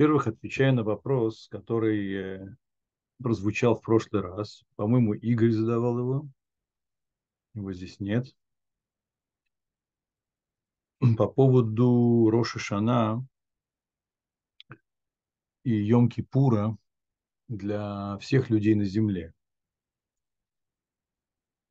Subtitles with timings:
[0.00, 2.56] Во-первых, отвечая на вопрос, который э,
[3.22, 4.64] прозвучал в прошлый раз.
[4.76, 6.28] По-моему, Игорь задавал его.
[7.52, 8.34] Его здесь нет.
[11.18, 13.22] По поводу Роши Шана
[15.64, 16.78] и Йом-Кипура
[17.48, 19.34] для всех людей на земле.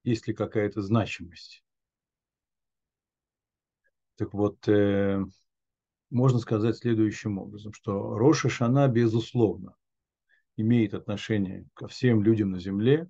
[0.04, 1.64] Есть ли какая-то значимость?
[4.18, 5.26] Так вот, э,
[6.10, 9.76] можно сказать следующим образом, что Роша Шана, безусловно,
[10.58, 13.10] имеет отношение ко всем людям на земле,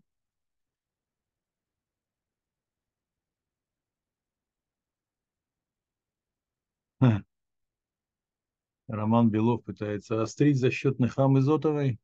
[8.88, 12.00] Роман Белов пытается острить за счет Нехам Изотовой.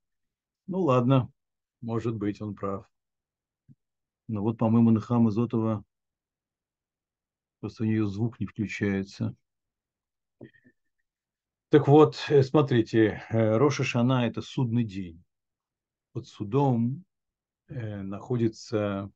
[0.68, 1.32] Ну ладно,
[1.82, 2.90] может быть, он прав.
[4.28, 5.84] Но вот, по-моему, Нехам Изотова,
[7.60, 9.36] просто у нее звук не включается.
[11.76, 15.22] Так вот, э, смотрите, э, Роша Шана– это судный день.
[16.14, 17.04] Под судом
[17.68, 19.12] э, находится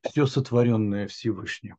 [0.00, 1.76] все сотворенное Всевышним.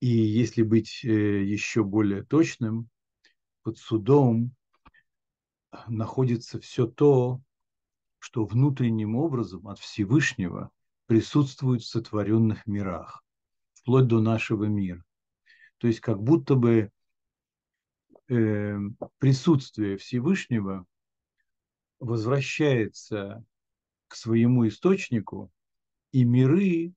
[0.00, 2.90] И если быть еще более точным,
[3.62, 4.54] под судом
[5.88, 7.40] находится все то,
[8.18, 10.70] что внутренним образом от Всевышнего
[11.06, 13.24] присутствует в сотворенных мирах,
[13.72, 15.02] вплоть до нашего мира.
[15.78, 16.90] То есть как будто бы
[18.28, 18.76] э,
[19.18, 20.86] присутствие Всевышнего
[21.98, 23.44] возвращается
[24.08, 25.50] к своему источнику,
[26.12, 26.92] и миры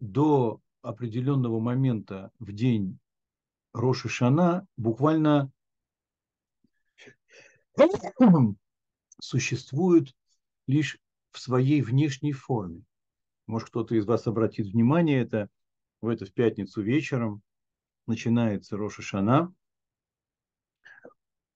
[0.00, 2.98] до определенного момента в день
[3.72, 5.50] Роши Шана буквально
[9.20, 10.14] существуют
[10.66, 10.98] лишь
[11.32, 12.82] в своей внешней форме.
[13.46, 15.48] Может, кто-то из вас обратит внимание, это
[16.00, 17.42] в это в пятницу вечером
[18.06, 19.52] начинается Роша Шана–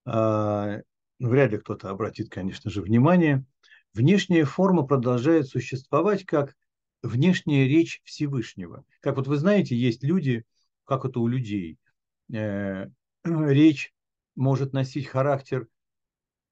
[0.05, 3.45] вряд ли кто-то обратит, конечно же, внимание,
[3.93, 6.57] внешняя форма продолжает существовать как
[7.03, 8.85] внешняя речь Всевышнего.
[9.01, 10.45] Как вот вы знаете, есть люди,
[10.85, 11.79] как это у людей,
[12.33, 12.87] э,
[13.25, 13.93] речь
[14.37, 15.69] может носить характер,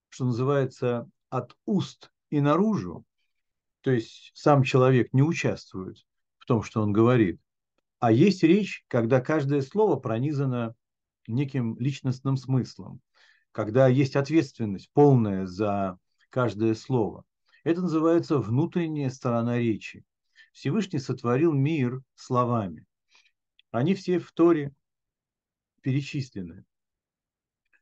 [0.08, 3.04] что называется, от уст и наружу,
[3.82, 6.06] то есть сам человек не участвует
[6.38, 7.41] в том, что он говорит.
[8.00, 10.75] А есть речь, когда каждое слово пронизано
[11.26, 13.00] неким личностным смыслом
[13.58, 15.98] когда есть ответственность полная за
[16.30, 17.24] каждое слово.
[17.64, 20.04] Это называется внутренняя сторона речи.
[20.52, 22.86] Всевышний сотворил мир словами.
[23.72, 24.72] Они все в Торе
[25.82, 26.66] перечислены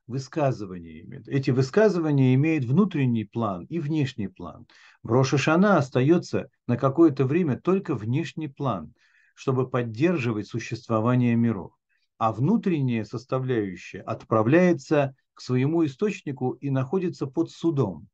[0.07, 1.23] высказываниями.
[1.27, 4.67] Эти высказывания имеют внутренний план и внешний план.
[5.03, 8.95] В Рошашана остается на какое-то время только внешний план,
[9.35, 11.75] чтобы поддерживать существование миров.
[12.19, 18.09] А внутренняя составляющая отправляется к своему источнику и находится под судом.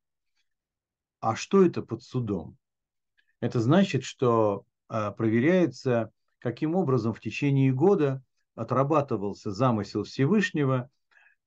[1.20, 2.56] А что это под судом?
[3.40, 8.22] Это значит, что а, проверяется, каким образом в течение года
[8.54, 10.90] отрабатывался замысел Всевышнего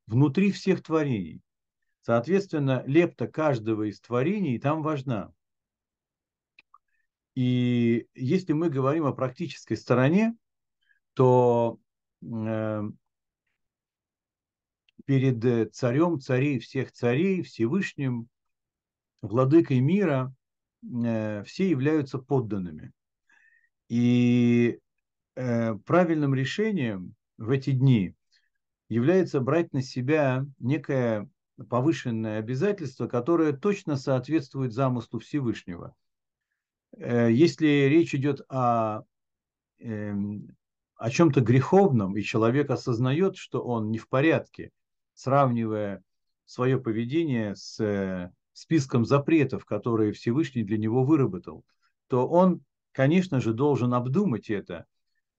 [0.07, 1.41] внутри всех творений.
[2.01, 5.33] Соответственно, лепта каждого из творений там важна.
[7.33, 10.35] И если мы говорим о практической стороне,
[11.13, 11.79] то
[15.05, 18.27] перед э, царем царей всех царей, Всевышним,
[19.21, 20.33] владыкой мира,
[20.83, 22.91] э, все являются подданными.
[23.87, 24.79] И
[25.35, 28.15] э, правильным решением в эти дни
[28.89, 31.29] является брать на себя некое
[31.69, 35.95] повышенное обязательство, которое точно соответствует замыслу Всевышнего.
[36.97, 39.01] Если речь идет о
[39.79, 40.55] эм,
[40.97, 44.72] о чем-то греховном, и человек осознает, что он не в порядке,
[45.13, 46.03] сравнивая
[46.45, 51.66] свое поведение с э, списком запретов, которые Всевышний для него выработал,
[52.07, 52.61] то он,
[52.91, 54.85] конечно же, должен обдумать это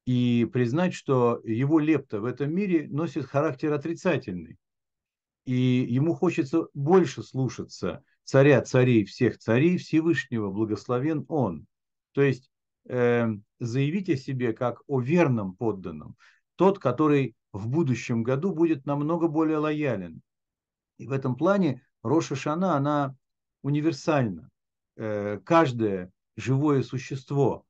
[0.05, 4.59] и признать, что его лепта в этом мире носит характер отрицательный.
[5.45, 11.67] И ему хочется больше слушаться царя царей всех царей Всевышнего, благословен он.
[12.13, 12.51] То есть
[12.89, 16.17] заявить о себе как о верном подданном,
[16.57, 20.23] тот, который в будущем году будет намного более лоялен.
[20.99, 23.17] И в этом плане Роша Шана, она
[23.63, 24.51] универсальна.
[24.97, 27.67] Э, каждое живое существо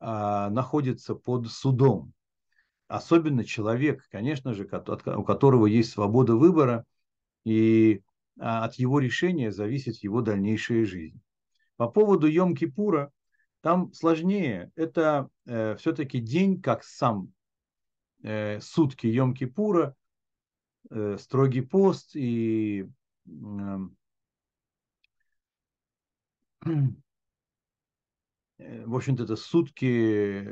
[0.00, 2.12] а, находится под судом.
[2.88, 6.84] Особенно человек, конечно же, у которого есть свобода выбора,
[7.44, 8.02] и
[8.38, 11.20] а, от его решения зависит его дальнейшая жизнь.
[11.76, 13.10] По поводу Йом-Кипура,
[13.60, 14.72] там сложнее.
[14.74, 17.32] Это э, все-таки день, как сам
[18.22, 19.94] э, сутки Йом-Кипура,
[20.90, 22.88] э, строгий пост и
[23.26, 23.66] э,
[28.58, 30.42] в общем-то, это сутки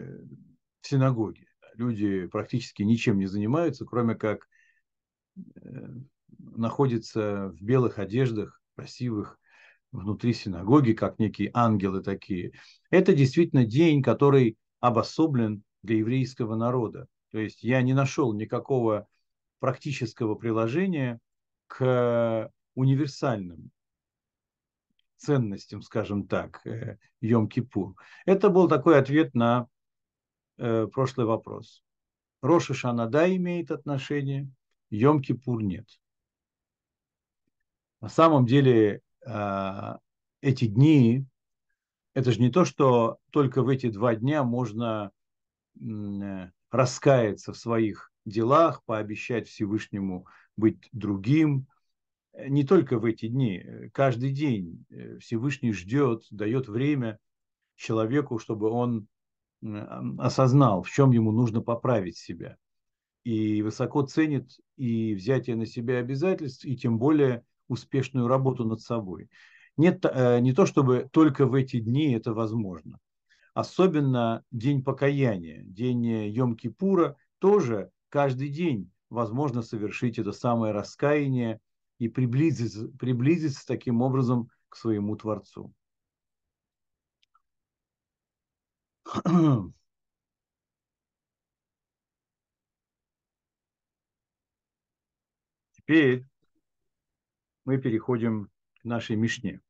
[0.80, 1.46] в синагоге.
[1.74, 4.48] Люди практически ничем не занимаются, кроме как
[5.36, 5.70] э,
[6.38, 9.38] находятся в белых одеждах, красивых,
[9.92, 12.52] внутри синагоги, как некие ангелы такие.
[12.90, 17.06] Это действительно день, который обособлен для еврейского народа.
[17.30, 19.06] То есть я не нашел никакого
[19.58, 21.18] практического приложения
[21.66, 23.70] к универсальным
[25.16, 27.94] ценностям, скажем так, э, Йом-Кипур.
[28.24, 29.66] Это был такой ответ на
[30.58, 31.82] э, прошлый вопрос.
[32.40, 34.48] Роша Шанада имеет отношение,
[34.90, 35.88] Йом-Кипур нет.
[38.00, 39.02] На самом деле
[40.40, 41.26] эти дни,
[42.14, 45.12] это же не то, что только в эти два дня можно
[45.80, 50.26] э, раскаяться в своих делах, пообещать Всевышнему
[50.56, 51.66] быть другим.
[52.36, 57.18] Не только в эти дни, каждый день э, Всевышний ждет, дает время
[57.76, 59.06] человеку, чтобы он
[60.18, 62.56] осознал, в чем ему нужно поправить себя.
[63.24, 69.28] И высоко ценит и взятие на себя обязательств, и тем более успешную работу над собой.
[69.76, 72.98] Нет, э, не то чтобы только в эти дни это возможно.
[73.54, 81.60] Особенно день покаяния, день Йом-Кипура, тоже каждый день возможно совершить это самое раскаяние
[81.98, 85.72] и приблизиться, приблизиться таким образом к своему Творцу.
[95.72, 96.27] Теперь
[97.68, 98.48] мы переходим
[98.80, 99.60] к нашей Мишне.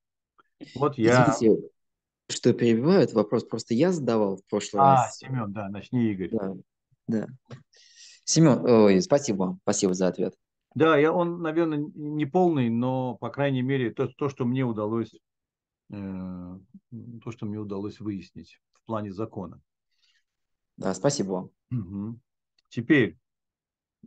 [0.76, 1.34] Вот я...
[1.36, 1.68] Извините,
[2.30, 5.20] что перебивают, вопрос просто я задавал в прошлый а, раз.
[5.20, 6.30] А, Семен, да, начни, Игорь.
[6.30, 6.54] Да,
[7.08, 7.26] да.
[8.22, 10.36] Семен, ой, спасибо вам, спасибо за ответ.
[10.76, 15.12] Да, я, он, наверное, не полный, но, по крайней мере, то, то что мне удалось,
[15.90, 16.58] э,
[17.24, 19.60] то, что мне удалось выяснить в плане закона.
[20.76, 21.50] Да, спасибо вам.
[21.72, 22.20] Угу.
[22.68, 23.18] Теперь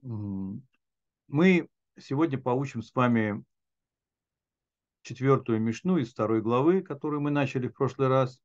[0.01, 1.67] мы
[1.99, 3.43] сегодня получим с вами
[5.01, 8.39] четвертую мишну из второй главы, которую мы начали в прошлый раз.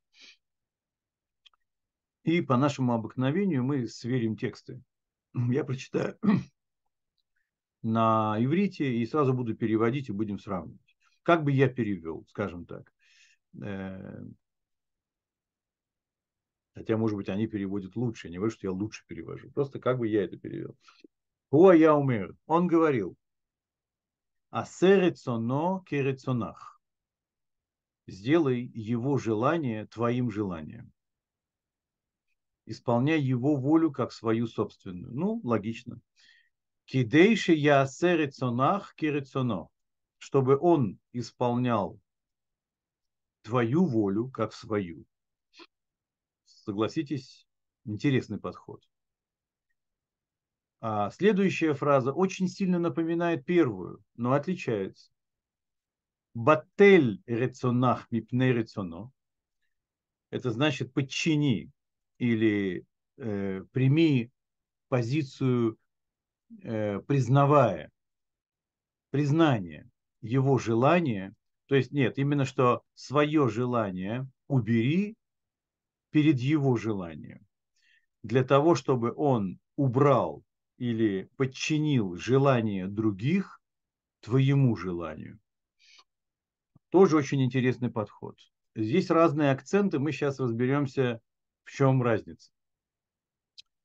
[2.25, 4.83] И по нашему обыкновению мы сверим тексты.
[5.35, 6.19] Я прочитаю
[7.83, 10.97] на иврите и сразу буду переводить и будем сравнивать.
[11.23, 12.93] Как бы я перевел, скажем так.
[13.61, 14.23] Э,
[16.73, 18.29] хотя, может быть, они переводят лучше.
[18.29, 19.51] Не говорю, что я лучше перевожу.
[19.51, 20.77] Просто как бы я это перевел.
[21.51, 22.37] Хуа я умер.
[22.47, 23.17] Он говорил.
[24.61, 26.81] Асерецоно керецонах.
[28.07, 30.93] Сделай его желание твоим желанием
[32.67, 35.13] исполняй его волю как свою собственную.
[35.15, 36.01] Ну, логично.
[36.85, 39.69] Кидейши я серецонах кирецоно,
[40.19, 42.01] чтобы он исполнял
[43.43, 45.05] твою волю как свою.
[46.45, 47.47] Согласитесь,
[47.85, 48.83] интересный подход.
[50.81, 55.11] А следующая фраза очень сильно напоминает первую, но отличается.
[56.35, 59.11] Батель рецонах мипне рецоно.
[60.31, 61.71] Это значит подчини
[62.19, 62.85] или
[63.17, 64.31] э, прими
[64.89, 65.79] позицию,
[66.63, 67.91] э, признавая
[69.11, 69.89] признание
[70.21, 71.35] его желания,
[71.67, 75.17] то есть нет, именно что свое желание убери
[76.11, 77.47] перед его желанием,
[78.23, 80.43] для того, чтобы он убрал
[80.79, 83.61] или подчинил желание других
[84.21, 85.39] твоему желанию.
[86.91, 88.39] Тоже очень интересный подход.
[88.75, 91.21] Здесь разные акценты, мы сейчас разберемся
[91.65, 92.51] в чем разница?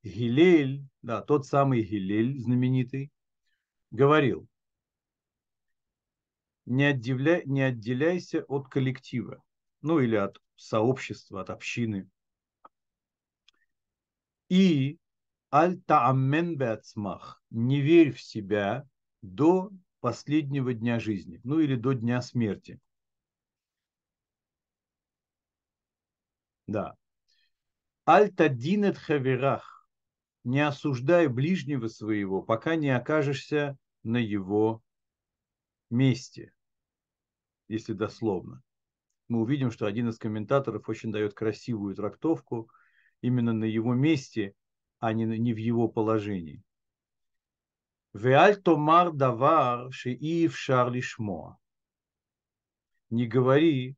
[0.04, 3.12] Гилель, да, тот самый Гилель знаменитый,
[3.92, 4.48] говорил,
[6.66, 9.44] не, отделяй, не отделяйся от коллектива,
[9.82, 12.10] ну или от сообщества, от общины.
[14.50, 14.98] И
[15.54, 16.58] аль-тааммен
[17.50, 18.88] не верь в себя
[19.22, 22.80] до последнего дня жизни, ну или до дня смерти.
[26.68, 26.96] Да,
[28.06, 29.88] Альтадинет хаверах.
[30.44, 34.82] Не осуждай ближнего своего, пока не окажешься на его
[35.92, 36.52] месте,
[37.68, 38.64] если дословно.
[39.28, 42.72] Мы увидим, что один из комментаторов очень дает красивую трактовку
[43.22, 44.56] именно на его месте,
[45.02, 46.64] а не, не в его положении.
[48.14, 51.58] Веаль томар давар шии в шарлишмо.
[53.10, 53.98] Не говори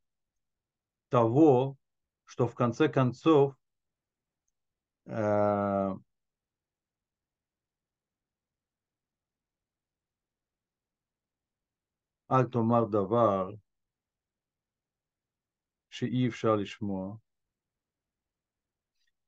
[1.10, 1.78] того,
[2.24, 3.56] что в конце концов
[5.06, 5.92] э,
[12.30, 13.60] Аль томар давар
[15.90, 17.23] шии в.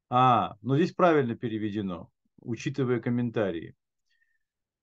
[0.10, 3.76] А, ну здесь правильно переведено, учитывая комментарии,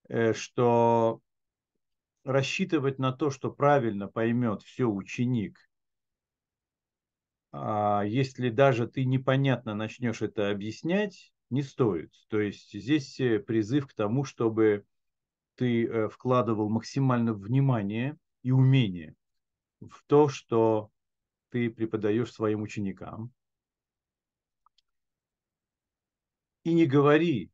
[0.08, 1.20] э, что
[2.24, 5.58] рассчитывать на то, что правильно поймет все ученик,
[7.52, 12.10] а если даже ты непонятно начнешь это объяснять, не стоит.
[12.28, 14.86] То есть здесь э, призыв к тому, чтобы
[15.56, 19.14] ты э, вкладывал максимально внимание и умение
[19.80, 20.90] в то, что
[21.50, 23.32] ты преподаешь своим ученикам.
[26.64, 27.50] И не говори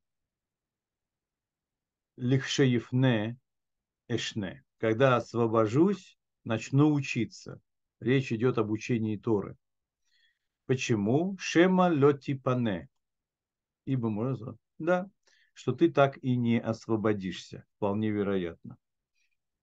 [2.17, 3.39] лихшеевне
[4.09, 4.65] эшне.
[4.79, 7.61] Когда освобожусь, начну учиться.
[8.01, 9.57] Речь идет об учении Торы.
[10.67, 11.37] Почему?
[11.39, 12.89] Шема лотипане.
[13.87, 15.11] Ибо можно, да,
[15.55, 17.65] что ты так и не освободишься.
[17.77, 18.77] Вполне вероятно.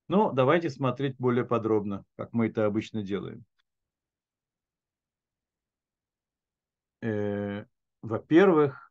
[0.07, 3.45] Но давайте смотреть более подробно, как мы это обычно делаем.
[7.01, 7.65] Э,
[8.01, 8.84] во-первых,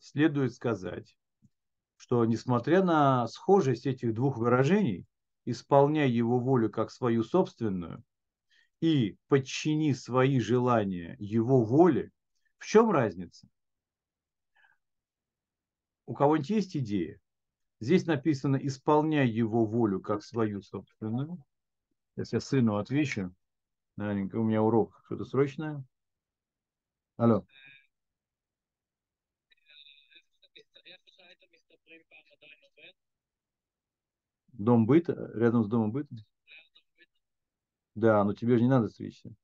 [0.00, 1.16] следует сказать,
[1.96, 5.06] что несмотря на схожесть этих двух выражений,
[5.44, 8.02] исполняй его волю как свою собственную
[8.80, 12.10] и подчини свои желания его воле,
[12.58, 13.48] в чем разница?
[16.06, 17.20] У кого-нибудь есть идея?
[17.78, 21.42] Здесь написано «исполняй его волю как свою собственную».
[22.14, 23.34] Сейчас я сыну отвечу.
[23.96, 25.84] Наленько, у меня урок что-то срочное.
[27.16, 27.46] Алло.
[34.60, 35.30] Дом быта?
[35.32, 36.14] Рядом с домом быта?
[37.94, 39.34] Да, но тебе же не надо стричься.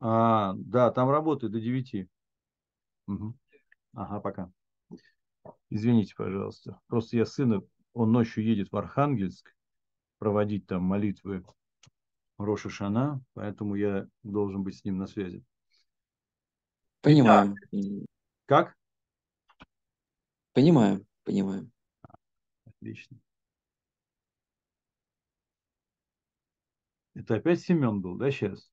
[0.00, 2.08] А, да, там работает до 9.
[3.06, 3.34] Угу.
[3.94, 4.52] Ага, пока.
[5.70, 6.78] Извините, пожалуйста.
[6.88, 7.62] Просто я сына,
[7.94, 9.56] он ночью едет в Архангельск
[10.18, 11.42] проводить там молитвы
[12.36, 15.42] Роша Шана, поэтому я должен быть с ним на связи.
[17.00, 17.56] Понимаю.
[18.44, 18.76] Как?
[20.52, 21.71] Понимаю, понимаю.
[22.82, 23.16] Отлично.
[27.14, 28.72] Это опять Семен был, да, сейчас?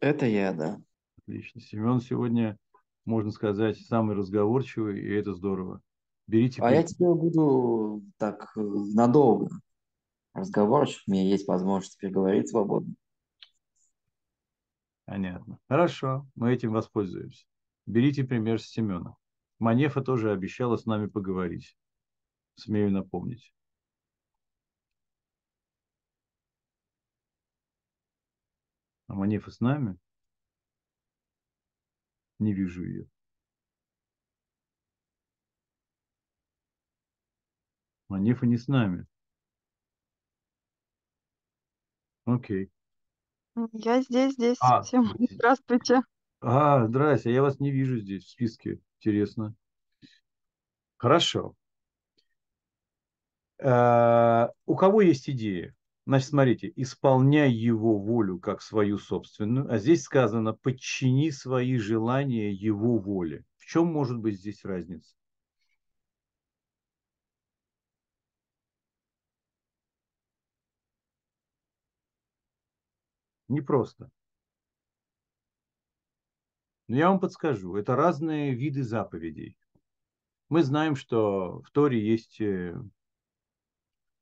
[0.00, 0.80] Это я, да.
[1.18, 1.60] Отлично.
[1.60, 2.56] Семен сегодня,
[3.04, 5.82] можно сказать, самый разговорчивый, и это здорово.
[6.26, 6.62] Берите.
[6.62, 9.60] А я тебе буду так э, надолго
[10.32, 11.02] разговорчив.
[11.06, 12.94] У меня есть возможность переговорить свободно.
[15.04, 15.58] Понятно.
[15.68, 17.44] Хорошо, мы этим воспользуемся.
[17.84, 19.16] Берите пример с Семена.
[19.58, 21.76] Манефа тоже обещала с нами поговорить
[22.56, 23.52] смею напомнить.
[29.08, 29.98] А Манефа с нами?
[32.38, 33.06] Не вижу ее.
[38.08, 39.06] Манефа не с нами.
[42.24, 42.70] Окей.
[43.72, 44.58] Я здесь, здесь.
[44.60, 46.02] А, Всем здравствуйте.
[46.40, 48.80] А, здрасте, я вас не вижу здесь в списке.
[48.98, 49.54] Интересно.
[50.96, 51.54] Хорошо.
[53.62, 55.74] Э, у кого есть идея?
[56.04, 62.98] Значит, смотрите, исполняй его волю как свою собственную, а здесь сказано, подчини свои желания его
[62.98, 63.44] воле.
[63.56, 65.14] В чем может быть здесь разница?
[73.48, 74.10] Непросто.
[76.88, 79.56] Но я вам подскажу, это разные виды заповедей.
[80.48, 82.74] Мы знаем, что в Торе есть э,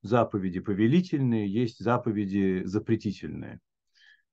[0.02, 3.60] заповеди повелительные, есть заповеди запретительные.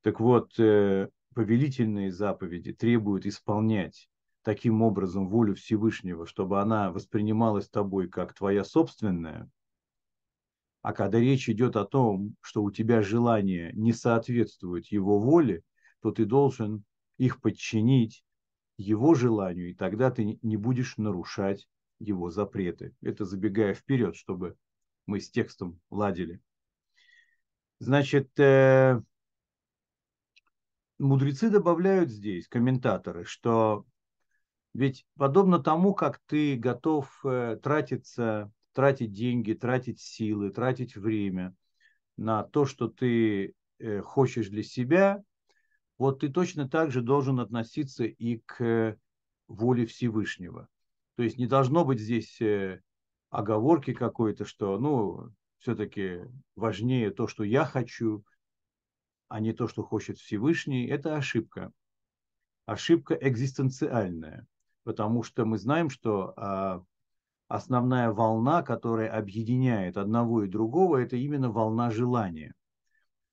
[0.02, 4.10] Так вот, э, повелительные заповеди требуют исполнять
[4.44, 9.50] таким образом волю Всевышнего, чтобы она воспринималась тобой как твоя собственная.
[10.82, 15.64] А когда речь идет о том, что у тебя желание не соответствует его воле,
[16.02, 16.86] то ты должен
[17.18, 18.24] их подчинить
[18.78, 21.68] его желанию, и тогда ты не будешь нарушать
[22.00, 22.94] его запреты.
[23.02, 24.56] Это забегая вперед, чтобы
[25.08, 26.40] мы с текстом ладили.
[27.80, 29.02] Значит, э,
[31.00, 33.86] мудрецы добавляют здесь, комментаторы, что
[34.74, 41.56] ведь подобно тому, как ты готов э, тратиться, тратить деньги, тратить силы, тратить время
[42.16, 45.24] на то, что ты э, хочешь для себя,
[45.98, 48.98] вот ты точно так же должен относиться и к
[49.48, 50.68] воле Всевышнего.
[51.16, 52.38] То есть не должно быть здесь
[53.30, 55.30] оговорки какой-то, что, ну,
[55.60, 56.22] все-таки
[56.56, 58.24] важнее то, что я хочу,
[59.28, 61.72] а не то, что хочет Всевышний, это ошибка.
[62.66, 64.46] Ошибка экзистенциальная,
[64.84, 66.84] потому что мы знаем, что а,
[67.48, 72.54] основная волна, которая объединяет одного и другого, это именно волна желания.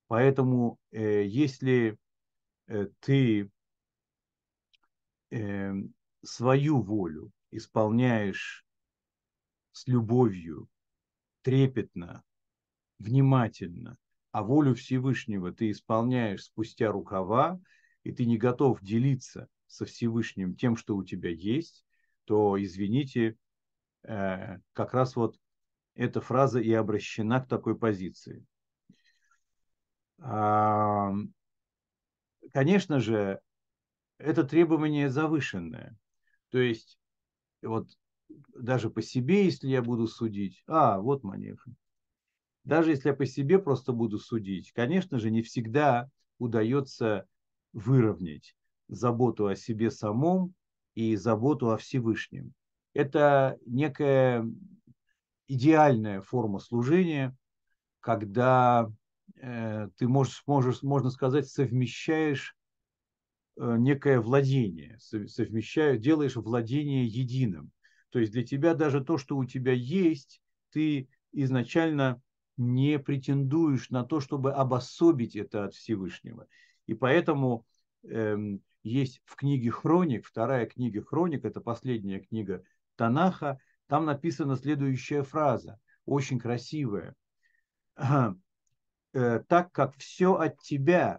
[0.07, 1.99] Поэтому э, если
[2.67, 3.51] э, ты
[5.31, 5.73] э,
[6.23, 8.64] свою волю исполняешь
[9.75, 10.69] с любовью,
[11.43, 12.23] трепетно,
[13.01, 13.99] внимательно,
[14.31, 17.61] а волю Всевышнего ты исполняешь спустя рукава,
[18.05, 21.85] и ты не готов делиться со Всевышним тем, что у тебя есть,
[22.25, 23.37] то, извините,
[24.05, 25.37] э, как раз вот
[25.97, 28.47] эта фраза и обращена к такой позиции.
[32.53, 33.41] Конечно же,
[34.19, 35.97] это требование завышенное.
[36.51, 36.99] То есть,
[37.63, 37.89] вот
[38.55, 41.75] даже по себе, если я буду судить, а, вот манеха.
[42.65, 47.27] Даже если я по себе просто буду судить, конечно же, не всегда удается
[47.73, 48.57] выровнять
[48.89, 50.55] заботу о себе самом
[50.95, 52.55] и заботу о Всевышнем.
[52.95, 54.49] Это некая
[55.49, 57.37] идеальная форма служения,
[58.01, 58.91] когда
[59.37, 62.57] э, ты можешь, можешь, можно сказать, совмещаешь
[63.57, 67.73] э, некое владение, совмещаешь, делаешь владение единым.
[68.15, 70.41] То есть для тебя даже то, что у тебя есть,
[70.71, 72.23] ты изначально
[72.57, 76.47] не претендуешь на то, чтобы обособить это от Всевышнего.
[76.87, 77.67] И поэтому
[78.05, 82.63] эм, есть в книге Хроник, вторая книга Хроник, это последняя книга
[82.95, 87.17] Танаха, там написана следующая фраза, очень красивая.
[87.97, 91.19] Э, так как все от тебя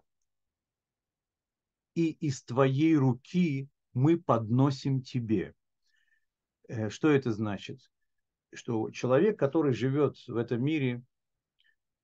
[1.94, 5.56] и из твоей руки мы подносим тебе.
[6.68, 7.80] Э, что это значит?
[8.54, 11.04] Что человек, который живет в этом мире,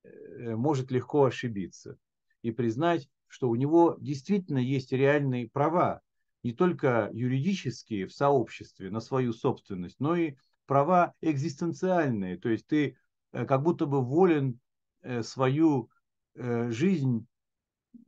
[0.03, 1.97] э, может легко ошибиться
[2.41, 6.01] и признать, что у него действительно есть реальные права,
[6.43, 12.37] не только юридические в сообществе на свою собственность, но и права экзистенциальные.
[12.37, 12.97] То есть ты
[13.31, 14.59] э, как будто бы волен
[15.23, 15.89] свою
[16.35, 17.25] жизнь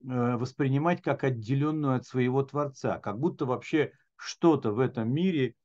[0.03, 5.55] воспринимать как отделенную от своего Творца, как будто вообще что-то в этом мире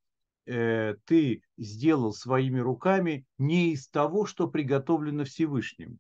[0.49, 5.99] ты сделал своими руками не из того, что приготовлено Всевышним.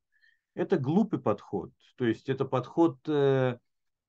[0.58, 1.70] Это глупый подход.
[1.96, 3.58] То есть это подход, э,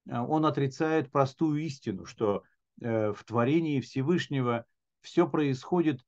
[0.08, 2.44] он отрицает простую истину, что
[2.82, 4.66] э, в творении Всевышнего
[5.02, 6.04] все происходит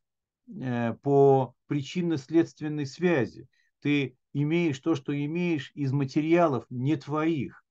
[0.48, 3.48] э, по причинно-следственной связи.
[3.82, 7.63] Ты имеешь то, что имеешь из материалов не твоих.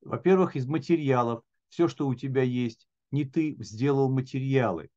[0.00, 1.42] Во-первых, из материалов.
[1.68, 4.88] Все, что у тебя есть, не ты сделал материалы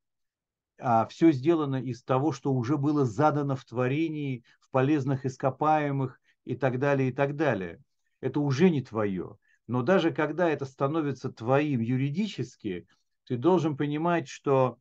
[0.80, 6.56] а все сделано из того, что уже было задано в творении, в полезных ископаемых и
[6.56, 7.82] так далее, и так далее.
[8.22, 9.38] Это уже не твое.
[9.68, 12.88] Но даже когда это становится твоим юридически,
[13.26, 14.80] ты должен понимать, что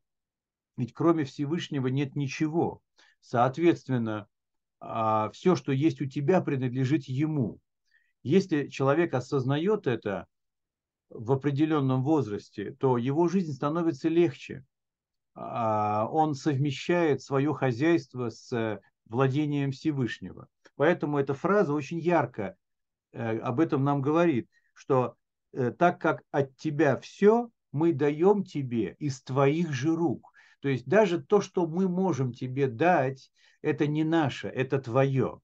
[0.79, 2.81] ведь кроме Всевышнего нет ничего.
[3.21, 4.29] Соответственно,
[4.81, 7.61] а, все, что есть у тебя, принадлежит ему.
[8.23, 10.27] Если человек осознает это
[11.11, 14.65] в определенном возрасте, то его жизнь становится легче.
[15.40, 20.48] А, он совмещает свое хозяйство с владением Всевышнего.
[20.74, 22.57] Поэтому эта фраза очень ярко
[23.12, 25.14] э, об этом нам говорит, что
[25.53, 30.33] э, так как от тебя все, мы даем тебе из твоих же рук.
[30.61, 33.31] То есть даже то, что мы можем тебе дать,
[33.62, 35.40] это не наше, это твое.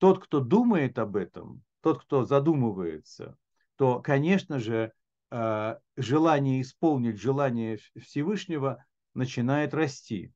[0.00, 3.36] Тот, кто думает об этом, тот, кто задумывается,
[3.76, 4.99] то, конечно же, Э,
[5.30, 10.32] желание исполнить желание Всевышнего начинает расти.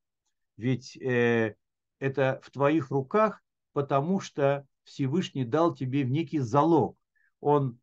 [0.57, 1.57] Ведь э,
[1.99, 6.97] это в твоих руках, потому что Всевышний дал тебе в некий залог.
[7.41, 7.81] Он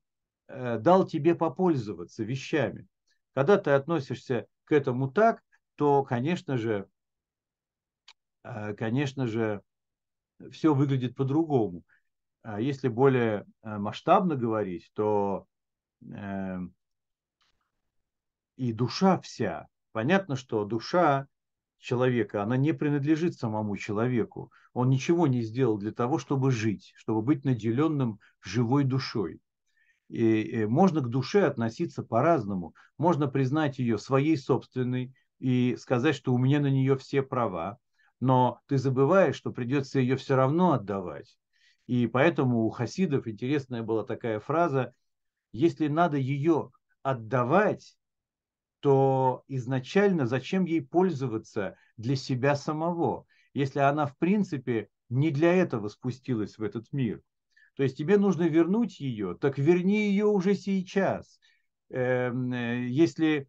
[0.48, 2.88] э, дал тебе попользоваться вещами.
[3.34, 5.42] Когда ты относишься к этому так,
[5.76, 6.88] то, конечно же,
[8.78, 9.62] конечно же,
[10.52, 11.84] все выглядит по-другому.
[12.44, 15.48] А если более масштабно говорить, то
[18.62, 19.68] и душа вся.
[19.92, 21.28] Понятно, что душа
[21.80, 24.52] человека, она не принадлежит самому человеку.
[24.74, 29.42] Он ничего не сделал для того, чтобы жить, чтобы быть наделенным живой душой.
[30.10, 32.76] И можно к душе относиться по-разному.
[33.00, 37.80] Можно признать ее своей собственной и сказать, что у меня на нее все права,
[38.20, 41.36] но ты забываешь, что придется ее все равно отдавать.
[41.88, 44.94] И поэтому у хасидов интересная была такая фраза,
[45.52, 46.70] если надо ее
[47.02, 47.98] отдавать,
[48.82, 55.88] то изначально зачем ей пользоваться для себя самого, если она в принципе не для этого
[55.88, 57.22] спустилась в этот мир.
[57.76, 61.40] То есть тебе нужно вернуть ее, так верни ее уже сейчас.
[61.90, 63.48] Эм, э, если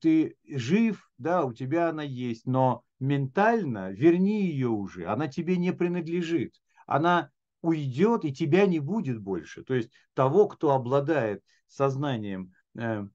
[0.00, 5.72] ты жив, да, у тебя она есть, но ментально верни ее уже, она тебе не
[5.72, 6.54] принадлежит.
[6.86, 7.30] Она
[7.62, 9.64] уйдет, и тебя не будет больше.
[9.64, 13.06] То есть того, кто обладает сознанием э,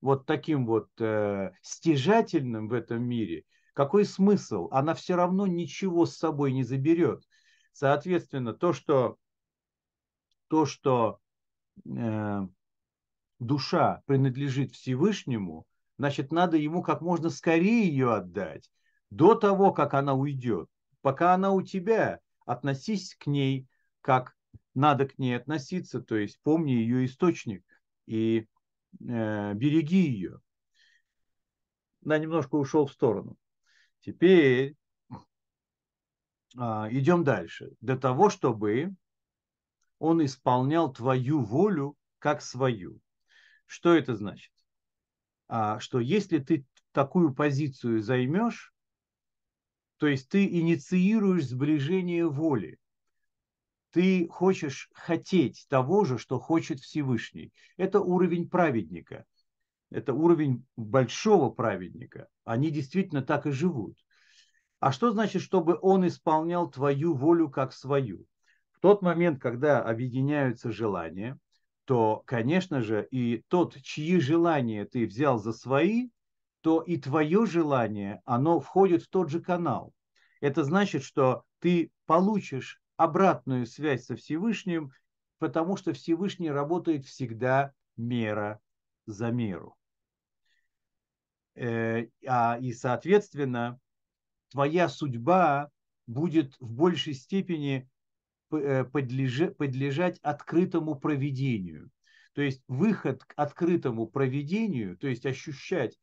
[0.00, 4.68] вот таким вот э, стяжательным в этом мире, какой смысл?
[4.70, 7.24] Она все равно ничего с собой не заберет.
[7.72, 9.16] Соответственно, то, что,
[10.48, 11.18] то, что
[11.86, 12.40] э,
[13.38, 15.66] душа принадлежит Всевышнему,
[15.98, 18.70] значит, надо ему как можно скорее ее отдать,
[19.10, 20.68] до того, как она уйдет.
[21.00, 23.66] Пока она у тебя, относись к ней,
[24.00, 24.34] как
[24.74, 27.64] надо к ней относиться, то есть помни ее источник
[28.06, 28.46] и
[28.98, 30.40] береги ее.
[32.00, 33.36] Да, немножко ушел в сторону.
[34.00, 34.76] Теперь
[36.56, 37.72] а, идем дальше.
[37.80, 38.94] Для того, чтобы
[39.98, 43.00] он исполнял твою волю как свою.
[43.66, 44.52] Что это значит?
[45.48, 48.74] А, что если ты такую позицию займешь,
[49.98, 52.78] то есть ты инициируешь сближение воли,
[53.92, 57.52] ты хочешь хотеть того же, что хочет Всевышний.
[57.76, 59.24] Это уровень праведника,
[59.90, 62.28] это уровень большого праведника.
[62.44, 63.96] Они действительно так и живут.
[64.78, 68.24] А что значит, чтобы он исполнял твою волю как свою?
[68.72, 71.38] В тот момент, когда объединяются желания,
[71.84, 76.08] то, конечно же, и тот, чьи желания ты взял за свои,
[76.60, 79.92] то и твое желание, оно входит в тот же канал.
[80.40, 84.92] Это значит, что ты получишь обратную связь со Всевышним,
[85.38, 88.60] потому что Всевышний работает всегда мера
[89.06, 89.74] за меру.
[91.54, 93.80] Э, а, и, соответственно,
[94.50, 95.70] твоя судьба
[96.06, 97.88] будет в большей степени
[98.52, 101.90] э, подлежать открытому проведению.
[102.34, 105.98] То есть выход к открытому проведению, то есть ощущать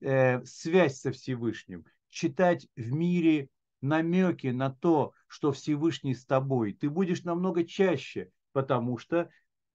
[0.00, 3.48] э, связь со Всевышним, читать в мире
[3.84, 9.30] намеки на то, что Всевышний с тобой, ты будешь намного чаще, потому что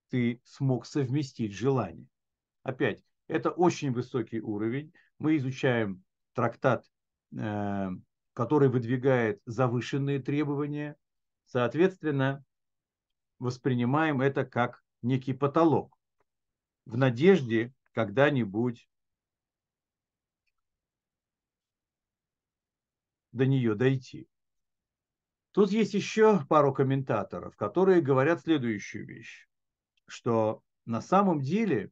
[0.10, 2.08] ты смог совместить желание.
[2.64, 4.94] Опять, это очень высокий уровень.
[5.18, 6.86] Мы изучаем трактат
[7.38, 7.90] Э,
[8.34, 10.96] который выдвигает завышенные требования,
[11.46, 12.44] соответственно,
[13.38, 15.96] воспринимаем это как некий потолок
[16.86, 18.89] в надежде когда-нибудь
[23.32, 24.28] до нее дойти.
[25.52, 29.48] Тут есть еще пару комментаторов, которые говорят следующую вещь,
[30.08, 31.92] что на самом деле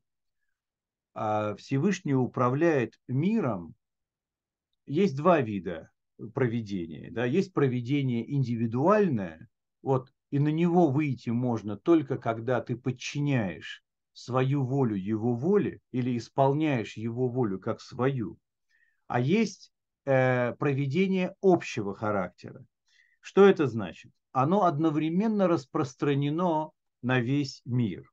[1.13, 3.75] а, Всевышний управляет миром
[4.85, 5.91] есть два вида
[6.33, 7.11] проведения.
[7.11, 7.25] Да?
[7.25, 9.49] Есть проведение индивидуальное,
[9.81, 16.17] вот, и на него выйти можно только когда ты подчиняешь свою волю его воле или
[16.17, 18.39] исполняешь его волю как свою.
[19.07, 19.71] А есть
[20.07, 22.65] проведение общего характера.
[23.19, 24.11] Что это значит?
[24.31, 28.09] Оно одновременно распространено на весь мир.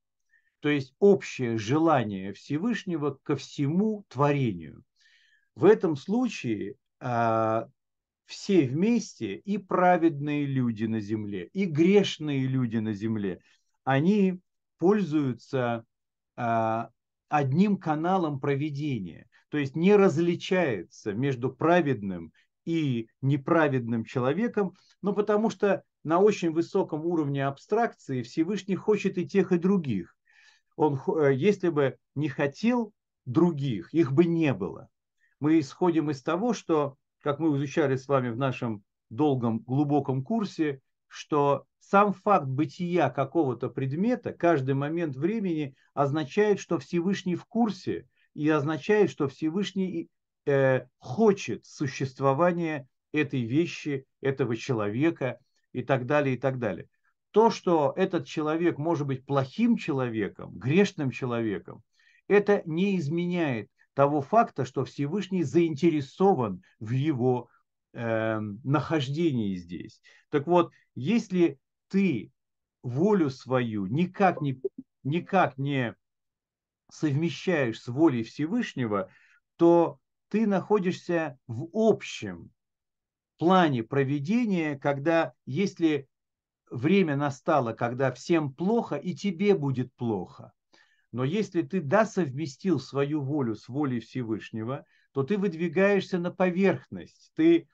[0.60, 4.82] То есть общее желание Всевышнего ко всему творению.
[5.54, 7.68] В этом случае а,
[8.24, 13.40] все вместе, и праведные люди на земле, и грешные люди на земле,
[13.84, 14.40] они
[14.78, 15.84] пользуются
[16.36, 16.90] а,
[17.28, 19.28] одним каналом проведения.
[19.54, 22.32] То есть не различается между праведным
[22.64, 29.52] и неправедным человеком, но потому что на очень высоком уровне абстракции Всевышний хочет и тех,
[29.52, 30.16] и других.
[30.74, 32.92] Он, э, если бы не хотел
[33.26, 34.88] других, их бы не было
[35.38, 40.80] мы исходим из того, что, как мы изучали с вами в нашем долгом, глубоком курсе,
[41.06, 48.48] что сам факт бытия какого-то предмета каждый момент времени означает, что Всевышний в курсе и
[48.48, 50.08] означает, что Всевышний
[50.46, 55.38] э, хочет существования этой вещи, этого человека
[55.72, 56.88] и так далее, и так далее.
[57.30, 61.82] То, что этот человек может быть плохим человеком, грешным человеком,
[62.28, 67.48] это не изменяет того факта, что Всевышний заинтересован в его
[67.92, 70.00] э, нахождении здесь.
[70.30, 72.32] Так вот, если ты
[72.82, 74.60] волю свою никак не,
[75.04, 75.94] никак не
[76.94, 79.10] совмещаешь с волей Всевышнего,
[79.56, 82.52] то ты находишься в общем
[83.38, 86.08] плане проведения, когда если
[86.70, 90.52] время настало, когда всем плохо, и тебе будет плохо.
[91.10, 97.32] Но если ты да совместил свою волю с волей Всевышнего, то ты выдвигаешься на поверхность,
[97.34, 97.68] ты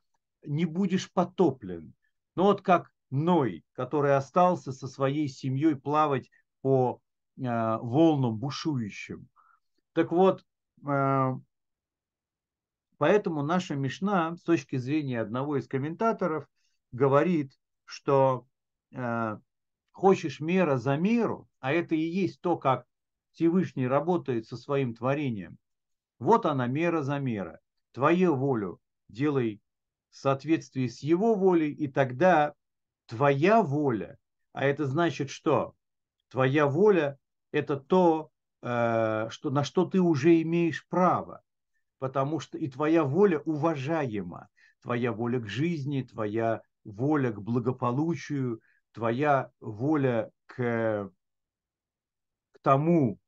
[0.45, 1.95] не будешь потоплен.
[2.37, 6.31] Но вот как Ной, который остался со своей семьей плавать
[6.63, 7.01] по
[7.41, 9.29] волнам бушующим.
[9.93, 10.45] Так вот,
[10.87, 11.33] э,
[12.99, 16.47] поэтому наша Мишна с точки зрения одного из комментаторов
[16.93, 17.53] говорит,
[17.85, 18.47] что
[18.93, 19.39] э,
[19.91, 22.87] хочешь мера за меру, а это и есть то, как
[23.33, 25.59] Всевышний работает со своим творением.
[26.19, 27.61] Вот она мера за мера.
[27.93, 29.61] Твою волю делай
[30.11, 32.55] в соответствии с его волей, и тогда
[33.07, 34.19] твоя воля,
[34.53, 35.75] а это значит что?
[36.29, 37.19] Твоя воля–
[37.53, 38.31] это то,
[38.63, 41.43] э, что, на что ты уже имеешь право,
[41.99, 44.49] потому что и твоя воля уважаема,
[44.83, 48.61] твоя воля к жизни, твоя воля к благополучию,
[48.93, 51.11] твоя воля к,
[52.53, 53.19] к тому,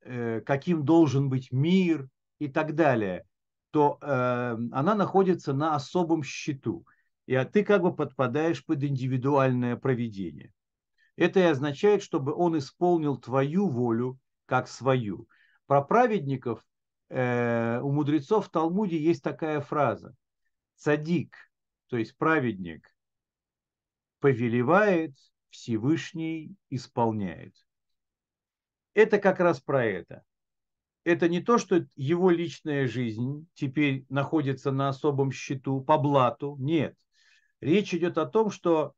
[0.00, 3.24] э, каким должен быть мир и так далее,
[3.70, 6.86] то э, она находится на особом счету.
[7.26, 10.52] И а ты как бы подпадаешь под индивидуальное проведение.
[11.18, 15.28] Это и означает, чтобы он исполнил твою волю как свою.
[15.66, 16.64] Про праведников
[17.08, 20.14] э, у мудрецов в Талмуде есть такая фраза.
[20.76, 21.34] Цадик,
[21.88, 22.94] то есть праведник,
[24.20, 25.12] повелевает,
[25.50, 27.56] Всевышний исполняет.
[28.94, 30.22] Это как раз про это.
[31.02, 36.54] Это не то, что его личная жизнь теперь находится на особом счету по блату.
[36.60, 36.96] Нет.
[37.60, 38.94] Речь идет о том, что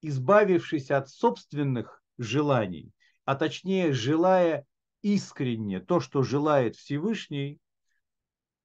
[0.00, 2.92] избавившись от собственных желаний,
[3.24, 4.66] а точнее желая
[5.02, 7.58] искренне то, что желает Всевышний,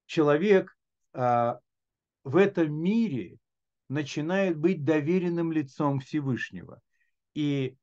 [0.06, 0.76] человек
[1.14, 1.60] а,
[2.24, 3.38] в этом мире
[3.90, 6.82] начинает быть доверенным лицом Всевышнего.
[7.34, 7.78] И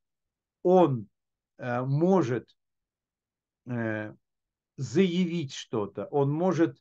[0.63, 1.09] он
[1.59, 2.57] э, может
[3.67, 4.15] э,
[4.77, 6.79] заявить что-то, он может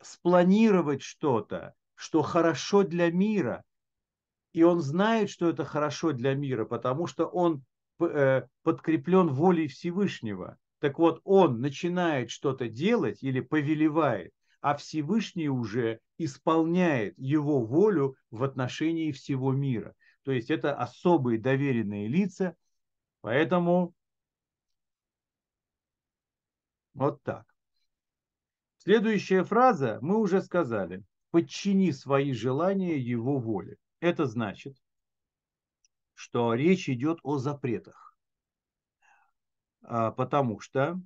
[0.00, 3.64] спланировать что-то, что хорошо для мира.
[4.52, 7.64] И он знает, что это хорошо для мира, потому что он
[8.00, 10.58] э, подкреплен волей Всевышнего.
[10.80, 18.42] Так вот, он начинает что-то делать или повелевает, а Всевышний уже исполняет его волю в
[18.42, 19.94] отношении всего мира.
[20.24, 22.54] То есть это особые доверенные лица,
[23.20, 23.94] поэтому
[26.94, 27.44] вот так.
[28.78, 31.02] Следующая фраза мы уже сказали.
[31.30, 33.76] Подчини свои желания его воле.
[34.00, 34.76] Это значит,
[36.14, 38.16] что речь идет о запретах.
[39.82, 41.00] А, потому что,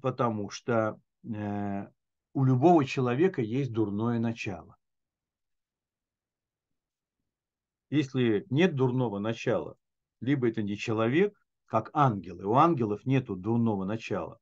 [0.00, 1.88] потому что Э,
[2.34, 4.76] у любого человека есть дурное начало.
[7.90, 9.76] Если нет дурного начала,
[10.20, 14.38] либо это не человек, как ангелы, у ангелов нет дурного начала,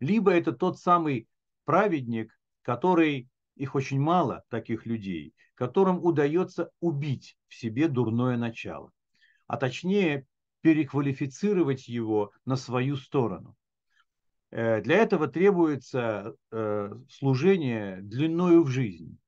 [0.00, 1.28] либо это тот самый
[1.64, 8.90] праведник, который, их очень мало, таких людей, которым удается убить в себе дурное начало,
[9.46, 10.26] а точнее
[10.60, 13.54] переквалифицировать его на свою сторону.
[14.50, 19.18] Э, для этого требуется э, служение длиною в жизнь.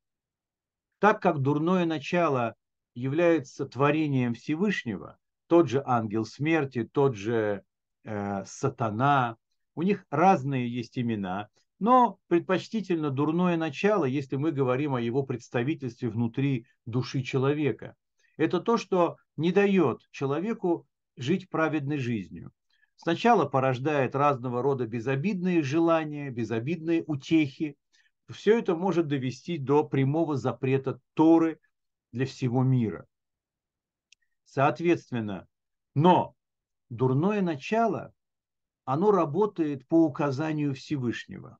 [0.99, 2.55] Так как дурное начало
[2.95, 7.63] является творением Всевышнего, тот же ангел смерти, тот же
[8.05, 9.37] э, сатана,
[9.75, 16.09] у них разные есть имена, но предпочтительно дурное начало, если мы говорим о его представительстве
[16.09, 17.95] внутри души человека.
[18.37, 20.87] Это то, что не дает человеку
[21.17, 22.53] жить праведной жизнью.
[22.97, 27.77] Сначала порождает разного рода безобидные желания, безобидные утехи.
[28.31, 31.61] Все это может довести до прямого запрета Торы
[32.13, 33.07] для всего мира.
[34.45, 35.47] Соответственно,
[35.95, 36.35] но
[36.89, 38.15] дурное начало,
[38.85, 41.59] оно работает по указанию Всевышнего.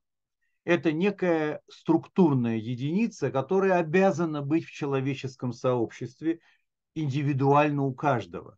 [0.67, 6.41] Это некая структурная единица, которая обязана быть в человеческом сообществе
[6.93, 8.57] индивидуально у каждого.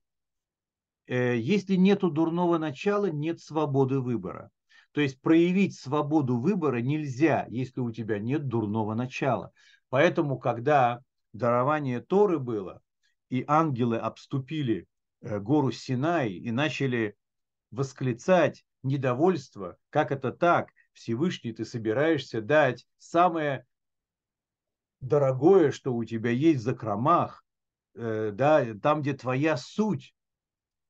[1.05, 4.49] Э, если нет дурного начала, нет свободы выбора.
[4.91, 9.51] То есть проявить свободу выбора нельзя, если у тебя нет дурного начала.
[9.89, 11.01] Поэтому, когда
[11.33, 12.81] дарование Торы было,
[13.29, 14.87] и ангелы обступили
[15.21, 17.15] э, гору Синай и начали
[17.69, 23.65] восклицать недовольство, как это так, Всевышний, ты собираешься дать самое
[24.99, 27.45] дорогое, что у тебя есть в закромах,
[27.95, 30.13] э, да, там, где твоя суть,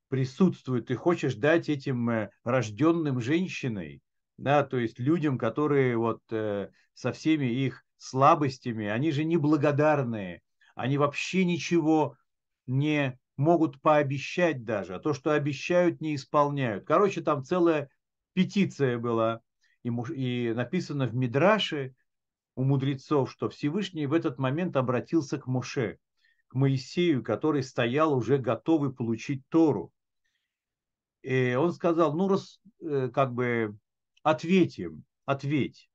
[0.10, 4.02] присутствует, ты хочешь дать этим э, рожденным женщиной,
[4.38, 10.42] да, то есть людям, которые вот э, со всеми их слабостями, они же неблагодарные,
[10.74, 12.18] они вообще ничего
[12.66, 16.86] не могут пообещать даже, а то, что обещают, не исполняют.
[16.86, 17.90] Короче, там целая
[18.34, 19.42] петиция была,
[19.84, 21.94] и, и написано в Мидраше
[22.56, 25.98] у мудрецов, что Всевышний в этот момент обратился к Моше,
[26.48, 29.94] к Моисею, который стоял уже готовый получить Тору.
[31.22, 33.78] И он сказал, ну, раз, э, как бы,
[34.24, 35.90] ответим, ответь.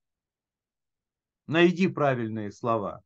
[1.47, 3.03] найди правильные слова.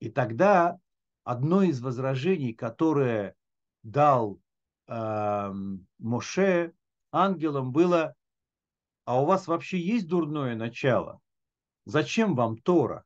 [0.00, 0.78] И тогда
[1.24, 3.36] одно из возражений, которое
[3.82, 4.40] дал
[4.88, 5.52] э,
[5.98, 6.72] Моше
[7.12, 8.14] ангелам, было,
[9.04, 11.20] а у вас вообще есть дурное начало?
[11.84, 13.04] Зачем вам Тора?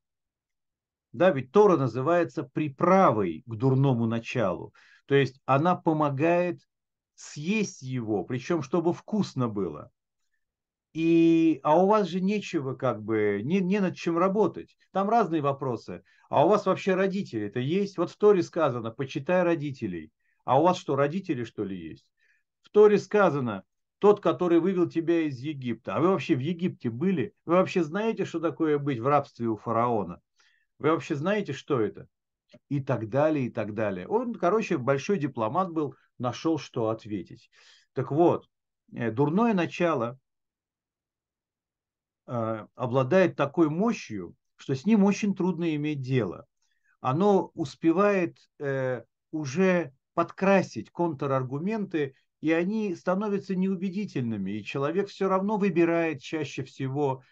[1.12, 4.74] Да, ведь Тора называется приправой к дурному началу.
[5.06, 6.60] То есть она помогает
[7.14, 9.90] съесть его, причем чтобы вкусно было.
[10.92, 14.76] И, а у вас же нечего, как бы, не, не над чем работать.
[14.92, 16.02] Там разные вопросы.
[16.30, 17.98] А у вас вообще родители это есть?
[17.98, 20.10] Вот в Торе сказано, почитай родителей.
[20.44, 22.10] А у вас что, родители, что ли, есть?
[22.62, 23.64] В Торе сказано,
[23.98, 25.96] тот, который вывел тебя из Египта.
[25.96, 27.34] А вы вообще в Египте были?
[27.44, 30.20] Вы вообще знаете, что такое быть в рабстве у фараона?
[30.78, 32.08] Вы вообще знаете, что это?
[32.68, 34.06] И так далее, и так далее.
[34.06, 37.50] Он, короче, большой дипломат был, нашел, что ответить.
[37.92, 38.48] Так вот,
[38.92, 40.18] э, дурное начало
[42.26, 46.46] э, обладает такой мощью, что с ним очень трудно иметь дело.
[47.00, 52.14] Оно успевает э, уже подкрасить контраргументы,
[52.46, 57.24] и они становятся неубедительными, и человек все равно выбирает чаще всего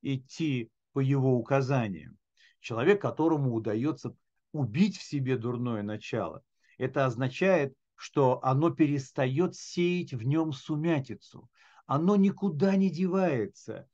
[0.00, 2.16] идти по его указаниям
[2.60, 4.16] человек, которому удается
[4.52, 6.42] убить в себе дурное начало.
[6.78, 11.50] Это означает, что оно перестает сеять в нем сумятицу.
[11.84, 13.86] Оно никуда не девается,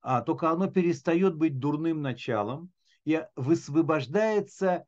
[0.00, 2.72] а только оно перестает быть дурным началом
[3.04, 4.84] и высвобождается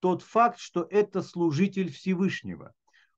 [0.00, 2.74] тот факт, что это служитель Всевышнего.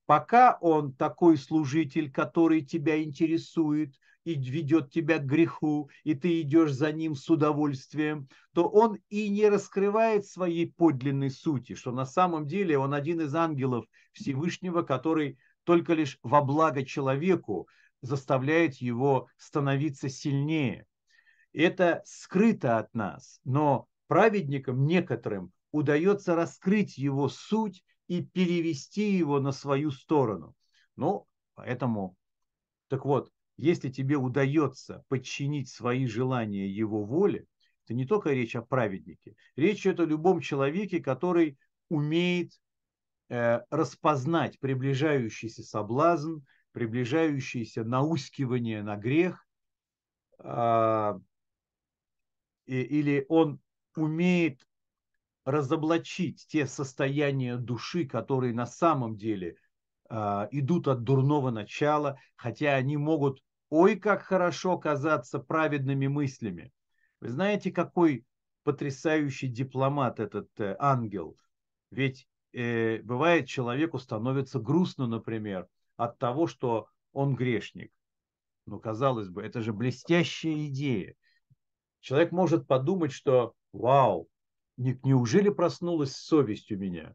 [0.07, 6.73] Пока он такой служитель, который тебя интересует, и ведет тебя к греху, и ты идешь
[6.73, 12.47] за ним с удовольствием, то он и не раскрывает своей подлинной сути, что на самом
[12.47, 17.69] деле он один из ангелов Всевышнего, который только лишь во благо человеку
[18.01, 20.87] заставляет его становиться сильнее.
[21.53, 29.53] Это скрыто от нас, но праведникам некоторым удается раскрыть его суть и перевести его на
[29.53, 30.55] свою сторону.
[30.97, 32.17] Ну, поэтому,
[32.89, 37.47] так вот, если тебе удается подчинить свои желания его воле,
[37.85, 42.53] это не только речь о праведнике, речь идет о любом человеке, который умеет
[43.29, 46.39] э, распознать приближающийся соблазн,
[46.73, 49.47] приближающееся наускивание на грех,
[50.39, 51.15] э,
[52.67, 53.61] или он
[53.95, 54.61] умеет
[55.45, 59.57] разоблачить те состояния души, которые на самом деле
[60.09, 66.73] э, идут от дурного начала, хотя они могут, ой, как хорошо казаться праведными мыслями.
[67.21, 68.25] Вы знаете, какой
[68.63, 71.37] потрясающий дипломат этот э, ангел?
[71.91, 77.93] Ведь э, бывает, человеку становится грустно, например, от того, что он грешник.
[78.67, 81.15] Ну, казалось бы, это же блестящая идея.
[82.01, 84.29] Человек может подумать, что вау,
[84.77, 87.15] неужели проснулась совесть у меня?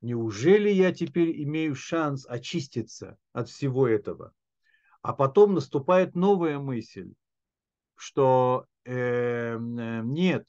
[0.00, 4.32] Неужели я теперь имею шанс очиститься от всего этого?
[5.02, 7.12] А потом наступает новая мысль,
[7.94, 10.48] что э, нет,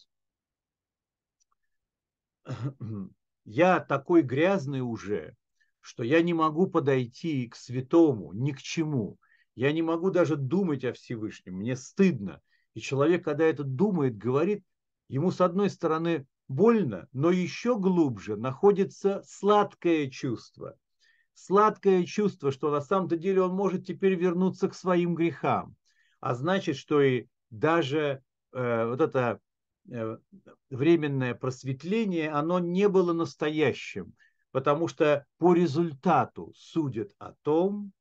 [3.45, 5.35] я такой грязный уже,
[5.79, 9.17] что я не могу подойти к святому, ни к чему.
[9.55, 12.41] Я не могу даже думать о Всевышнем, мне стыдно.
[12.75, 14.63] И человек, когда это думает, говорит,
[15.07, 20.75] ему с одной стороны больно, но еще глубже находится сладкое чувство.
[21.33, 25.75] Сладкое чувство, что на самом-то деле он может теперь вернуться к своим грехам.
[26.19, 29.39] А значит, что и даже э, вот это
[29.89, 30.17] э,
[30.69, 34.13] временное просветление, оно не было настоящим,
[34.51, 37.93] потому что по результату судят о том,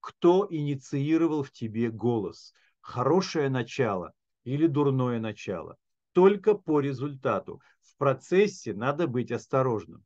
[0.00, 2.54] кто инициировал в тебе голос.
[2.80, 4.12] Хорошее начало
[4.44, 5.76] или дурное начало.
[6.12, 7.60] Только по результату
[7.98, 10.04] процессе надо быть осторожным.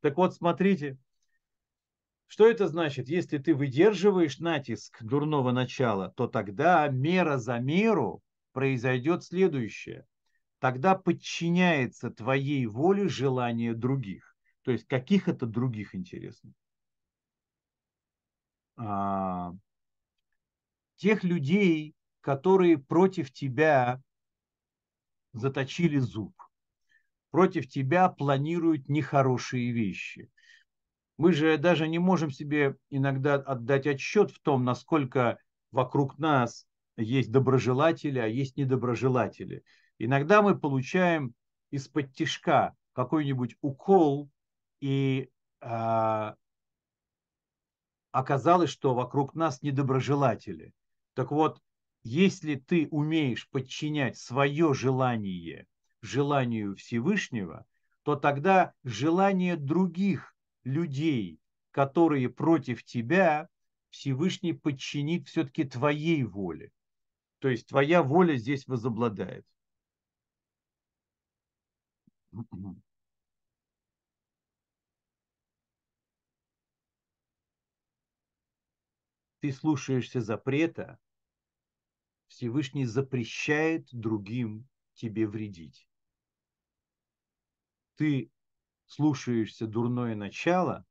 [0.00, 0.98] Так вот, смотрите,
[2.26, 3.08] что это значит?
[3.08, 8.22] Если ты выдерживаешь натиск дурного начала, то тогда мера за меру
[8.52, 10.06] произойдет следующее.
[10.58, 14.34] Тогда подчиняется твоей воле желание других.
[14.62, 16.52] То есть каких это других интересно?
[18.76, 19.52] А,
[20.96, 24.02] тех людей, которые против тебя
[25.32, 26.35] заточили зуб
[27.36, 30.30] против тебя планируют нехорошие вещи.
[31.18, 35.36] Мы же даже не можем себе иногда отдать отчет в том, насколько
[35.70, 36.66] вокруг нас
[36.96, 39.64] есть доброжелатели, а есть недоброжелатели.
[39.98, 41.34] Иногда мы получаем
[41.70, 44.30] из-под тишка какой-нибудь укол,
[44.80, 45.28] и
[45.60, 46.36] а,
[48.12, 50.72] оказалось, что вокруг нас недоброжелатели.
[51.12, 51.60] Так вот,
[52.02, 55.66] если ты умеешь подчинять свое желание
[56.06, 57.66] желанию Всевышнего,
[58.02, 60.34] то тогда желание других
[60.64, 61.40] людей,
[61.72, 63.48] которые против тебя,
[63.90, 66.70] Всевышний подчинит все-таки твоей воле.
[67.38, 69.46] То есть твоя воля здесь возобладает.
[79.40, 80.98] Ты слушаешься запрета,
[82.28, 85.85] Всевышний запрещает другим тебе вредить.
[87.96, 88.30] Ты
[88.86, 90.84] слушаешься дурное начало,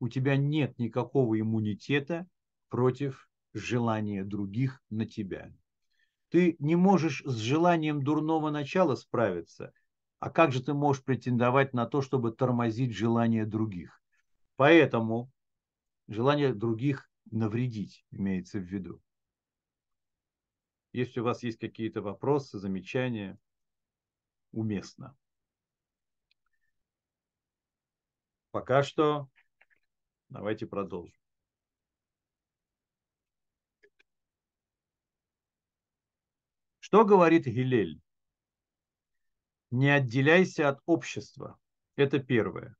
[0.00, 2.26] у тебя нет никакого иммунитета
[2.68, 5.54] против желания других на тебя.
[6.30, 9.72] Ты не можешь с желанием дурного начала справиться,
[10.18, 14.02] а как же ты можешь претендовать на то, чтобы тормозить желание других?
[14.56, 15.30] Поэтому
[16.08, 19.00] желание других навредить имеется в виду.
[20.92, 23.38] Если у вас есть какие-то вопросы, замечания,
[24.52, 25.16] уместно.
[28.56, 29.28] Пока что
[30.30, 31.14] давайте продолжим.
[36.78, 38.00] Что говорит Гилель?
[39.70, 41.58] Не отделяйся от общества.
[41.96, 42.74] Это первое.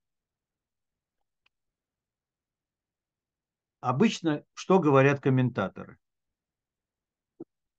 [3.80, 5.98] Обычно что говорят комментаторы?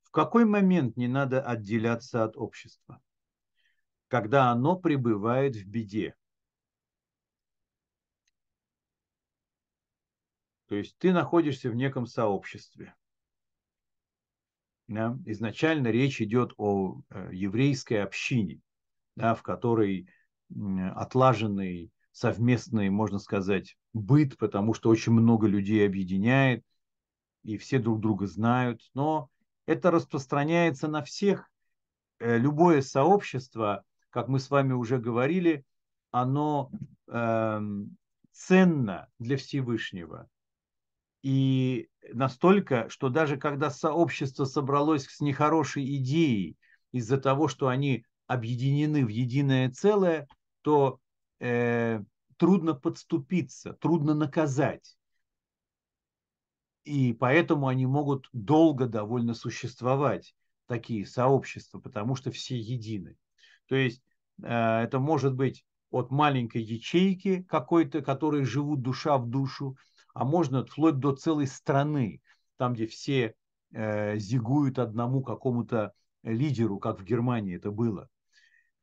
[0.03, 3.01] В какой момент не надо отделяться от общества?
[4.07, 6.15] Когда оно пребывает в беде.
[10.68, 12.93] То есть ты находишься в неком сообществе.
[14.88, 15.18] Да?
[15.26, 18.61] Изначально речь идет о э, еврейской общине,
[19.15, 20.07] да, в которой
[20.95, 26.63] отлаженный совместный, можно сказать, быт, потому что очень много людей объединяет,
[27.43, 28.82] и все друг друга знают.
[28.93, 29.30] Но
[29.65, 31.49] это распространяется на всех.
[32.20, 35.63] Э, любое сообщество, как мы с вами уже говорили,
[36.11, 36.72] оно
[37.07, 37.61] э,
[38.32, 40.28] ценно для Всевышнего.
[41.28, 46.55] И настолько, что даже когда сообщество собралось с нехорошей идеей
[46.93, 50.30] из-за того, что они объединены в единое целое,
[50.61, 51.01] то
[51.41, 52.01] э,
[52.38, 54.97] трудно подступиться, трудно наказать.
[56.86, 60.34] И поэтому они могут долго довольно существовать,
[60.65, 63.17] такие сообщества, потому что все едины.
[63.67, 64.01] То есть
[64.41, 69.75] э, это может быть от маленькой ячейки какой-то, которые живут душа в душу,
[70.18, 72.22] а можно вплоть до целой страны,
[72.57, 73.36] там, где все
[73.72, 75.93] э, зигуют одному какому-то
[76.24, 78.09] лидеру, как в Германии это было.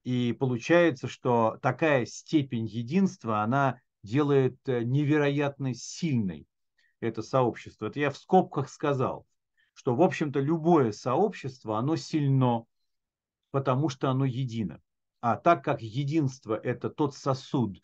[0.05, 6.47] И получается, что такая степень единства, она делает э, невероятно сильной
[7.01, 7.87] это сообщество.
[7.87, 9.27] Это я в скобках сказал,
[9.73, 12.65] что, в общем-то, любое сообщество, оно сильно,
[13.51, 14.81] потому что оно едино.
[15.21, 17.83] А так как единство– это тот сосуд,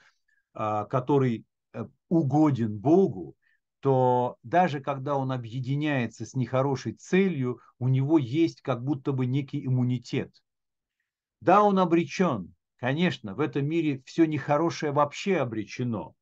[0.54, 3.34] а, который э, угоден Богу,
[3.80, 9.64] то даже когда он объединяется с нехорошей целью, у него есть как будто бы некий
[9.64, 10.32] иммунитет.
[11.40, 12.54] Да, он обречен.
[12.76, 16.14] Конечно, в этом мире все нехорошее вообще обречено.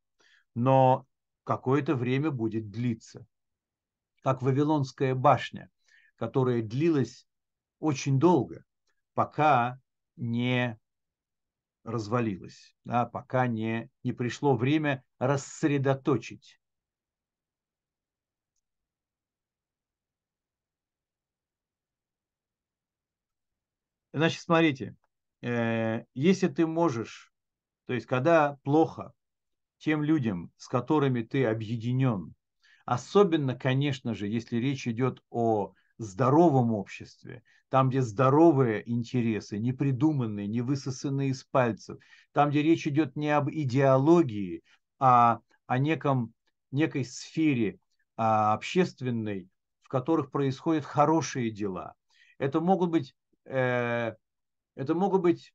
[0.54, 1.06] Но
[1.44, 3.26] какое-то время будет длиться.
[4.22, 5.70] Как Вавилонская башня,
[6.16, 7.26] которая длилась
[7.80, 8.64] очень долго,
[9.14, 9.80] пока
[10.16, 10.78] не
[11.84, 16.57] развалилась, да, пока не, не пришло время рассредоточить
[24.12, 24.96] Значит, смотрите,
[25.42, 27.32] э, если ты можешь,
[27.86, 29.12] то есть когда плохо
[29.78, 32.34] тем людям, с которыми ты объединен,
[32.84, 40.46] особенно, конечно же, если речь идет о здоровом обществе, там, где здоровые интересы, не придуманные,
[40.46, 41.98] не высосанные из пальцев,
[42.32, 44.62] там, где речь идет не об идеологии,
[44.98, 46.32] а о неком,
[46.70, 47.78] некой сфере
[48.16, 49.48] а, общественной,
[49.82, 51.94] в которых происходят хорошие дела.
[52.38, 53.14] Это могут быть
[53.49, 55.53] это могут быть,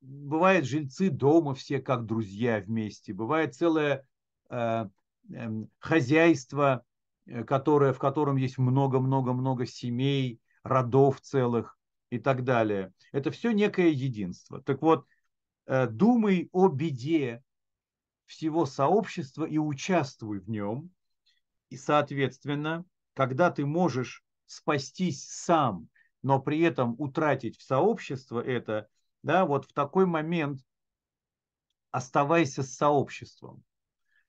[0.00, 4.06] бывает жильцы дома все как друзья вместе, бывает целое
[4.50, 4.86] э,
[5.32, 6.84] эм, хозяйство,
[7.26, 11.78] э, которое, в котором есть много-много-много семей, родов целых
[12.10, 12.92] и так далее.
[13.12, 14.60] Это все некое единство.
[14.62, 15.06] Так вот,
[15.66, 17.42] думай о беде
[18.26, 20.90] всего сообщества и участвуй в нем.
[21.68, 22.84] И, соответственно,
[23.14, 25.88] когда ты можешь спастись сам
[26.22, 28.88] но при этом утратить в сообщество это,
[29.22, 30.60] да, вот в такой момент
[31.90, 33.62] оставайся с сообществом,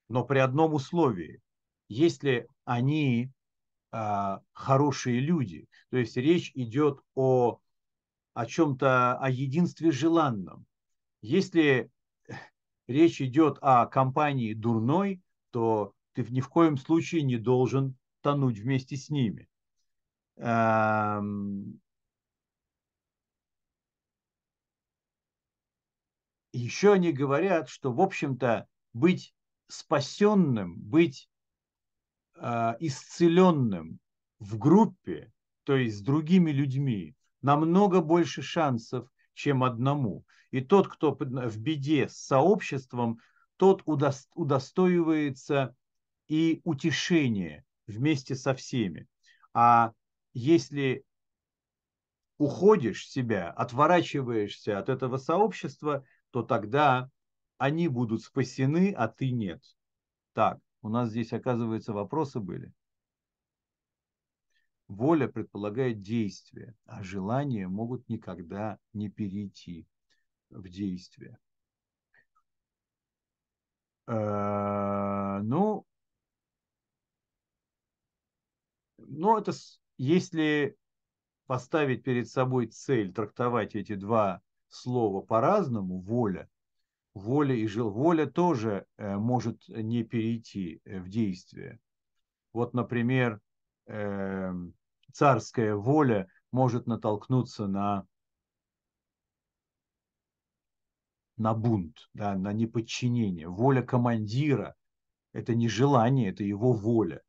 [0.10, 1.42] но при одном условии,
[1.88, 3.32] если они
[3.92, 7.60] а, хорошие люди, то есть речь идет о
[8.34, 10.66] о чем-то, о единстве желанном.
[11.22, 11.92] Если
[12.88, 15.22] речь идет о компании дурной,
[15.52, 19.48] то ты ни в коем случае не должен тонуть вместе с ними.
[26.52, 29.34] Еще они говорят, что, в общем-то, быть
[29.68, 31.30] спасенным, быть
[32.36, 34.00] э, исцеленным
[34.40, 35.32] в группе,
[35.64, 40.26] то есть с другими людьми, намного больше шансов, чем одному.
[40.52, 43.20] И тот, кто в беде с сообществом,
[43.58, 45.76] тот удостоивается
[46.28, 49.08] и утешения вместе со всеми.
[49.54, 49.94] А
[50.34, 51.06] если
[52.38, 57.10] уходишь себя, отворачиваешься от этого сообщества, то тогда
[57.58, 59.64] они будут спасены, а ты нет.
[60.34, 62.74] Так, у нас здесь, оказывается, вопросы были.
[64.88, 69.88] Воля предполагает действие, а желания могут никогда не перейти
[70.50, 71.40] в действие.
[74.08, 75.86] Э, ну,
[78.98, 79.54] ну, это
[79.98, 80.76] если
[81.46, 86.50] поставить перед собой цель трактовать эти два слова по-разному, воля,
[87.14, 91.80] воля и жил, воля тоже э, может не перейти э, в действие.
[92.54, 93.40] Вот, например,
[93.88, 94.74] эм,
[95.12, 98.08] царская воля может натолкнуться на
[101.36, 103.50] на бунт, да, на неподчинение.
[103.50, 104.76] Воля командира–
[105.34, 107.22] это не желание, это его воля.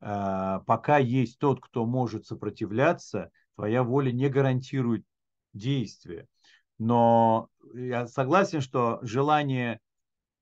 [0.00, 5.04] А, пока есть тот, кто может сопротивляться, твоя воля не гарантирует
[5.52, 6.28] действия.
[6.78, 9.80] Но я согласен, что желания,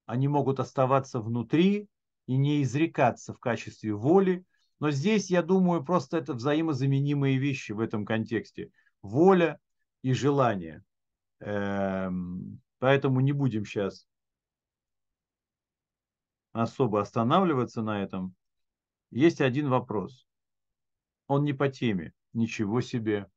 [0.07, 1.89] они могут оставаться внутри
[2.27, 4.45] и не изрекаться в качестве воли.
[4.81, 8.71] Но здесь, я думаю, просто это взаимозаменимые вещи в этом контексте.
[9.03, 9.61] Воля
[10.03, 10.83] и желание.
[11.41, 14.07] Эм, Поэтому не будем сейчас
[16.53, 18.35] особо останавливаться на этом.
[19.15, 20.27] Есть один вопрос.
[21.29, 22.13] Он не по теме.
[22.33, 23.31] Ничего себе.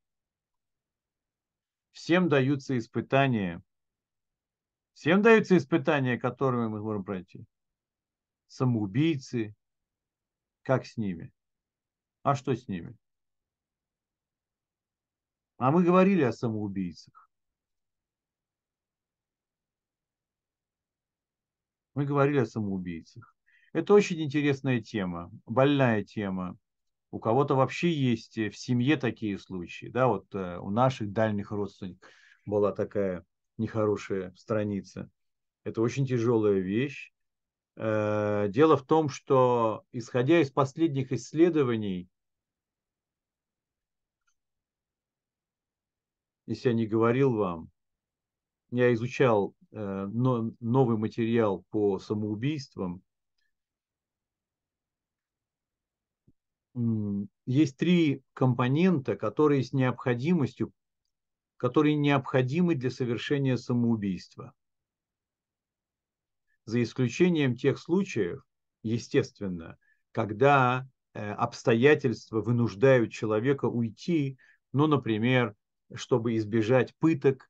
[1.92, 3.62] Всем даются испытания.
[4.94, 7.46] Всем даются испытания, которыми мы можем пройти.
[8.48, 9.54] Самоубийцы.
[10.64, 11.32] Как с ними?
[12.24, 12.98] А что с ними?
[15.58, 17.30] А мы говорили о самоубийцах.
[21.94, 23.37] Мы говорили о самоубийцах.
[23.74, 26.58] Это очень интересная тема, больная тема.
[27.12, 29.88] У кого-то вообще есть в семье такие случаи.
[29.88, 32.10] Да, вот э, у наших дальних родственников
[32.46, 33.26] была такая
[33.58, 35.10] нехорошая страница.
[35.64, 37.14] Это очень тяжелая вещь.
[37.76, 42.10] Э, дело в том, что исходя из последних исследований,
[46.46, 47.70] если я не говорил вам,
[48.70, 53.04] я изучал Э, новый материал по самоубийствам.
[57.46, 60.72] Есть три компонента, которые с необходимостью,
[61.58, 64.54] которые необходимы для совершения самоубийства.
[66.66, 68.46] За исключением тех случаев,
[68.84, 69.78] естественно,
[70.12, 74.38] когда э, обстоятельства вынуждают человека уйти,
[74.74, 75.56] ну, например,
[75.96, 77.50] чтобы избежать пыток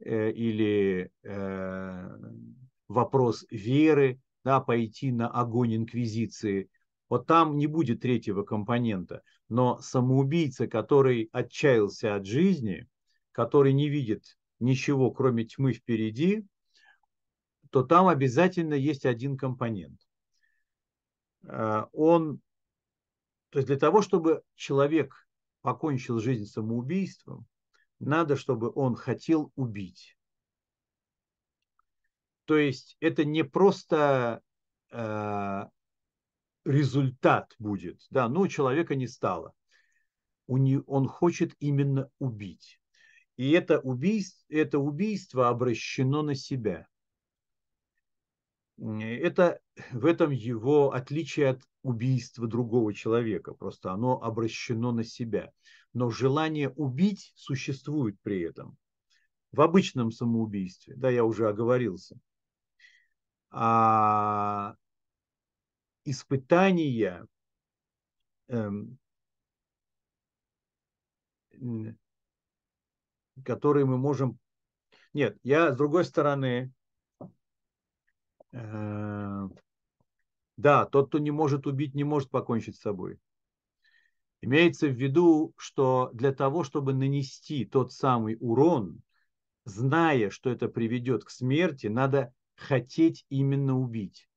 [0.00, 2.18] Э, или э,
[2.88, 6.68] вопрос веры, да, пойти на огонь инквизиции,
[7.14, 9.22] вот там не будет третьего компонента.
[9.48, 12.88] Но самоубийца, который отчаялся от жизни,
[13.30, 16.44] который не видит ничего, кроме тьмы впереди,
[17.70, 20.00] то там обязательно есть один компонент.
[21.44, 22.40] Э, он,
[23.50, 25.28] то есть для того, чтобы человек
[25.60, 27.46] покончил жизнь самоубийством,
[28.00, 30.16] надо, чтобы он хотел убить.
[32.46, 34.42] То есть это не просто
[34.90, 35.64] э,
[36.64, 39.52] результат будет, да, у человека не стало.
[40.46, 42.80] Он хочет именно убить.
[43.36, 46.86] И это убийство, это убийство обращено на себя.
[48.78, 49.60] Это
[49.92, 53.54] в этом его отличие от убийства другого человека.
[53.54, 55.52] Просто оно обращено на себя
[55.94, 58.76] но желание убить существует при этом.
[59.52, 62.18] В обычном самоубийстве, да, я уже оговорился.
[63.50, 64.74] А
[66.04, 67.26] испытания,
[68.48, 68.98] эм,
[73.44, 74.38] которые мы можем...
[75.12, 76.72] Нет, я с другой стороны,
[78.52, 79.48] э,
[80.56, 83.18] да, тот, кто не может убить, не может покончить с собой.
[84.40, 89.00] Имеется в виду, что для того, чтобы нанести тот самый урон,
[89.64, 94.28] зная, что это приведет к смерти, надо хотеть именно убить.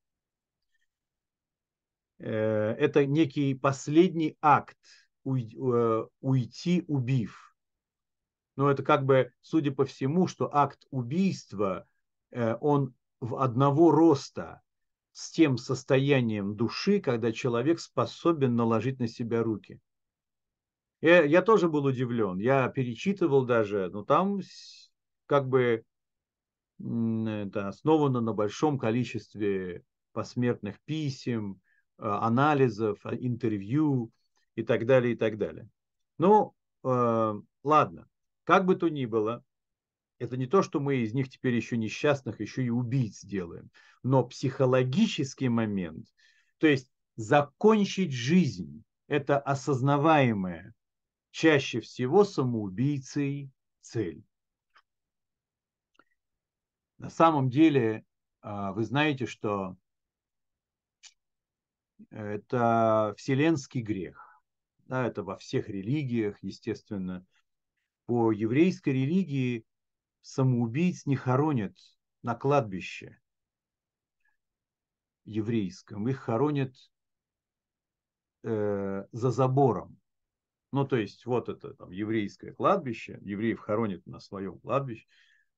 [2.20, 4.78] Э, это некий последний акт
[5.26, 7.56] э, уйти, убив.
[8.56, 11.88] Но это как бы, судя по всему, что акт убийства,
[12.32, 14.62] э, он в одного роста
[15.12, 19.80] с тем состоянием души, когда человек способен наложить на себя руки.
[21.02, 22.40] Я, я тоже был удивлен.
[22.40, 24.42] Я перечитывал даже, но там
[25.28, 25.84] как бы
[26.80, 31.60] это основано на большом количестве посмертных писем,
[31.98, 34.12] анализов, а, интервью
[34.56, 35.70] и так далее, и так далее.
[36.18, 37.34] Ну, э,
[37.64, 38.08] ладно,
[38.44, 39.44] как бы то ни было,
[40.20, 43.70] это не то, что мы из них теперь еще несчастных, еще и убийц делаем,
[44.04, 46.08] но психологический момент,
[46.58, 50.74] то есть закончить жизнь, это осознаваемое
[51.32, 54.24] чаще всего самоубийцей цель.
[56.98, 58.04] На самом деле,
[58.42, 59.78] а, вы знаете, что
[62.10, 64.42] это вселенский грех.
[64.86, 67.26] Да, это во всех религиях, естественно.
[68.06, 69.66] По еврейской религии
[70.22, 71.76] самоубийц не хоронят
[72.24, 73.20] на кладбище
[75.26, 76.08] еврейском.
[76.08, 76.74] Их хоронят
[78.44, 79.98] э, за забором.
[80.72, 85.06] Ну, то есть, вот это там еврейское кладбище, евреев хоронят на своем кладбище,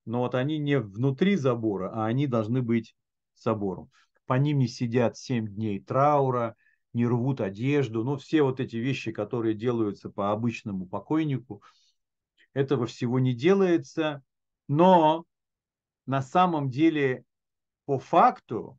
[0.06, 2.96] но вот они не внутри забора, а они должны быть
[3.34, 3.92] собором.
[4.30, 6.56] По ним не сидят 7 дней траура,
[6.94, 11.64] не рвут одежду, ну, все вот эти вещи, которые делаются по обычному покойнику,
[12.54, 14.22] этого всего не делается,
[14.68, 15.26] но
[16.06, 17.26] на самом деле
[17.86, 18.78] по факту,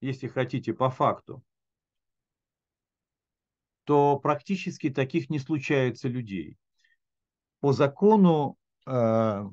[0.00, 1.44] если хотите, по факту,
[3.84, 6.56] то практически таких не случается людей.
[7.60, 8.56] По закону
[8.86, 9.44] э,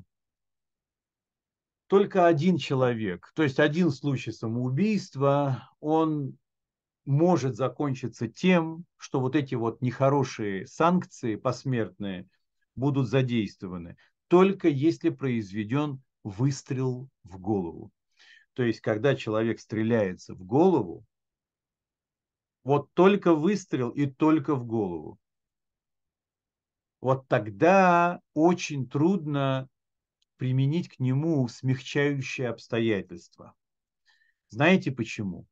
[1.92, 6.38] только один человек, то есть один случай самоубийства, он
[7.04, 12.26] может закончиться тем, что вот эти вот нехорошие санкции посмертные
[12.76, 17.92] будут задействованы, только если произведен выстрел в голову.
[18.54, 21.04] То есть, когда человек стреляется в голову,
[22.64, 25.18] вот только выстрел и только в голову.
[27.02, 29.68] Вот тогда очень трудно
[30.42, 33.54] применить к нему смягчающие обстоятельства.
[34.48, 35.46] Знаете почему?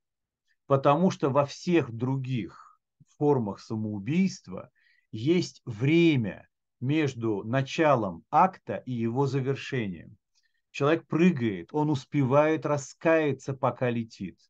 [0.66, 2.80] Потому что во всех других
[3.16, 4.68] формах самоубийства
[5.12, 6.48] есть время
[6.80, 10.16] между началом акта и его завершением.
[10.72, 14.40] Человек прыгает, он успевает раскаяться, пока летит.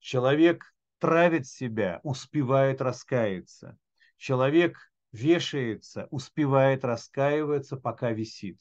[0.00, 3.78] Человек травит себя, успевает раскаяться.
[4.16, 8.58] Человек вешается, успевает раскаиваться, пока висит.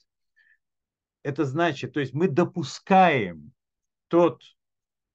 [1.24, 3.52] Это значит, то есть мы допускаем
[4.08, 4.42] тот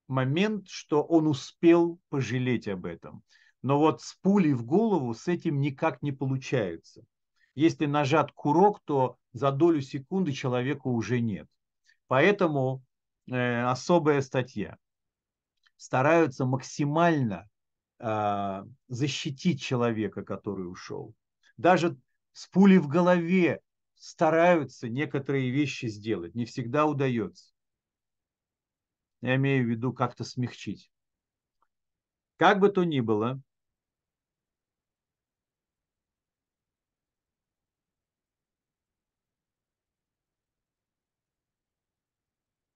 [0.06, 3.22] момент, что он успел пожалеть об этом.
[3.62, 7.02] Но вот с пулей в голову с этим никак не получается.
[7.54, 11.48] Если нажат курок, то за долю секунды человека уже нет.
[12.06, 12.82] Поэтому
[13.26, 14.76] э, особая статья
[15.76, 17.48] стараются максимально
[17.98, 21.14] э, защитить человека, который ушел.
[21.56, 21.96] Даже
[22.32, 23.60] с пулей в голове
[24.04, 26.34] стараются некоторые вещи сделать.
[26.34, 27.54] Не всегда удается.
[29.22, 30.90] Я имею в виду как-то смягчить.
[32.36, 33.40] Как бы то ни было,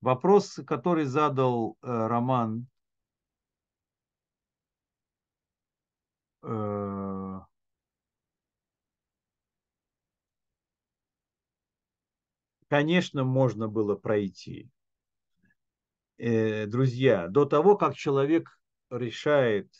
[0.00, 2.68] Вопрос, который задал э, Роман
[12.68, 14.70] конечно, можно было пройти.
[16.18, 18.58] Э, друзья, до того, как человек
[18.90, 19.70] решает,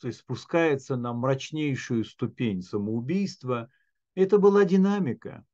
[0.00, 3.70] то есть спускается на мрачнейшую ступень самоубийства,
[4.14, 5.44] это была динамика.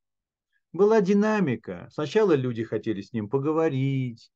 [0.72, 1.89] Была динамика.
[1.91, 4.31] Сначала люди хотели с ним поговорить,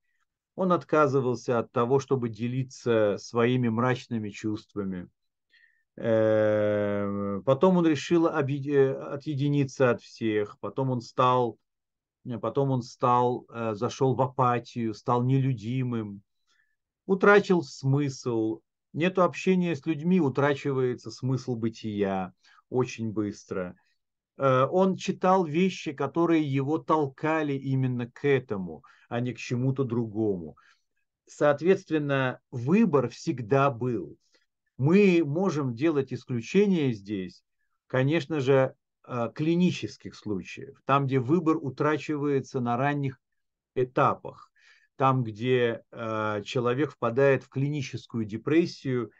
[0.55, 5.09] он отказывался от того, чтобы делиться своими мрачными чувствами.
[6.01, 10.57] Эм, потом он решил отъединиться от всех.
[10.61, 11.59] Потом он стал,
[12.41, 16.23] потом он стал, э, зашел в апатию, стал нелюдимым,
[17.07, 18.61] утрачил смысл.
[18.93, 22.33] Нету общения с людьми, утрачивается смысл бытия
[22.71, 23.75] очень быстро.
[24.37, 30.57] Э, он читал вещи, которые его толкали именно к этому, а не к чему-то другому.
[31.27, 34.17] Соответственно, выбор всегда был.
[34.79, 37.43] Мы можем делать исключения здесь,
[37.89, 43.21] конечно же, э, клинических случаев, там, где выбор утрачивается на ранних
[43.75, 44.53] этапах,
[44.95, 49.11] там, где э, человек впадает в клиническую депрессию,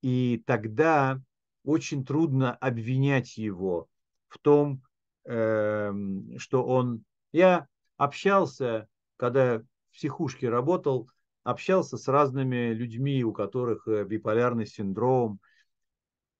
[0.00, 1.20] и тогда
[1.62, 3.88] очень трудно обвинять его
[4.28, 4.82] в том,
[5.24, 5.92] э,
[6.38, 7.04] что он...
[7.32, 7.66] Я
[7.98, 8.88] общался,
[9.18, 11.10] когда в психушке работал,
[11.44, 15.40] общался с разными людьми, у которых э, биполярный синдром.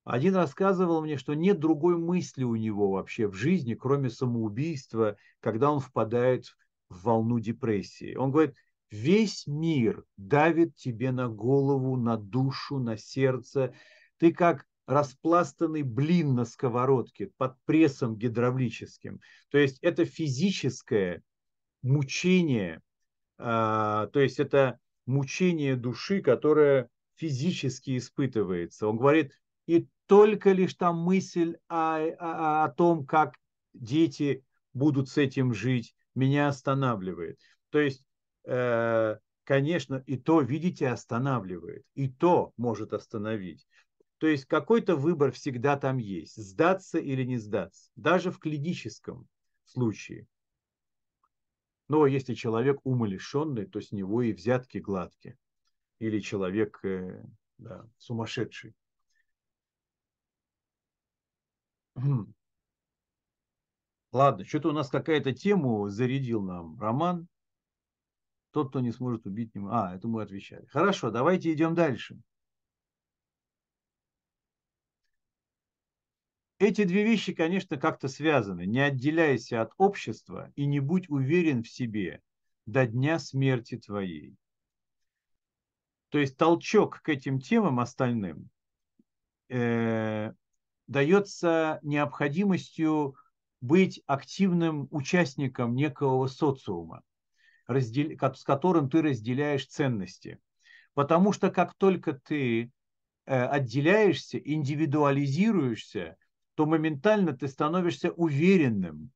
[0.04, 5.70] Один рассказывал мне, что нет другой мысли у него вообще в жизни, кроме самоубийства, когда
[5.70, 6.56] он впадает
[6.88, 8.16] в волну депрессии.
[8.16, 8.54] Он говорит,
[8.90, 13.74] весь мир давит тебе на голову, на душу, на сердце.
[14.18, 19.20] Ты как распластанный блин на сковородке под прессом гидравлическим.
[19.50, 21.22] То есть это физическое
[21.82, 22.80] мучение,
[23.38, 28.88] а, то есть это мучение души, которое физически испытывается.
[28.88, 29.32] Он говорит,
[29.66, 33.34] и только лишь там мысль о, о, о том, как
[33.72, 37.38] дети будут с этим жить, меня останавливает.
[37.70, 38.04] То есть,
[38.44, 43.66] э, конечно, и то, видите, останавливает, и то может остановить.
[44.18, 49.26] То есть какой-то выбор всегда там есть, сдаться или не сдаться, даже в клиническом
[49.64, 50.26] случае.
[51.92, 55.36] Но если человек умалишенный, то с него и взятки гладкие.
[55.98, 57.22] Или человек э,
[57.58, 58.74] да, сумасшедший.
[64.10, 67.28] Ладно, что-то у нас какая-то тему зарядил нам Роман.
[68.52, 69.62] Тот, кто не сможет убить, не...
[69.70, 70.64] А, это мы отвечали.
[70.68, 72.18] Хорошо, давайте идем дальше.
[76.62, 78.66] Эти две вещи, конечно, как-то связаны.
[78.66, 82.22] Не отделяйся от общества и не будь уверен в себе
[82.66, 84.36] до дня смерти твоей.
[86.10, 88.48] То есть толчок к этим темам остальным
[89.48, 90.30] э,
[90.86, 93.16] дается необходимостью
[93.60, 97.02] быть активным участником некого социума,
[97.66, 98.16] раздел...
[98.36, 100.38] с которым ты разделяешь ценности.
[100.94, 102.70] Потому что как только ты
[103.26, 106.16] э, отделяешься, индивидуализируешься,
[106.62, 109.10] то моментально ты становишься уверенным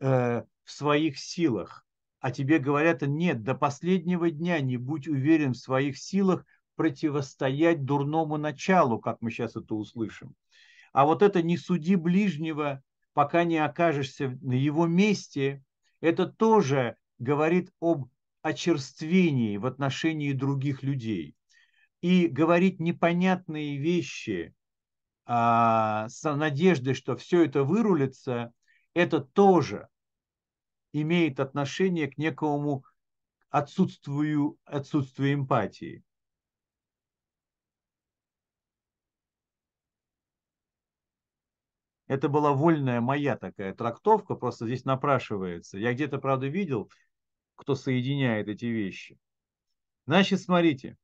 [0.00, 1.84] э, в своих силах.
[2.20, 6.44] А тебе говорят, нет, до последнего дня не будь уверен в своих силах
[6.76, 10.36] противостоять дурному началу, как мы сейчас это услышим.
[10.92, 12.84] А вот это «не суди ближнего,
[13.14, 15.64] пока не окажешься на его месте»,
[16.00, 18.04] это тоже говорит об
[18.42, 21.34] очерствении в отношении других людей.
[22.00, 24.54] И говорить непонятные вещи,
[25.24, 28.52] с надеждой, что все это вырулится,
[28.94, 29.88] это тоже
[30.92, 32.84] имеет отношение к некому
[33.50, 36.02] отсутствию, отсутствию эмпатии.
[42.08, 45.78] Это была вольная моя такая трактовка, просто здесь напрашивается.
[45.78, 46.90] Я где-то, правда, видел,
[47.54, 49.18] кто соединяет эти вещи.
[50.06, 50.96] Значит, смотрите.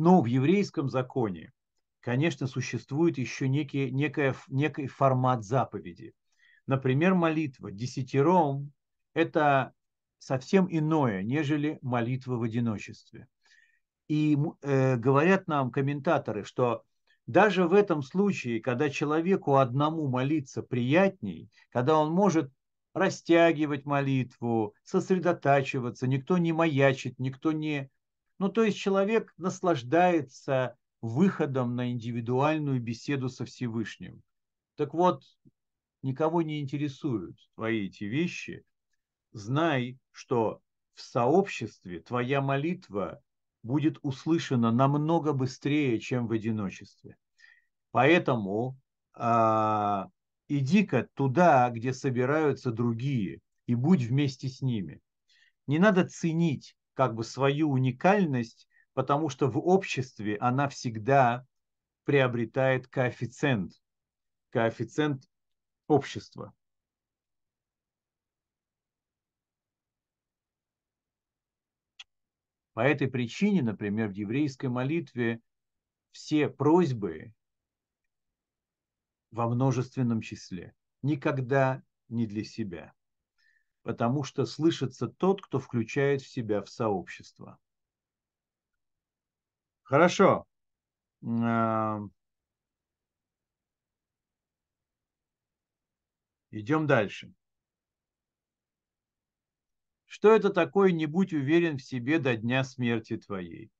[0.00, 1.52] Но в еврейском законе,
[2.00, 6.14] конечно, существует еще некий, некая, некий формат заповеди.
[6.66, 8.72] Например, молитва десятером–
[9.12, 9.74] это
[10.16, 13.26] совсем иное, нежели молитва в одиночестве.
[14.08, 16.82] И э, говорят нам комментаторы, что
[17.26, 22.50] даже в этом случае, когда человеку одному молиться приятней, когда он может
[22.94, 27.90] растягивать молитву, сосредотачиваться, никто не маячит, никто не
[28.40, 34.22] ну, то есть человек наслаждается выходом на индивидуальную беседу со Всевышним.
[34.76, 35.22] Так вот,
[36.00, 38.64] никого не интересуют твои эти вещи.
[39.32, 40.62] Знай, что
[40.94, 43.22] в сообществе твоя молитва
[43.62, 47.18] будет услышана намного быстрее, чем в одиночестве.
[47.90, 48.78] Поэтому
[49.12, 50.08] а,
[50.48, 55.02] иди-ка туда, где собираются другие, и будь вместе с ними.
[55.66, 61.46] Не надо ценить как бы свою уникальность, потому что в обществе она всегда
[62.04, 63.72] приобретает коэффициент,
[64.50, 65.24] коэффициент
[65.86, 66.54] общества.
[72.72, 75.40] По этой причине, например, в еврейской молитве
[76.12, 77.32] все просьбы
[79.30, 82.94] во множественном числе, никогда не для себя
[83.82, 87.58] потому что слышится тот, кто включает в себя в сообщество.
[89.82, 90.46] Хорошо.
[96.52, 97.32] Идем дальше.
[100.06, 103.70] Что это такое «не будь уверен в себе до дня смерти твоей»?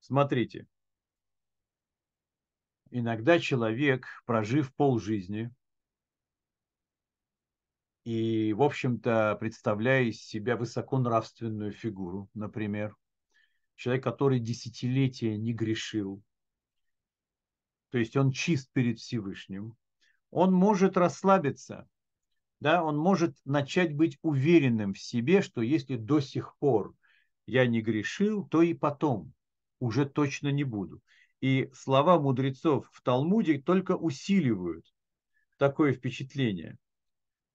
[0.00, 0.66] Смотрите.
[2.90, 5.54] Иногда человек, прожив полжизни,
[8.10, 12.96] и, в общем-то, представляя из себя высоконравственную фигуру, например,
[13.76, 16.20] человек, который десятилетия не грешил,
[17.90, 19.76] то есть он чист перед Всевышним,
[20.32, 21.88] он может расслабиться,
[22.58, 26.96] да, он может начать быть уверенным в себе, что если до сих пор
[27.46, 29.32] я не грешил, то и потом
[29.78, 31.00] уже точно не буду.
[31.40, 34.92] И слова мудрецов в Талмуде только усиливают
[35.58, 36.76] такое впечатление.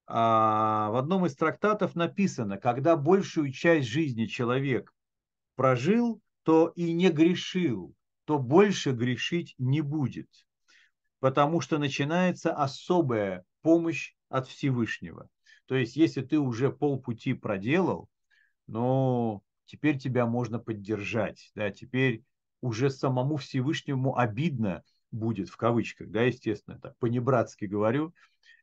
[0.08, 4.94] А в одном из трактатов написано, когда большую часть жизни человек
[5.56, 7.96] прожил, то и не грешил,
[8.26, 10.30] то больше грешить не будет,
[11.20, 15.28] потому что начинается особая помощь от Всевышнего.
[15.66, 18.08] То есть, если ты уже полпути проделал,
[18.68, 22.24] но теперь тебя можно поддержать, да, теперь
[22.62, 28.14] уже самому Всевышнему обидно будет, в кавычках, да, естественно, так по-небратски говорю,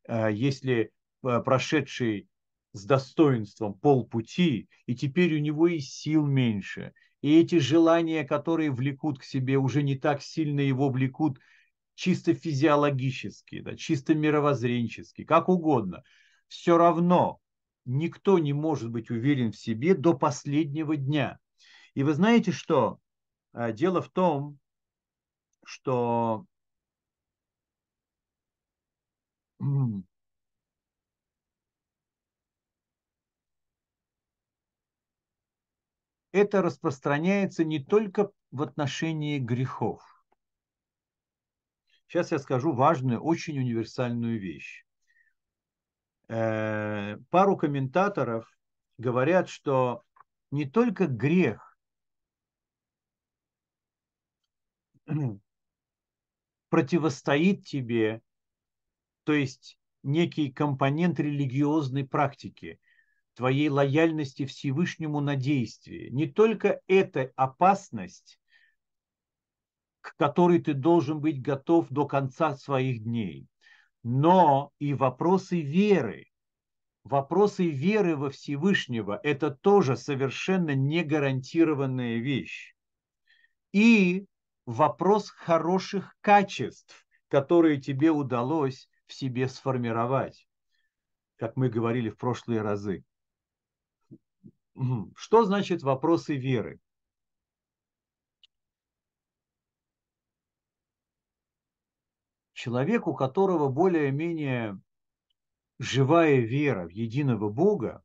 [0.07, 0.93] а если
[1.23, 2.29] прошедший
[2.73, 6.93] с достоинством полпути, и теперь у него и сил меньше.
[7.21, 11.39] И эти желания, которые влекут к себе, уже не так сильно его влекут
[11.95, 16.03] чисто физиологически, да, чисто мировоззренчески, как угодно.
[16.49, 17.39] Все равно
[17.85, 21.39] никто не может быть уверен в себе до последнего дня.
[21.95, 22.99] И вы знаете что?
[23.53, 24.59] Э, дело в том,
[25.65, 26.47] что
[36.33, 40.03] это распространяется не только в отношении грехов.
[42.09, 44.85] Сейчас я скажу важную, очень универсальную вещь.
[46.29, 48.51] Э, пару комментаторов
[48.99, 50.03] говорят, что
[50.51, 51.79] не только грех
[56.69, 58.23] противостоит тебе,
[59.25, 62.81] то есть некий компонент религиозной практики–
[63.35, 66.11] твоей лояльности Всевышнему на действие.
[66.11, 68.39] Не только эта опасность,
[70.01, 73.47] к которой ты должен быть готов до конца своих дней,
[74.03, 76.27] но и вопросы веры.
[77.05, 82.75] Вопросы веры во Всевышнего– это тоже совершенно не гарантированная вещь.
[83.73, 84.27] И
[84.67, 90.47] вопрос хороших качеств, которые тебе удалось в себе сформировать,
[91.37, 93.05] как мы говорили в прошлые разы.
[95.17, 96.81] Что значит вопросы веры?
[102.55, 104.81] Человек, у которого более-менее
[105.79, 108.05] живая вера в единого Бога,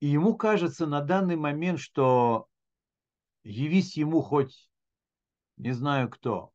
[0.00, 2.48] и ему кажется на данный момент, что
[3.42, 4.70] явись ему хоть,
[5.56, 6.52] не знаю кто,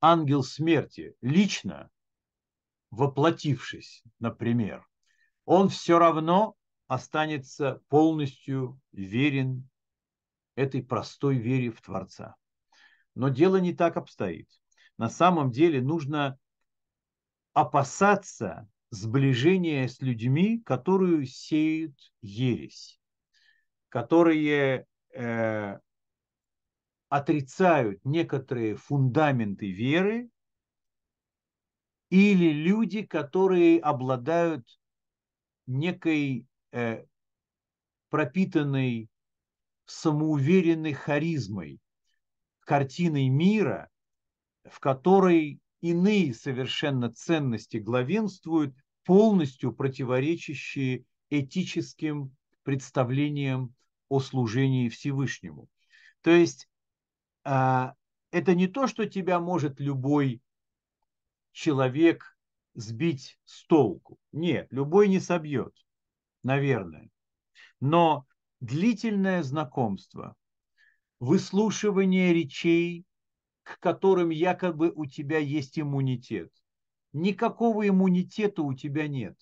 [0.00, 1.90] ангел смерти лично,
[2.90, 4.87] воплотившись, например,
[5.48, 6.56] он все равно
[6.88, 9.66] останется полностью верен
[10.56, 12.36] этой простой вере в Творца.
[13.14, 14.46] Но дело не так обстоит.
[14.98, 16.38] На самом деле нужно
[17.54, 23.00] опасаться сближения с людьми, которые сеют ересь,
[23.88, 25.78] которые э,
[27.08, 30.28] отрицают некоторые фундаменты веры,
[32.10, 34.77] или люди, которые обладают
[35.68, 37.04] некой э,
[38.08, 39.08] пропитанной
[39.84, 41.78] самоуверенной харизмой,
[42.60, 43.88] картиной мира,
[44.64, 53.74] в которой иные совершенно ценности главенствуют, полностью противоречащие этическим представлениям
[54.08, 55.68] о служении Всевышнему.
[56.22, 56.68] То есть
[57.44, 57.92] э,
[58.30, 60.42] это не то, что тебя может любой
[61.52, 62.37] человек
[62.78, 64.18] сбить с толку.
[64.30, 65.74] Нет, любой не собьет,
[66.44, 67.10] наверное.
[67.80, 68.24] Но
[68.60, 70.36] длительное знакомство,
[71.18, 73.04] выслушивание речей,
[73.64, 76.52] к которым якобы у тебя есть иммунитет.
[77.12, 79.36] Никакого иммунитета у тебя нет.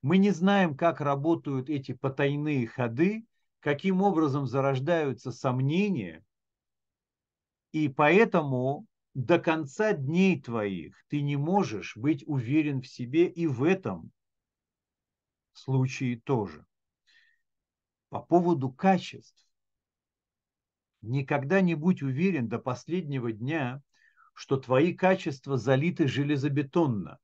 [0.00, 3.26] Мы не знаем, как работают эти потайные ходы,
[3.58, 6.24] каким образом зарождаются сомнения,
[7.72, 13.62] и поэтому до конца дней твоих ты не можешь быть уверен в себе и в
[13.62, 14.10] этом
[15.52, 16.64] случае тоже.
[18.08, 19.46] По поводу качеств.
[21.02, 23.82] Никогда не будь уверен до последнего дня,
[24.34, 27.18] что твои качества залиты железобетонно.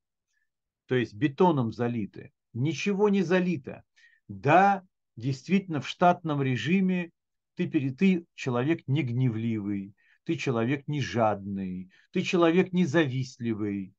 [0.86, 2.32] то есть бетоном залиты.
[2.54, 3.84] Ничего не залито.
[4.26, 4.82] Да,
[5.16, 7.12] действительно, в штатном режиме
[7.54, 9.94] ты, ты человек не гневливый,
[10.28, 13.94] ты человек не жадный, ты человек не завистливый,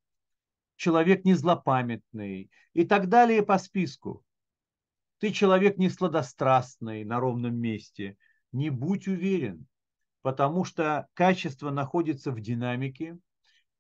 [0.76, 4.24] человек не злопамятный и так далее по списку.
[5.18, 8.16] Ты человек не сладострастный на ровном месте.
[8.52, 9.66] Не будь уверен,
[10.22, 13.18] потому что качество находится в динамике,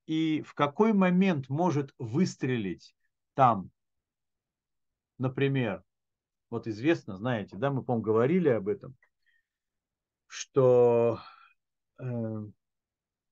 [0.07, 2.95] и в какой момент может выстрелить
[3.35, 3.69] там,
[5.19, 5.83] например,
[6.49, 8.95] вот известно, знаете, да, мы, по-моему, говорили об этом,
[10.25, 11.19] что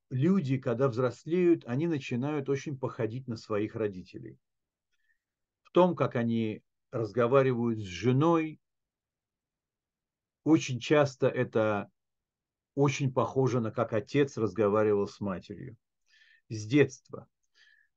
[0.09, 4.37] люди, когда взрослеют, они начинают очень походить на своих родителей.
[5.63, 8.59] В том, как они разговаривают с женой,
[10.43, 11.91] очень часто это
[12.75, 15.77] очень похоже на как отец разговаривал с матерью.
[16.49, 17.27] С детства.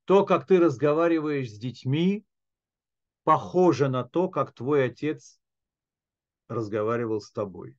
[0.05, 2.25] То, как ты разговариваешь с детьми,
[3.23, 5.39] похоже на то, как твой отец
[6.47, 7.77] разговаривал с тобой.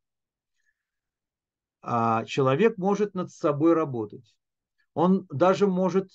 [1.82, 4.36] А человек может над собой работать.
[4.94, 6.10] Он даже может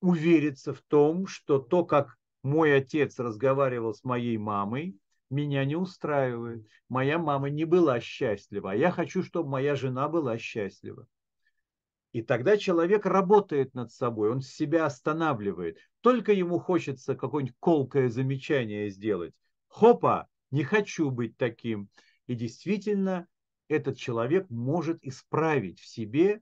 [0.00, 4.96] увериться в том, что то, как мой отец разговаривал с моей мамой,
[5.30, 6.66] меня не устраивает.
[6.88, 11.06] Моя мама не была счастлива, а я хочу, чтобы моя жена была счастлива.
[12.12, 15.78] И тогда человек работает над собой, он себя останавливает.
[16.00, 19.34] Только ему хочется какое-нибудь колкое замечание сделать.
[19.68, 21.88] Хопа, не хочу быть таким.
[22.26, 23.26] И действительно,
[23.68, 26.40] этот человек может исправить в себе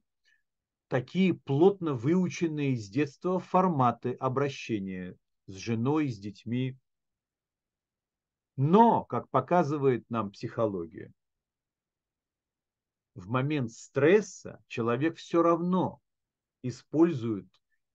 [0.89, 5.17] такие плотно выученные с детства форматы обращения
[5.47, 6.79] с женой, с детьми.
[8.57, 11.13] Но, как показывает нам психология,
[13.15, 16.01] в момент стресса человек все равно
[16.63, 17.47] использует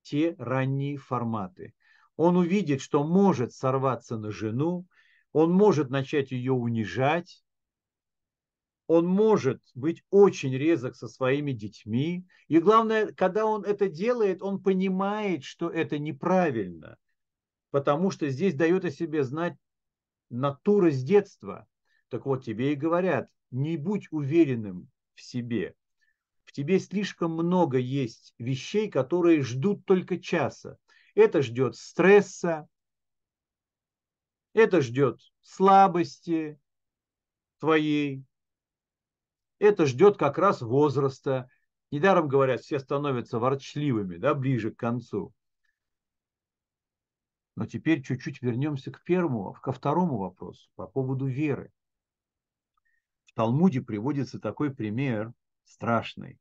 [0.01, 1.73] те ранние форматы.
[2.15, 4.85] Он увидит, что может сорваться на жену,
[5.31, 7.43] он может начать ее унижать,
[8.93, 12.25] он может быть очень резок со своими детьми.
[12.49, 16.97] И главное, когда он это делает, он понимает, что это неправильно,
[17.69, 19.55] потому что здесь дает о себе знать
[20.29, 21.67] натура с детства.
[22.09, 25.73] Так вот, тебе и говорят, не будь уверенным в себе.
[26.43, 30.77] В тебе слишком много есть вещей, которые ждут только часа.
[31.15, 32.67] Это ждет стресса,
[34.51, 36.59] это ждет слабости
[37.59, 38.25] твоей,
[39.61, 41.49] это ждет как раз возраста.
[41.91, 45.33] Недаром говорят, все становятся ворчливыми, да, ближе к концу.
[47.55, 51.71] Но теперь чуть-чуть вернемся к первому, ко второму вопросу по поводу веры.
[53.25, 55.31] В Талмуде приводится такой пример
[55.65, 56.39] страшный.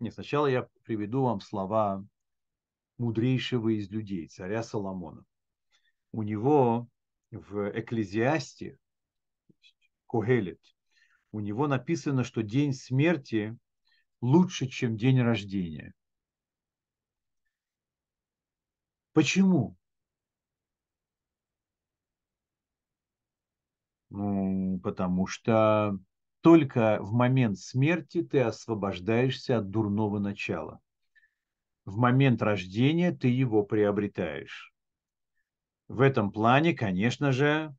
[0.00, 2.04] Не, сначала я приведу вам слова
[2.98, 5.24] мудрейшего из людей, царя Соломона.
[6.12, 6.88] У него
[7.30, 8.78] в Экклезиасте,
[10.06, 10.60] Когелет,
[11.32, 13.56] у него написано, что день смерти
[14.20, 15.94] лучше, чем день рождения.
[19.12, 19.76] Почему?
[24.10, 25.98] Ну, потому что
[26.40, 30.80] только в момент смерти ты освобождаешься от дурного начала.
[31.88, 34.74] В момент рождения ты его приобретаешь.
[35.88, 37.74] В этом плане, конечно же,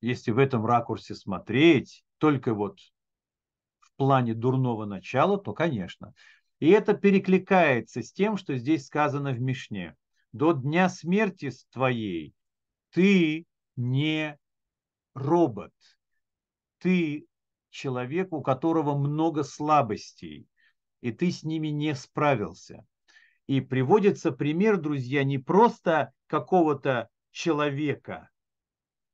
[0.00, 2.80] если в этом ракурсе смотреть, только вот
[3.78, 6.12] в плане дурного начала, то, конечно.
[6.58, 9.94] И это перекликается с тем, что здесь сказано в Мишне.
[10.32, 12.34] До дня смерти твоей
[12.90, 13.46] ты
[13.76, 14.36] не
[15.14, 15.72] робот.
[16.78, 17.27] Ты
[17.78, 20.48] человек, у которого много слабостей,
[21.00, 22.84] и ты с ними не справился.
[23.46, 28.30] И приводится пример, друзья, не просто какого-то человека,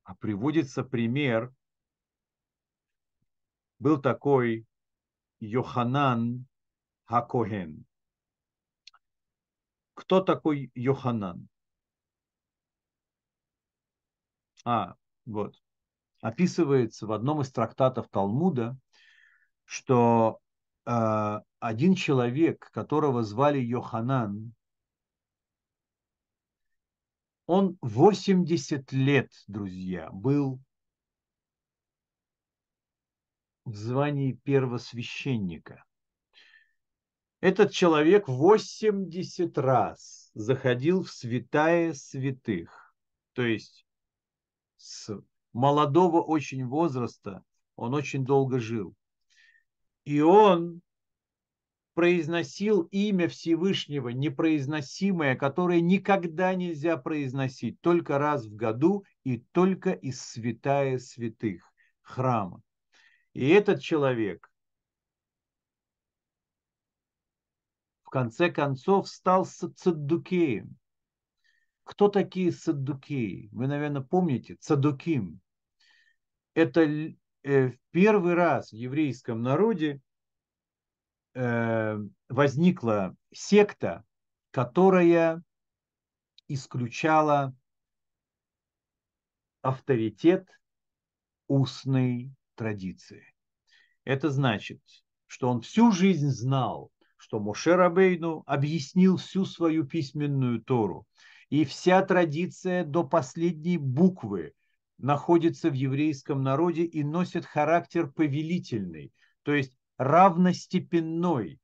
[0.03, 1.53] а приводится пример.
[3.79, 4.65] Был такой
[5.41, 6.47] Йоханан
[7.05, 7.85] Хакоген.
[9.93, 11.49] Кто такой Йоханан?
[14.65, 14.97] А,
[15.27, 15.64] вот.
[16.25, 18.79] Описывается в одном из трактатов Талмуда,
[19.65, 20.41] что
[20.87, 24.55] э, один человек, которого звали Йоханан,
[27.45, 30.63] он 80 лет, друзья, был
[33.67, 35.85] в звании первосвященника.
[37.43, 42.95] Этот человек 80 раз заходил в святая святых,
[43.35, 43.87] то есть
[44.79, 45.23] с
[45.55, 47.43] молодого очень возраста
[47.77, 48.95] он очень долго жил.
[50.05, 50.83] И он
[51.95, 60.21] произносил имя Всевышнего, непроизносимое, которое никогда нельзя произносить, только раз в году и только из
[60.21, 62.61] святая святых храма.
[63.33, 64.51] И этот человек
[68.03, 70.77] в конце концов стал цаддукеем.
[71.85, 73.51] Кто такие саддукеи?
[73.53, 75.41] Вы, наверное, помните, цадуким.
[76.55, 76.83] Это
[77.43, 80.01] э, первый раз в еврейском народе
[81.35, 81.99] Э,
[82.29, 84.05] возникла секта,
[84.53, 85.43] которая
[86.47, 87.53] исключала
[89.61, 90.49] авторитет
[91.49, 93.35] устной традиции.
[94.05, 94.81] Это значит,
[95.27, 101.05] что он всю жизнь знал, что Моше Рабейну объяснил всю свою письменную Тору.
[101.49, 104.55] И вся традиция до последней буквы
[104.99, 109.13] находится в еврейском народе и носит характер повелительный.
[109.43, 111.61] То есть равностепенной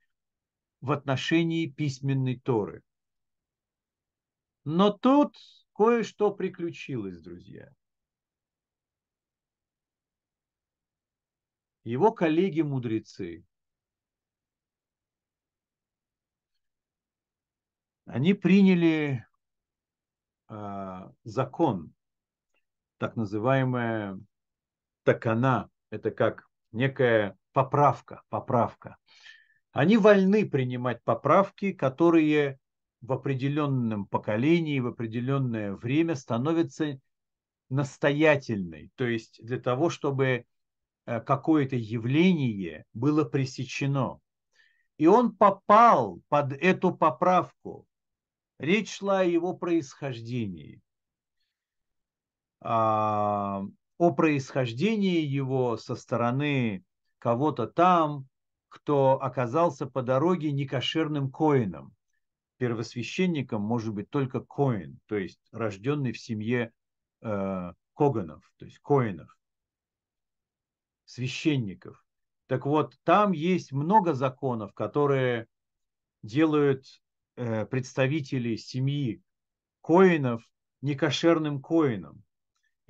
[0.80, 2.82] в отношении письменной Торы.
[4.64, 5.36] Но тут
[5.74, 7.72] кое-что приключилось, друзья.
[11.82, 13.44] Его коллеги-мудрецы,
[18.04, 19.24] они приняли
[20.48, 21.94] э, закон,
[23.00, 24.20] так называемая
[25.04, 28.98] такана, это как некая поправка, поправка.
[29.72, 32.58] Они вольны принимать поправки, которые
[33.00, 37.00] в определенном поколении, в определенное время становятся
[37.70, 40.44] настоятельной, то есть для того, чтобы
[41.06, 44.20] э, какое-то явление было пресечено.
[44.98, 47.86] И он попал под эту поправку.
[48.58, 50.82] Речь шла о его происхождении.
[52.60, 53.62] А,
[53.98, 56.84] о происхождении его со стороны
[57.18, 58.26] кого-то там,
[58.68, 61.94] кто оказался по дороге некошерным коином.
[62.56, 66.72] Первосвященником может быть только коин, то есть рожденный в семье
[67.22, 69.34] э, коганов, то есть коинов,
[71.06, 72.04] священников.
[72.46, 75.46] Так вот, там есть много законов, которые
[76.22, 76.84] делают
[77.36, 79.22] э, представителей семьи
[79.80, 80.42] коинов
[80.82, 82.22] некошерным коином.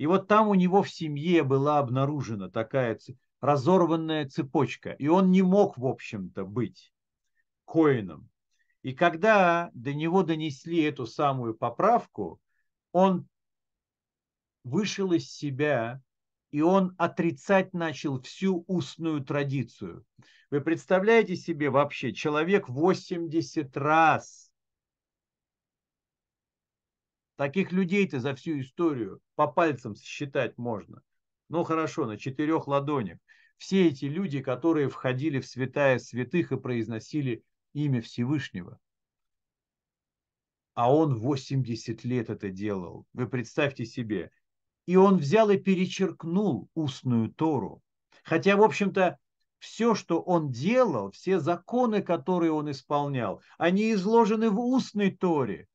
[0.01, 2.97] И вот там у него в семье была обнаружена такая
[3.39, 6.91] разорванная цепочка, и он не мог, в общем-то, быть
[7.65, 8.27] коином.
[8.81, 12.41] И когда до него донесли эту самую поправку,
[12.91, 13.27] он
[14.63, 16.01] вышел из себя,
[16.49, 20.03] и он отрицать начал всю устную традицию.
[20.49, 24.50] Вы представляете себе вообще, человек 80 раз.
[27.41, 31.01] Таких людей-то за всю историю по пальцам считать можно.
[31.49, 33.17] Ну хорошо, на четырех ладонях
[33.57, 38.79] все эти люди, которые входили в святая святых и произносили имя Всевышнего.
[40.75, 43.07] А он 80 лет это делал.
[43.11, 44.29] Вы представьте себе.
[44.85, 47.81] И он взял и перечеркнул устную Тору.
[48.23, 49.17] Хотя, в общем-то,
[49.57, 55.67] все, что он делал, все законы, которые он исполнял, они изложены в устной Торе.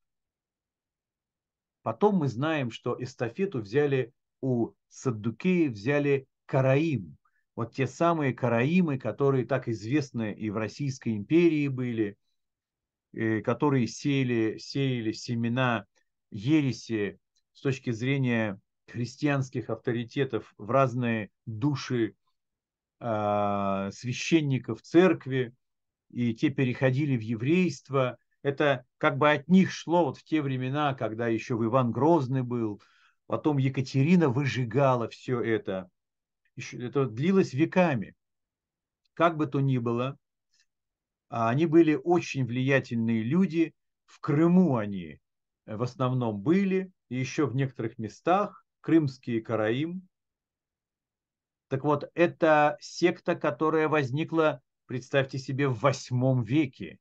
[1.87, 4.11] Потом мы знаем, что эстафету взяли
[4.41, 7.15] у Саддукеев, взяли Караим,
[7.55, 12.17] вот те самые караимы, которые так известны и в Российской империи были,
[13.13, 15.85] которые сеяли, сеяли семена
[16.29, 17.21] ереси
[17.53, 22.15] с точки зрения христианских авторитетов в разные души
[22.99, 25.53] э, священников церкви,
[26.09, 28.17] и те переходили в еврейство.
[28.47, 32.81] Это как бы от них шло вот в те времена, когда еще Иван Грозный был,
[33.25, 35.89] потом Екатерина выжигала все это
[36.71, 38.15] это длилось веками.
[39.13, 40.17] Как бы то ни было,
[41.27, 43.73] а они были очень влиятельные люди.
[44.05, 45.19] В Крыму они
[45.65, 50.07] э, в основном были, и еще в некоторых местах, крымские Караим.
[51.67, 56.97] Так вот, это секта, которая возникла, представьте себе, в восьмом веке.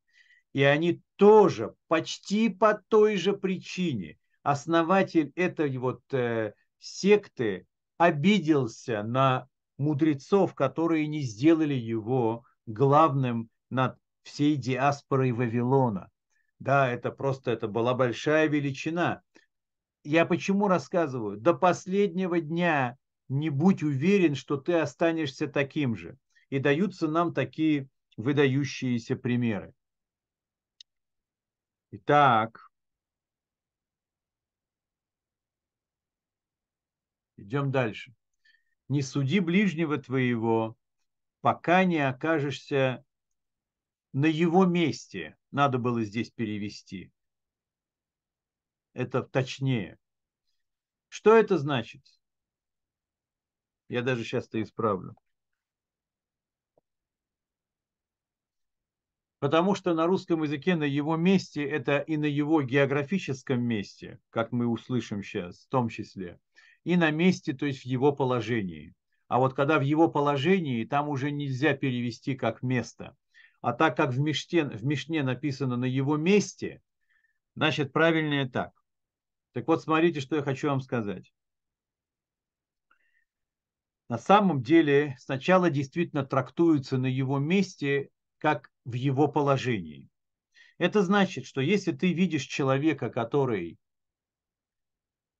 [0.57, 4.17] И они тоже почти по той же причине.
[4.43, 7.67] Основатель этой вот э, секты
[7.99, 16.11] обиделся на мудрецов, которые не сделали его главным над всей диаспорой Вавилона.
[16.59, 19.21] Да, это просто, это была большая величина.
[20.05, 21.37] Я почему рассказываю?
[21.37, 22.97] До последнего дня
[23.29, 26.17] не будь уверен, что ты останешься таким же.
[26.49, 29.75] И даются нам такие выдающиеся примеры.
[31.91, 32.67] Итак,
[37.37, 38.15] Идем дальше.
[38.89, 40.77] не суди ближнего твоего,
[41.43, 43.05] пока не окажешься
[44.13, 45.37] на его месте.
[45.51, 47.13] Надо было здесь перевести.
[48.95, 49.99] Это точнее.
[51.09, 52.03] Что это значит?
[53.89, 55.15] Я даже сейчас это исправлю.
[59.39, 64.51] Потому что на русском языке на его месте это и на его географическом месте, как
[64.51, 66.41] мы услышим сейчас, в том числе,
[66.85, 68.95] и на месте, то есть в его положении.
[69.29, 73.17] А вот когда в его положении, там уже нельзя перевести как место.
[73.61, 76.81] А так как в Мишне, в Мишне написано на его месте,
[77.57, 78.71] значит правильнее так.
[79.53, 81.33] Так вот, смотрите, что я хочу вам сказать.
[84.09, 90.09] На самом деле сначала действительно трактуется на его месте как в его положении.
[90.79, 93.79] Это значит, что если ты видишь человека, который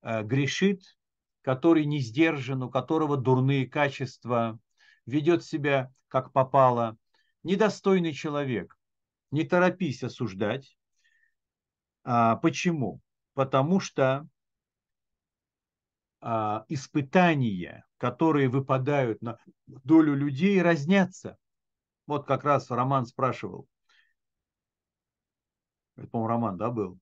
[0.03, 0.83] э, грешит,
[1.43, 4.59] который не сдержан, у которого дурные качества,
[5.05, 6.97] ведет себя как попало,
[7.43, 8.77] недостойный человек,
[9.31, 10.77] не торопись осуждать.
[12.03, 13.01] А, почему?
[13.35, 14.27] Потому что
[16.21, 21.37] а, испытания, которые выпадают на долю людей, разнятся.
[22.07, 23.69] Вот как раз Роман спрашивал.
[25.97, 26.99] Это, по-моему, Роман, да, был?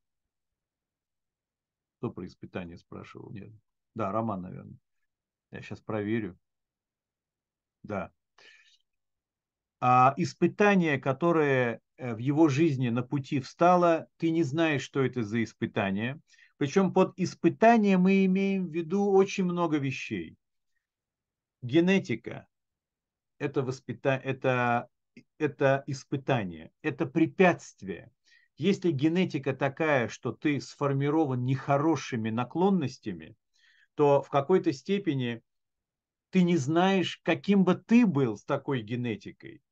[1.98, 3.31] Кто про испытание спрашивал?
[3.31, 3.52] Нет.
[3.94, 4.78] Да, Роман, наверное.
[5.51, 6.39] Я сейчас проверю.
[7.82, 8.12] Да.
[9.81, 15.22] А испытание, которое э, в его жизни на пути встало, ты не знаешь, что это
[15.22, 16.20] за испытание.
[16.56, 20.36] Причем под испытание мы имеем в виду очень много вещей.
[21.62, 22.47] Генетика–
[23.39, 24.10] это, воспита...
[24.10, 24.89] это
[25.39, 28.11] это испытание, это препятствие.
[28.57, 33.36] Если генетика такая, что ты сформирован нехорошими наклонностями,
[33.95, 35.43] то в какой-то степени
[36.31, 39.62] ты не знаешь, каким бы ты был с такой генетикой.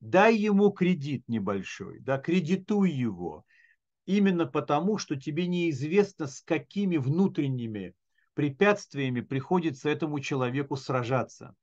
[0.00, 3.44] Дай ему кредит небольшой, да, кредитуй его,
[4.04, 7.94] именно потому, что тебе неизвестно, с какими внутренними
[8.34, 11.56] препятствиями приходится этому человеку сражаться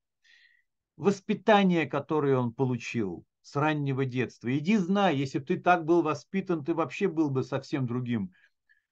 [0.98, 4.56] воспитание, которое он получил с раннего детства.
[4.58, 8.32] Иди знай, если бы ты так был воспитан, ты вообще был бы совсем другим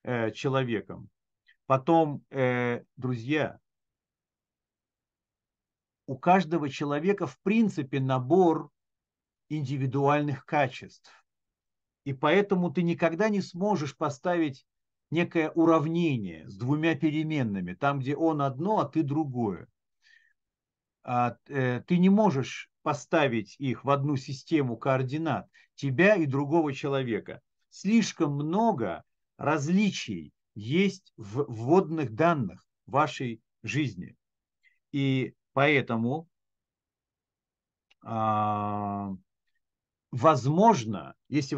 [0.03, 1.10] э, человеком.
[1.65, 3.60] Потом, э, друзья,
[6.06, 8.69] у каждого человека в принципе набор
[9.48, 11.11] индивидуальных качеств.
[12.03, 14.65] И поэтому ты никогда не сможешь поставить
[15.11, 19.68] некое уравнение с двумя переменными, там, где он одно, а ты другое.
[21.03, 27.41] А, э, ты не можешь поставить их в одну систему координат, тебя и другого человека.
[27.69, 29.03] Слишком много
[29.38, 34.15] различий есть в вводных данных вашей жизни.
[34.91, 36.28] И поэтому
[38.03, 39.11] а,
[40.11, 41.56] возможно, если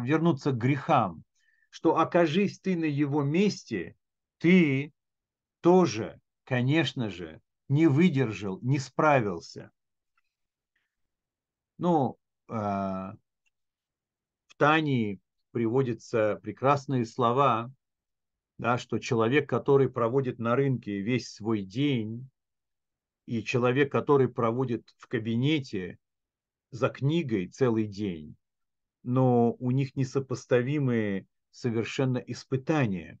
[0.00, 1.24] вернуться к грехам,
[1.70, 3.96] что окажись ты на его месте,
[4.38, 4.92] ты
[5.60, 9.70] тоже, конечно же, не выдержал, не справился.
[11.78, 12.18] Ну,
[12.48, 13.16] э, в
[14.56, 15.20] Тании
[15.50, 17.72] приводятся прекрасные слова,
[18.58, 22.28] да, что человек, который проводит на рынке весь свой день,
[23.26, 25.98] и человек, который проводит в кабинете
[26.70, 28.36] за книгой целый день,
[29.02, 33.18] но у них несопоставимые совершенно испытания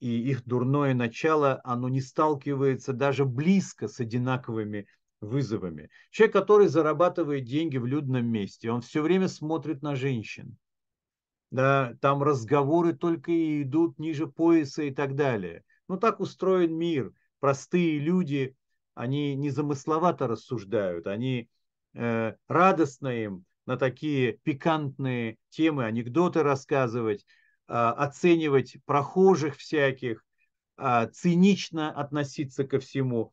[0.00, 4.86] и их дурное начало, оно не сталкивается даже близко с одинаковыми
[5.20, 5.90] вызовами.
[6.10, 10.56] Человек, который зарабатывает деньги в людном месте, он все время смотрит на женщин.
[11.50, 15.64] Да, там разговоры только и идут ниже пояса и так далее.
[15.88, 17.12] Ну так устроен мир.
[17.40, 18.54] Простые люди,
[18.94, 21.48] они незамысловато рассуждают, они
[21.94, 27.24] э, радостно им на такие пикантные темы анекдоты рассказывать,
[27.66, 30.24] оценивать прохожих всяких,
[30.76, 33.32] а, цинично относиться ко всему.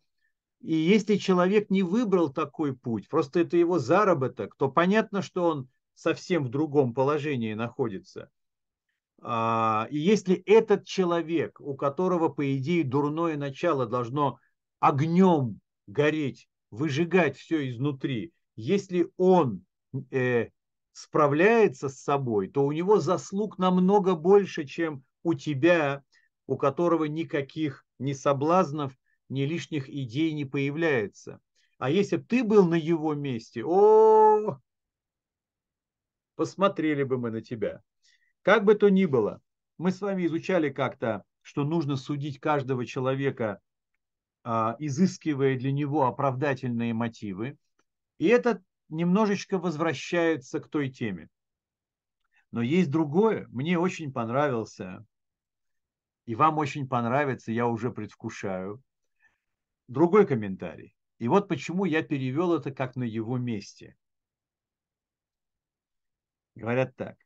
[0.62, 5.70] И если человек не выбрал такой путь, просто это его заработок, то понятно, что он
[5.94, 8.30] совсем в другом положении находится.
[9.22, 14.40] А, и если этот человек, у которого, по идее, дурное начало должно
[14.80, 19.66] огнем гореть, выжигать все изнутри, если он
[20.12, 20.48] э,
[20.94, 26.04] справляется с собой, то у него заслуг намного больше, чем у тебя,
[26.48, 28.94] у которого никаких ни соблазнов,
[29.30, 31.40] ни лишних идей не появляется.
[31.80, 34.60] А если бы ты был на его месте, о,
[36.36, 37.82] посмотрели бы мы на тебя.
[38.42, 39.42] Как бы то ни было,
[39.78, 43.60] мы с вами изучали как-то, что нужно судить каждого человека
[44.44, 47.58] а, изыскивая для него оправдательные мотивы.
[48.18, 48.62] И это
[48.94, 51.30] немножечко возвращается к той теме.
[52.52, 53.48] Но есть другое.
[53.50, 55.06] Мне очень понравился,
[56.26, 58.82] и вам очень понравится, я уже предвкушаю,
[59.88, 60.96] другой комментарий.
[61.20, 63.96] И вот почему я перевел это как на его месте.
[66.56, 67.18] Говорят так.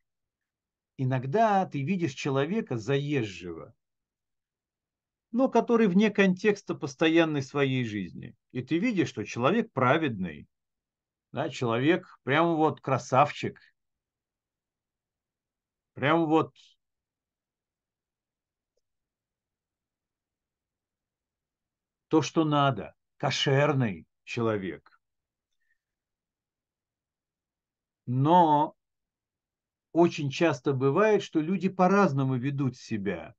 [0.98, 3.76] Иногда ты видишь человека заезжего,
[5.32, 8.36] но который вне контекста постоянной своей жизни.
[8.52, 10.48] И ты видишь, что человек праведный,
[11.32, 13.60] да, человек прямо вот красавчик,
[15.94, 16.54] прям вот
[22.08, 25.00] то, что надо, кошерный человек.
[28.06, 28.76] Но
[29.92, 33.36] очень часто бывает, что люди по-разному ведут себя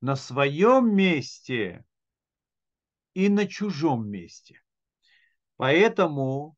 [0.00, 1.84] на своем месте
[3.14, 4.62] и на чужом месте.
[5.56, 6.56] Поэтому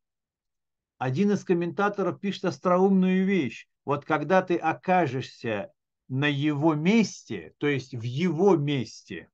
[1.04, 3.68] один из комментаторов пишет остроумную вещь.
[3.84, 5.70] Вот когда ты окажешься
[6.08, 9.28] на его месте, то есть в его месте,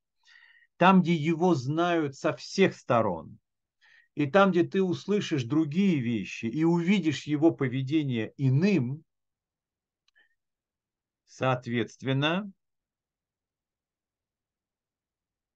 [0.79, 3.39] там, где его знают со всех сторон,
[4.17, 9.05] и там, где ты услышишь другие вещи и увидишь его поведение иным,
[11.25, 12.51] соответственно,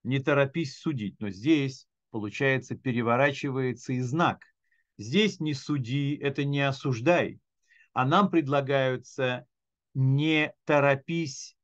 [0.03, 1.19] не торопись судить.
[1.19, 4.54] Но здесь, получается, переворачивается и знак.
[4.97, 7.39] Здесь не суди, это не осуждай.
[7.93, 9.45] А нам предлагаются
[9.93, 11.55] не торопись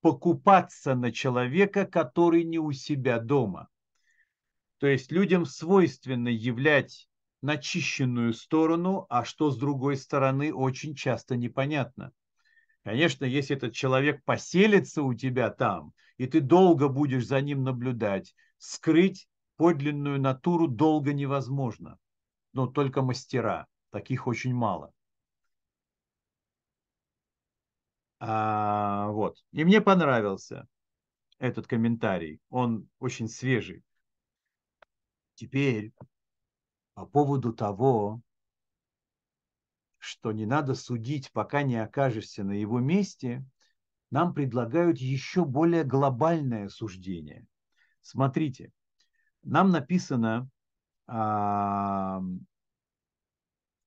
[0.00, 3.68] покупаться на человека, который не у себя дома.
[4.78, 7.08] То есть людям свойственно являть
[7.42, 12.12] начищенную сторону, а что с другой стороны очень часто непонятно.
[12.84, 18.34] Конечно, если этот человек поселится у тебя там, и ты долго будешь за ним наблюдать,
[18.58, 21.98] скрыть подлинную натуру долго невозможно.
[22.56, 24.90] Но только мастера, таких очень мало.
[28.18, 29.44] А, вот.
[29.52, 30.66] И мне понравился
[31.38, 32.40] этот комментарий.
[32.48, 33.84] Он очень свежий.
[35.34, 35.92] Теперь
[36.94, 38.22] по поводу того,
[39.98, 43.44] что не надо судить, пока не окажешься на его месте,
[44.10, 47.46] нам предлагают еще более глобальное суждение.
[48.00, 48.72] Смотрите,
[49.42, 50.48] нам написано
[51.06, 52.20] а,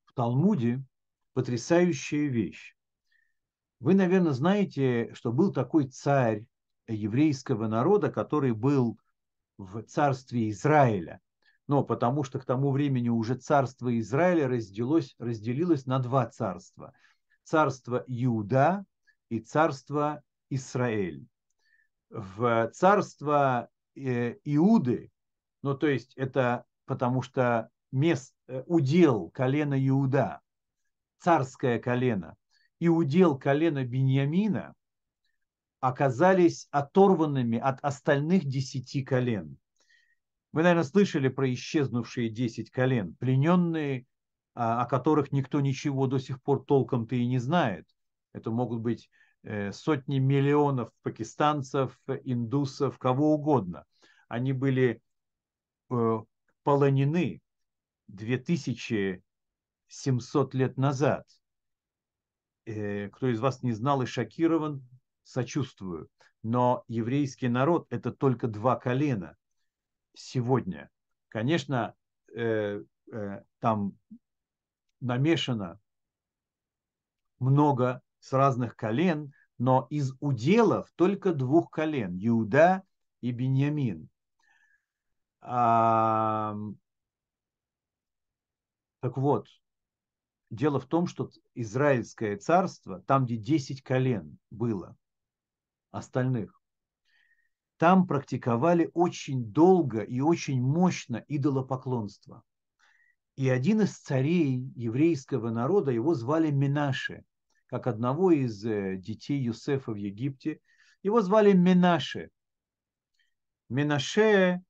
[0.05, 0.83] в Талмуде
[1.33, 2.75] потрясающая вещь.
[3.79, 6.45] Вы, наверное, знаете, что был такой царь
[6.87, 8.99] еврейского народа, который был
[9.57, 11.21] в царстве Израиля
[11.69, 16.93] но потому что к тому времени уже царство Израиля разделилось, разделилось на два царства.
[17.43, 18.85] Царство Иуда
[19.29, 21.27] и царство Израиль.
[22.09, 25.11] В царство э, Иуды,
[25.61, 30.41] ну то есть это потому что мест, э, удел колена Иуда,
[31.19, 32.35] царское колено,
[32.79, 34.73] и удел колена Беньямина
[35.81, 39.59] оказались оторванными от остальных десяти колен.
[40.51, 44.07] Вы, наверное, слышали про исчезнувшие 10 колен, плененные,
[44.55, 47.85] а, о которых никто ничего до сих пор толком-то и не знает.
[48.33, 49.11] Это могут быть
[49.43, 53.85] э, сотни миллионов пакистанцев, индусов, кого угодно.
[54.27, 55.03] Они были
[55.91, 56.19] э,
[56.69, 57.41] полонены
[58.09, 61.25] 2700 лет назад.
[62.65, 64.87] Э, кто из вас не знал и шокирован,
[65.23, 66.11] сочувствую.
[66.43, 69.35] Но еврейский народ– это только два колена
[70.13, 70.91] сегодня.
[71.29, 71.95] Конечно,
[72.35, 73.97] э, э, там
[74.99, 75.79] намешано
[77.39, 82.83] много с разных колен, но из уделов только двух колен– Иуда
[83.21, 84.07] и Беньямин.
[85.49, 86.53] Так
[89.01, 89.47] вот,
[90.51, 94.95] дело в том, что Израильское царство, там, где 10 колен было,
[95.89, 96.61] остальных,
[97.77, 102.43] там практиковали очень долго и очень мощно идолопоклонство.
[103.35, 107.23] И один из царей еврейского народа, его звали Минаше,
[107.65, 110.59] как одного из э, детей Юсефа в Египте.
[111.01, 112.29] Его звали Минаше.
[113.69, 114.61] Минаше,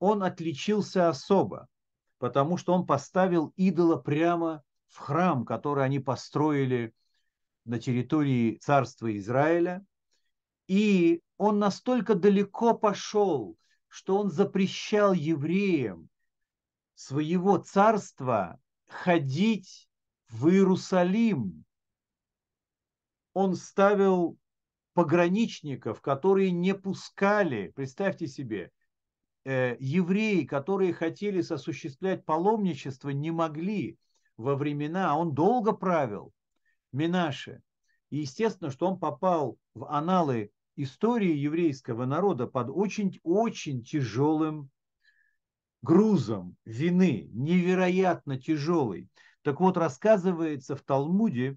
[0.00, 1.68] он отличился особо,
[2.18, 6.92] потому что он поставил идола прямо в храм, который они построили
[7.64, 9.86] на территории царства Израиля.
[10.66, 13.56] И он настолько далеко пошел,
[13.88, 16.08] что он запрещал евреям
[16.94, 19.88] своего царства ходить
[20.28, 21.64] в Иерусалим.
[23.34, 24.38] Он ставил
[24.94, 28.72] пограничников, которые не пускали, представьте себе,
[29.44, 33.98] евреи, которые хотели осуществлять паломничество, не могли
[34.36, 36.32] во времена, а он долго правил,
[36.92, 37.62] Минаше.
[38.10, 44.70] И естественно, что он попал в аналы истории еврейского народа под очень-очень тяжелым
[45.82, 49.08] грузом вины, невероятно тяжелый.
[49.42, 51.56] Так вот, рассказывается в Талмуде,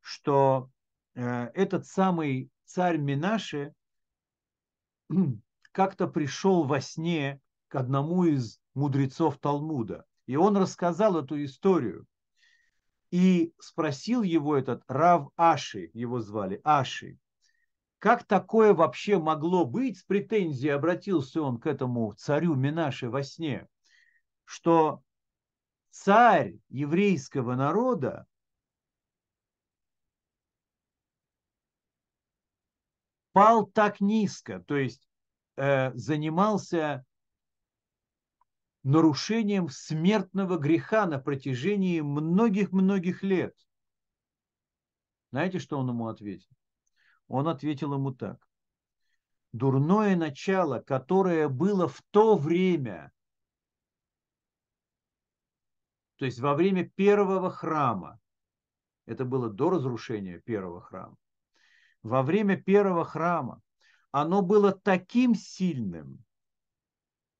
[0.00, 0.70] что
[1.14, 3.72] э, этот самый царь Минаше
[5.74, 10.06] как-то пришел во сне к одному из мудрецов Талмуда.
[10.26, 12.06] И он рассказал эту историю.
[13.10, 17.18] И спросил его этот Рав Аши, его звали Аши,
[17.98, 19.98] как такое вообще могло быть?
[19.98, 23.66] С претензией обратился он к этому царю Минаше во сне,
[24.44, 25.02] что
[25.88, 28.26] царь еврейского народа
[33.32, 35.08] пал так низко, то есть
[35.56, 37.04] э, занимался
[38.84, 43.54] нарушением смертного греха на протяжении многих-многих лет.
[45.32, 46.50] Знаете, что он ему ответил?
[47.26, 48.46] Он ответил ему так.
[49.52, 53.12] Дурное начало, которое было в то время,
[56.16, 58.20] то есть во время первого храма,
[59.06, 61.16] это было до разрушения первого храма,
[62.02, 63.60] во время первого храма,
[64.14, 66.24] оно было таким сильным,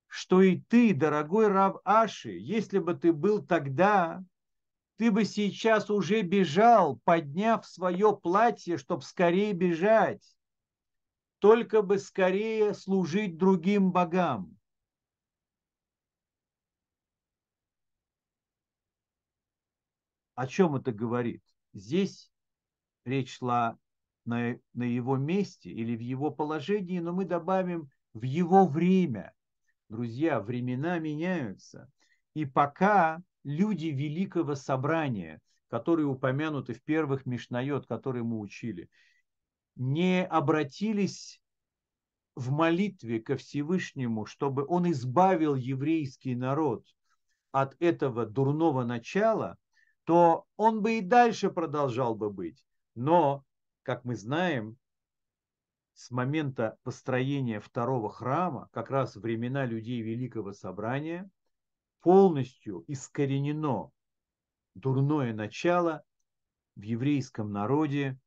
[0.08, 4.24] что и ты, дорогой Рав Аши, если бы ты был тогда,
[4.96, 10.36] ты бы сейчас уже бежал, подняв свое платье, чтобы скорее бежать,
[11.38, 14.58] только бы скорее служить другим богам.
[20.34, 21.44] О чем это говорит?
[21.72, 22.32] Здесь
[23.04, 23.78] речь шла
[24.24, 29.32] на, на его месте или в его положении, но мы добавим в его время.
[29.88, 31.90] Друзья, времена меняются.
[32.34, 38.88] И пока люди Великого Собрания, которые упомянуты в первых Мишнайот, которые мы учили,
[39.76, 41.40] не обратились
[42.36, 46.86] в молитве ко Всевышнему, чтобы он избавил еврейский народ
[47.52, 49.56] от этого дурного начала,
[50.04, 52.64] то он бы и дальше продолжал бы быть.
[52.94, 53.44] Но,
[53.84, 54.76] как мы знаем,
[55.94, 61.30] с момента построения второго храма, как раз времена людей Великого Собрания–
[62.04, 63.90] полностью искоренено
[64.74, 66.04] дурное начало
[66.76, 68.18] в еврейском народе,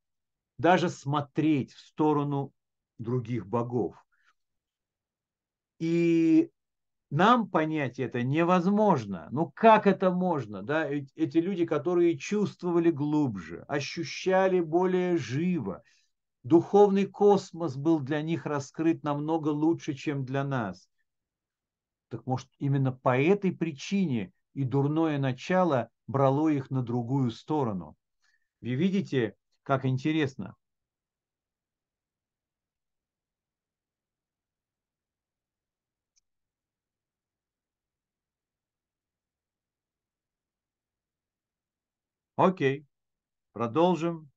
[0.58, 2.52] даже смотреть в сторону
[2.98, 4.04] других богов.
[5.78, 6.50] И
[7.10, 9.28] нам понять это невозможно.
[9.30, 10.62] Ну как это можно?
[10.62, 10.88] Да?
[10.88, 15.82] Эти люди, которые чувствовали глубже, ощущали более живо,
[16.42, 20.88] духовный космос был для них раскрыт намного лучше, чем для нас.
[22.08, 27.96] Так может, именно по этой причине и дурное начало брало их на другую сторону.
[28.60, 30.56] Вы видите, как интересно.
[42.38, 42.86] Окей,
[43.52, 44.30] продолжим.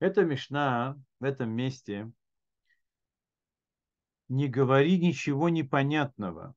[0.00, 2.12] Эта Мишна в этом месте
[4.28, 6.54] не говори ничего непонятного,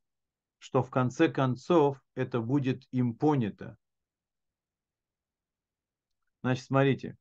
[0.57, 3.77] что в конце концов это будет им понято.
[6.41, 7.17] Значит, смотрите.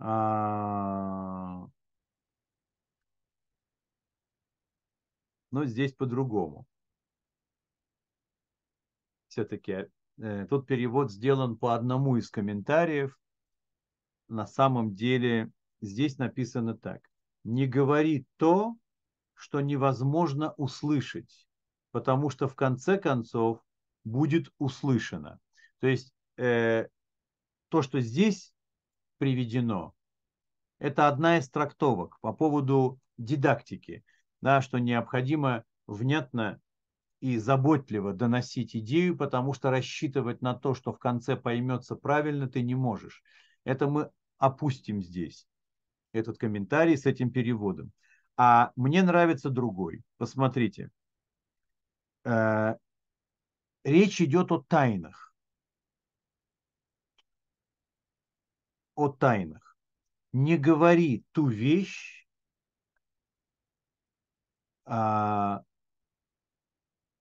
[0.00, 1.68] Но
[5.64, 6.66] здесь по-другому
[9.30, 9.86] все-таки
[10.18, 13.18] э, тут перевод сделан по одному из комментариев.
[14.28, 15.50] На самом деле
[15.80, 17.00] здесь написано так.
[17.44, 18.76] Не говори то,
[19.34, 21.46] что невозможно услышать,
[21.92, 23.64] потому что в конце концов
[24.04, 25.40] будет услышано.
[25.78, 26.88] То есть э,
[27.68, 28.52] то, что здесь
[29.20, 29.94] приведено,
[30.78, 34.02] это одна из трактовок по поводу дидактики,
[34.40, 36.58] да, что необходимо внятно
[37.20, 42.62] и заботливо доносить идею, потому что рассчитывать на то, что в конце поймется правильно, ты
[42.62, 43.22] не можешь.
[43.64, 45.46] Это мы опустим здесь,
[46.12, 47.92] этот комментарий с этим переводом.
[48.38, 50.02] А мне нравится другой.
[50.16, 50.90] Посмотрите.
[52.24, 52.76] Э,
[53.84, 55.29] речь идет о тайнах.
[59.00, 59.76] О тайнах.
[60.32, 62.26] Не говори ту вещь,
[64.84, 65.62] а,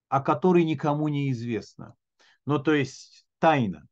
[0.09, 1.95] о которой никому не известно.
[2.45, 3.87] Ну, то есть тайна.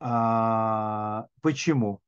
[0.00, 2.00] А, почему?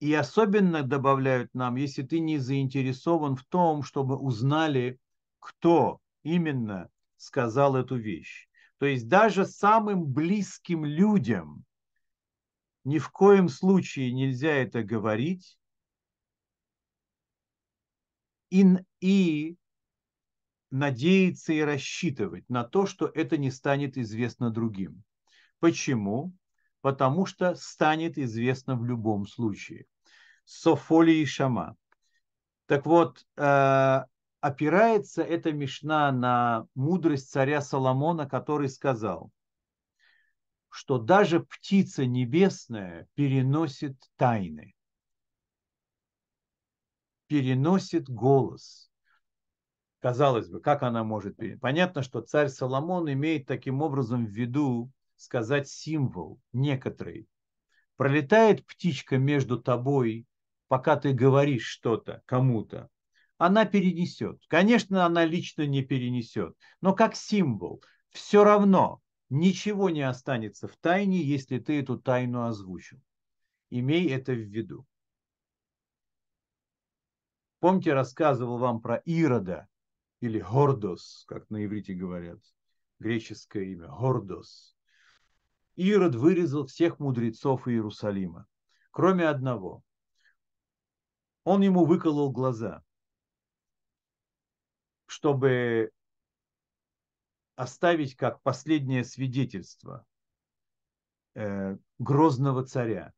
[0.00, 5.00] И особенно добавляют нам, если ты не заинтересован в том, чтобы узнали,
[5.44, 6.88] кто именно
[7.18, 8.48] сказал эту вещь.
[8.78, 11.66] То есть даже самым близким людям
[12.84, 15.58] ни в коем случае нельзя это говорить.
[18.48, 18.64] И,
[19.00, 19.56] и
[20.70, 25.04] надеяться и рассчитывать на то, что это не станет известно другим.
[25.60, 26.32] Почему?
[26.80, 29.84] Потому что станет известно в любом случае.
[30.44, 31.76] Софоли и Шама.
[32.66, 34.04] Так вот, э,
[34.44, 39.30] опирается эта мешна на мудрость царя Соломона, который сказал,
[40.68, 44.74] что даже птица небесная переносит тайны,
[47.26, 48.90] переносит голос.
[50.00, 51.62] Казалось бы, как она может переносить?
[51.62, 57.30] Понятно, что царь Соломон имеет таким образом в виду сказать символ некоторый.
[57.96, 60.26] Пролетает птичка между тобой,
[60.68, 62.90] пока ты говоришь что-то кому-то,
[63.46, 64.40] она перенесет.
[64.48, 67.82] Конечно, она лично не перенесет, но как символ.
[68.08, 73.02] Все равно ничего не останется в тайне, если ты эту тайну озвучил.
[73.68, 74.86] Имей это в виду.
[77.60, 79.68] Помните, рассказывал вам про Ирода
[80.20, 82.40] или Гордос, как на иврите говорят,
[82.98, 84.74] греческое имя, Гордос.
[85.76, 88.46] Ирод вырезал всех мудрецов Иерусалима,
[88.90, 89.82] кроме одного.
[91.42, 92.82] Он ему выколол глаза
[95.14, 95.92] чтобы
[97.54, 100.04] оставить как последнее свидетельство
[101.36, 103.12] э, грозного царя.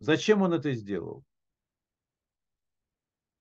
[0.00, 1.22] Зачем он это сделал?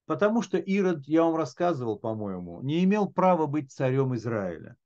[0.05, 4.77] Потому что Ирод, я вам рассказывал, по-моему, не имел права быть царем Израиля.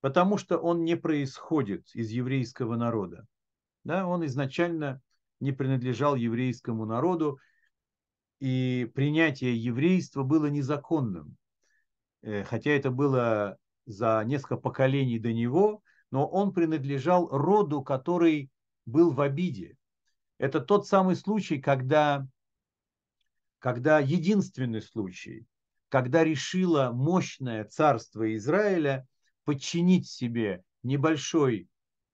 [0.00, 3.24] Потому что он не происходит из еврейского народа.
[3.84, 5.00] Да, он изначально
[5.38, 7.38] не принадлежал еврейскому народу,
[8.40, 11.36] и принятие еврейства было незаконным.
[12.22, 18.50] Э, хотя это было за несколько поколений до него, но он принадлежал роду, который
[18.86, 19.76] был в обиде.
[20.38, 22.26] Это тот самый случай, когда,
[23.58, 25.46] когда единственный случай,
[25.88, 29.06] когда решило мощное царство Израиля
[29.44, 31.68] подчинить себе небольшой,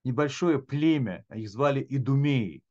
[0.05, 2.62] небольшое племя, их звали Идумеи,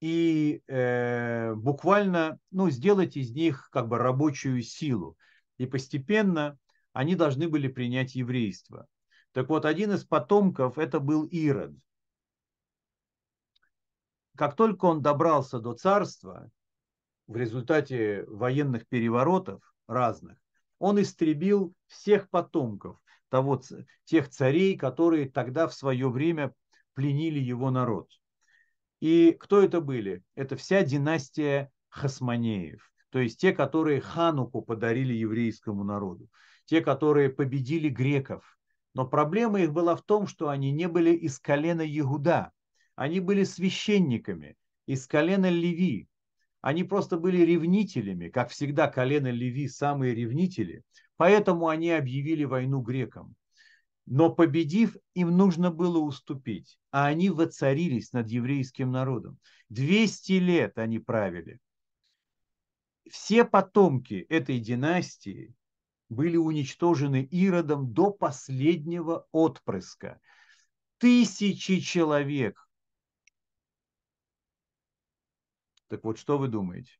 [0.00, 5.16] и э, буквально ну, сделать из них как бы рабочую силу
[5.58, 6.58] и постепенно
[6.92, 8.86] они должны были принять еврейство.
[9.32, 11.74] Так вот, один из потомков это был Ирод.
[14.36, 16.50] Как только он добрался до царства,
[17.26, 20.38] в результате военных переворотов разных,
[20.78, 23.60] он истребил всех потомков того,
[24.04, 26.54] тех царей, которые тогда в свое время
[26.94, 28.10] пленили его народ.
[29.00, 30.22] И кто это были?
[30.34, 36.28] Это вся династия Хасманеев то есть те, которые Хануку подарили еврейскому народу,
[36.66, 38.58] те, которые победили греков.
[38.92, 42.52] Но проблема их была в том, что они не были из колена Егуда,
[42.94, 46.10] они были священниками из колена Леви.
[46.60, 50.82] Они просто были ревнителями, как всегда колено Леви самые ревнители,
[51.16, 53.34] поэтому они объявили войну грекам.
[54.04, 59.38] Но победив, им нужно было уступить, а они воцарились над еврейским народом.
[59.70, 61.60] 200 лет они правили
[63.10, 65.54] все потомки этой династии
[66.08, 70.20] были уничтожены Иродом до последнего отпрыска.
[70.98, 72.68] Тысячи человек.
[75.88, 76.92] Так вот, что вы думаете?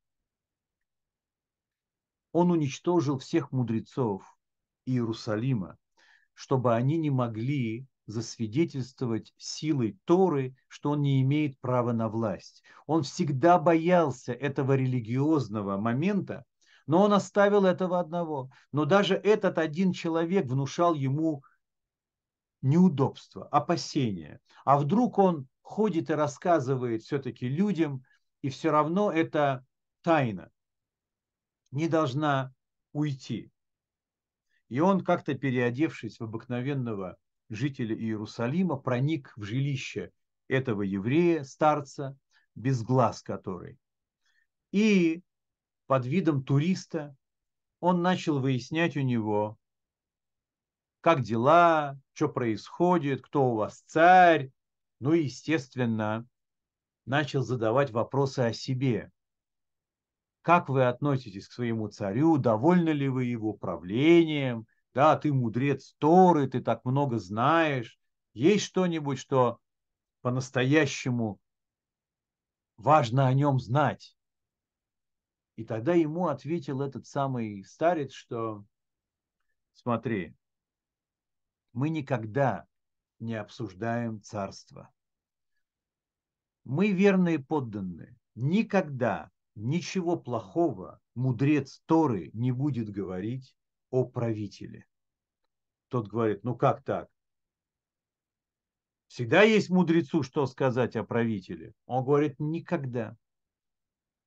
[2.32, 4.22] Он уничтожил всех мудрецов
[4.84, 5.78] Иерусалима,
[6.34, 12.62] чтобы они не могли засвидетельствовать силой Торы, что он не имеет права на власть.
[12.86, 16.44] Он всегда боялся этого религиозного момента,
[16.86, 18.50] но он оставил этого одного.
[18.72, 21.42] Но даже этот один человек внушал ему
[22.62, 24.40] неудобства, опасения.
[24.64, 28.04] А вдруг он ходит и рассказывает все-таки людям,
[28.42, 29.64] и все равно это
[30.02, 30.50] тайна
[31.70, 32.52] не должна
[32.92, 33.50] уйти.
[34.68, 37.16] И он как-то переодевшись в обыкновенного
[37.48, 40.12] жителя Иерусалима, проник в жилище
[40.48, 42.16] этого еврея, старца,
[42.54, 43.78] без глаз который.
[44.72, 45.22] И
[45.86, 47.16] под видом туриста
[47.80, 49.58] он начал выяснять у него,
[51.00, 54.50] как дела, что происходит, кто у вас царь.
[54.98, 56.26] Ну и, естественно,
[57.04, 59.12] начал задавать вопросы о себе.
[60.42, 62.38] Как вы относитесь к своему царю?
[62.38, 64.66] Довольны ли вы его правлением?
[64.96, 68.00] Да, ты мудрец Торы, ты так много знаешь.
[68.32, 69.60] Есть что-нибудь, что
[70.22, 71.38] по-настоящему
[72.78, 74.16] важно о нем знать?
[75.56, 78.64] И тогда ему ответил этот самый старец, что
[79.74, 80.34] смотри,
[81.74, 82.66] мы никогда
[83.18, 84.90] не обсуждаем царство.
[86.64, 88.16] Мы верные подданные.
[88.34, 93.54] Никогда ничего плохого мудрец Торы не будет говорить
[93.96, 94.86] о правителе.
[95.88, 97.08] Тот говорит, ну как так?
[99.08, 101.72] Всегда есть мудрецу, что сказать о правителе.
[101.86, 103.16] Он говорит, никогда.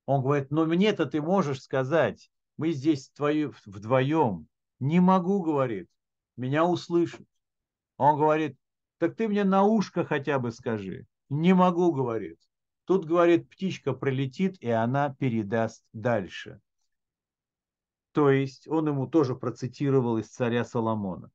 [0.06, 4.48] Он говорит, но мне-то ты можешь сказать, мы здесь твои, вдвоем.
[4.80, 5.88] Не могу, говорит,
[6.36, 7.26] меня услышат.
[7.96, 8.56] Он говорит,
[8.98, 11.06] так ты мне на ушко хотя бы скажи.
[11.28, 12.38] Не могу, говорит.
[12.86, 16.60] Тут, говорит, птичка пролетит, и она передаст дальше.
[18.12, 21.30] То есть он ему тоже процитировал из царя Соломона.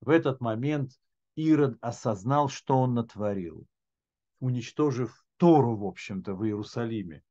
[0.00, 0.92] В этот момент
[1.34, 3.66] Ирод осознал, что он натворил,
[4.40, 7.22] уничтожив Тору, в общем-то, в Иерусалиме.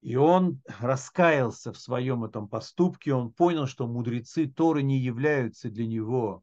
[0.00, 5.86] И он раскаялся в своем этом поступке, он понял, что мудрецы Торы не являются для
[5.86, 6.42] него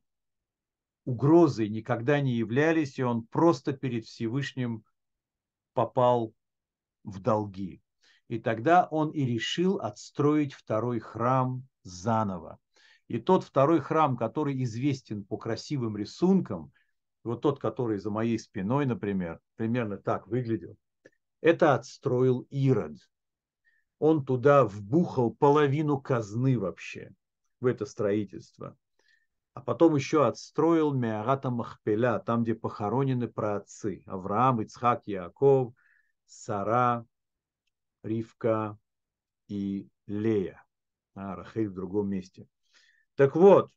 [1.05, 4.83] угрозой никогда не являлись, и он просто перед Всевышним
[5.73, 6.33] попал
[7.03, 7.81] в долги.
[8.31, 12.59] И тогда он и решил отстроить второй храм заново.
[13.09, 16.71] И тот второй храм, который известен по красивым рисункам,
[17.25, 20.77] вот тот, который за моей спиной, например, примерно так выглядел,
[21.41, 22.95] это отстроил Ирод.
[23.99, 27.11] Он туда вбухал половину казны вообще
[27.59, 28.77] в это строительство
[29.53, 34.01] а потом еще отстроил Меарата Махпеля, там, где похоронены праотцы.
[34.05, 35.73] Авраам, Ицхак, Яков,
[36.25, 37.05] Сара,
[38.03, 38.77] Ривка
[39.47, 40.63] и Лея.
[41.13, 42.47] А, Рахель в другом месте.
[43.15, 43.71] Так вот,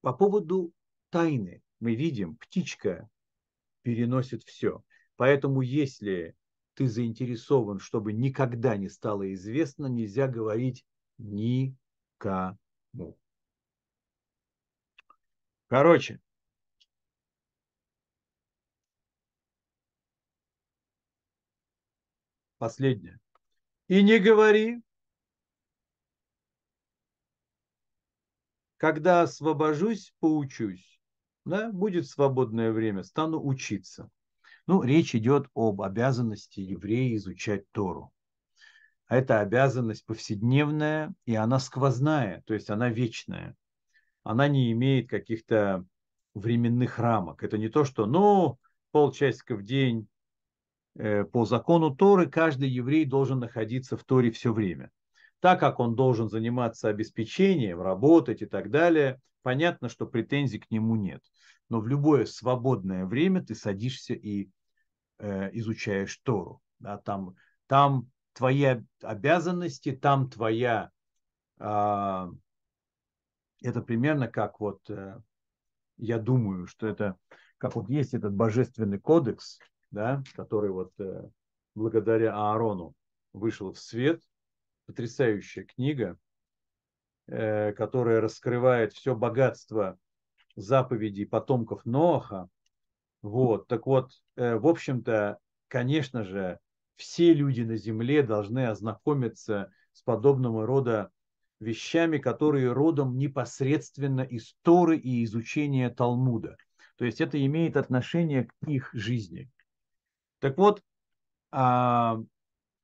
[0.00, 0.72] по поводу
[1.10, 3.08] тайны мы видим, птичка
[3.82, 4.82] переносит все.
[5.16, 6.34] Поэтому если
[6.74, 10.84] ты заинтересован, чтобы никогда не стало известно, нельзя говорить
[11.18, 11.74] ни
[12.18, 13.18] кому.
[15.68, 16.20] Короче,
[22.66, 23.20] последнее.
[23.86, 24.82] И не говори,
[28.76, 31.00] когда освобожусь, поучусь.
[31.44, 34.10] Да, будет свободное время, стану учиться.
[34.66, 38.12] Ну, речь идет об обязанности еврея изучать Тору.
[39.08, 43.54] Это обязанность повседневная, и она сквозная, то есть она вечная.
[44.24, 45.86] Она не имеет каких-то
[46.34, 47.44] временных рамок.
[47.44, 48.58] Это не то, что, ну,
[48.90, 50.08] полчасика в день
[51.32, 54.90] по закону Торы каждый еврей должен находиться в Торе все время.
[55.40, 60.96] Так как он должен заниматься обеспечением, работать и так далее, понятно, что претензий к нему
[60.96, 61.22] нет.
[61.68, 64.48] Но в любое свободное время ты садишься и
[65.18, 66.62] э, изучаешь Тору.
[66.78, 67.36] Да, там,
[67.66, 68.66] там твои
[69.02, 70.90] обязанности, там твоя...
[71.58, 72.28] А,
[73.62, 75.20] это примерно как вот, э,
[75.96, 77.16] я думаю, что это,
[77.58, 79.58] как вот есть этот божественный кодекс,
[79.90, 81.28] да, который вот э,
[81.74, 82.94] благодаря Аарону
[83.32, 84.22] вышел в свет,
[84.86, 86.18] потрясающая книга,
[87.26, 89.98] э, которая раскрывает все богатство
[90.54, 92.48] заповедей потомков Ноаха.
[93.22, 95.38] Вот, так вот, в общем-то,
[95.68, 96.60] конечно же,
[96.94, 101.10] все люди на земле должны ознакомиться с подобного рода
[101.60, 106.56] вещами, которые родом непосредственно из Торы и изучения Талмуда.
[106.96, 109.50] То есть это имеет отношение к их жизни.
[110.40, 110.82] Так вот,
[111.50, 112.18] а,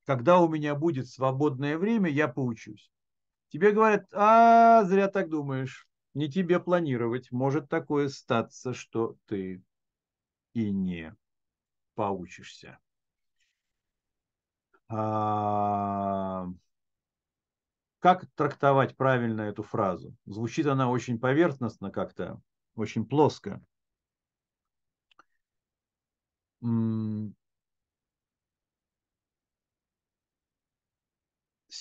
[0.05, 2.91] когда у меня будет свободное время, я поучусь.
[3.49, 7.31] Тебе говорят, а, зря так думаешь, не тебе планировать.
[7.31, 9.63] Может такое статься, что ты
[10.55, 11.15] и не
[11.95, 12.79] поучишься.
[14.89, 16.47] А,
[18.01, 20.15] как трактовать правильно эту фразу?
[20.27, 22.41] Звучит она очень поверхностно как-то,
[22.75, 23.63] очень плоско.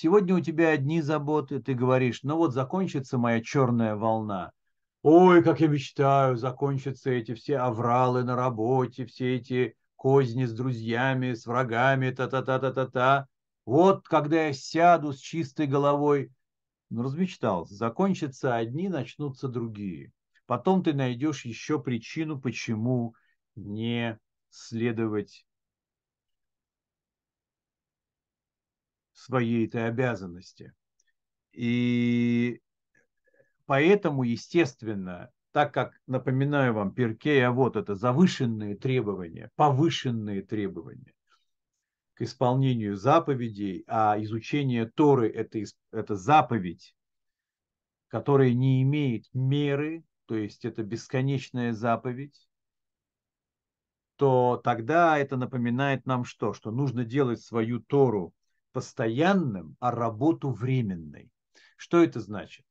[0.01, 4.51] Сегодня у тебя одни заботы, ты говоришь, ну вот закончится моя черная волна.
[5.03, 11.35] Ой, как я мечтаю, закончатся эти все авралы на работе, все эти козни с друзьями,
[11.35, 13.27] с врагами, та-та-та-та-та-та.
[13.67, 16.31] Вот когда я сяду с чистой головой,
[16.89, 20.13] ну, размечтался, закончатся одни, начнутся другие.
[20.47, 23.13] потом ты найдешь еще причину, почему
[23.53, 24.17] не
[24.49, 25.45] следовать
[29.21, 30.73] своей этой обязанности.
[31.53, 32.61] И
[33.65, 41.13] поэтому, естественно, так как, напоминаю вам, Перкея, вот это завышенные требования, повышенные требования
[42.13, 45.59] к исполнению заповедей, а изучение Торы это,
[45.91, 46.95] это заповедь,
[48.07, 52.47] которая не имеет меры, то есть это бесконечная заповедь,
[54.15, 56.53] то тогда это напоминает нам что?
[56.53, 58.33] Что нужно делать свою Тору
[58.71, 61.31] постоянным, а работу временной.
[61.77, 62.65] Что это значит?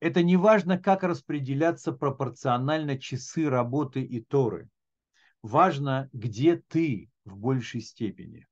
[0.00, 4.68] Это не важно, как распределяться пропорционально часы работы и Торы.
[5.42, 8.46] Важно, где ты в большей степени.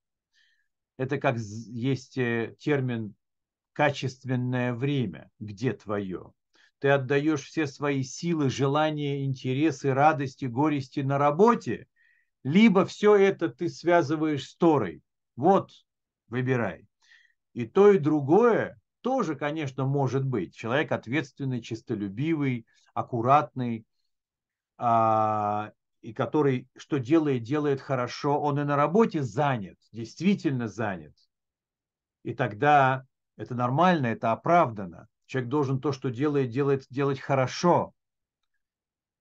[0.97, 3.15] Это как есть э, термин
[3.73, 6.33] качественное время, где твое.
[6.79, 11.87] Ты отдаешь все свои силы, желания, интересы, радости, горести на работе,
[12.45, 15.03] либо все это ты связываешь с Торой.
[15.37, 15.71] Вот,
[16.33, 16.89] выбирай.
[17.53, 20.57] И то, и другое тоже, конечно, может быть.
[20.57, 23.85] Человек ответственный, чистолюбивый, аккуратный,
[24.79, 31.15] а, и который что делает, делает хорошо, он и на работе занят, действительно занят.
[32.25, 33.05] И тогда
[33.37, 35.09] это нормально, это оправдано.
[35.27, 37.93] Человек должен то, что делает, делает, делать хорошо.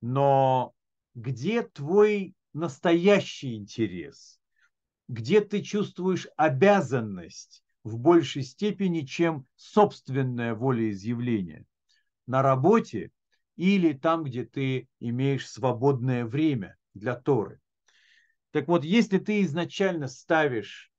[0.01, 0.73] Но
[1.13, 4.40] где твой настоящий интерес?
[5.11, 11.65] Где ты чувствуешь обязанность в большей степени, чем собственное волеизъявление?
[12.27, 13.11] На работе
[13.57, 17.59] или там, где ты имеешь свободное время для Торы.
[18.51, 20.93] Так вот, если ты изначально ставишь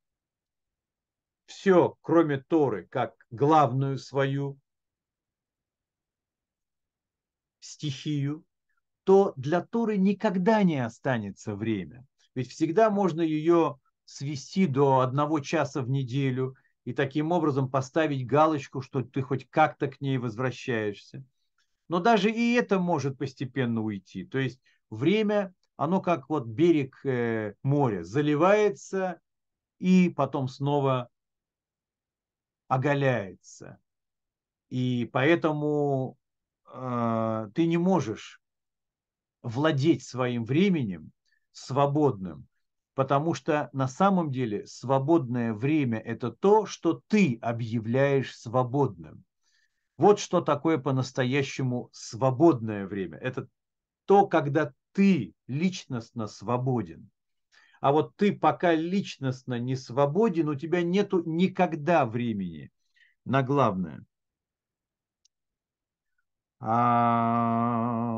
[1.47, 4.59] все, кроме Торы, как главную свою
[7.61, 8.45] стихию,
[9.05, 12.05] то для Торы никогда не останется время.
[12.35, 13.79] Ведь всегда можно ее
[14.13, 19.89] свести до одного часа в неделю и таким образом поставить галочку, что ты хоть как-то
[19.89, 21.25] к ней возвращаешься.
[21.89, 24.25] Но даже и это может постепенно уйти.
[24.25, 24.61] То есть
[24.91, 29.21] время, оно как вот берег э, моря, заливается
[29.79, 31.09] и потом снова
[32.69, 33.79] оголяется.
[34.69, 36.17] И поэтому
[36.73, 38.41] э, ты не можешь
[39.43, 41.13] владеть своим временем
[41.53, 42.49] свободным,
[42.95, 49.25] потому что на самом деле свободное время– это то, что ты объявляешь свободным.
[49.97, 53.19] Вот что такое по-настоящему свободное время.
[53.19, 53.49] Это
[54.05, 57.11] то, когда ты личностно свободен.
[57.81, 62.71] А вот ты пока личностно не свободен, у тебя нету никогда времени
[63.25, 64.05] на главное.
[66.61, 68.12] А...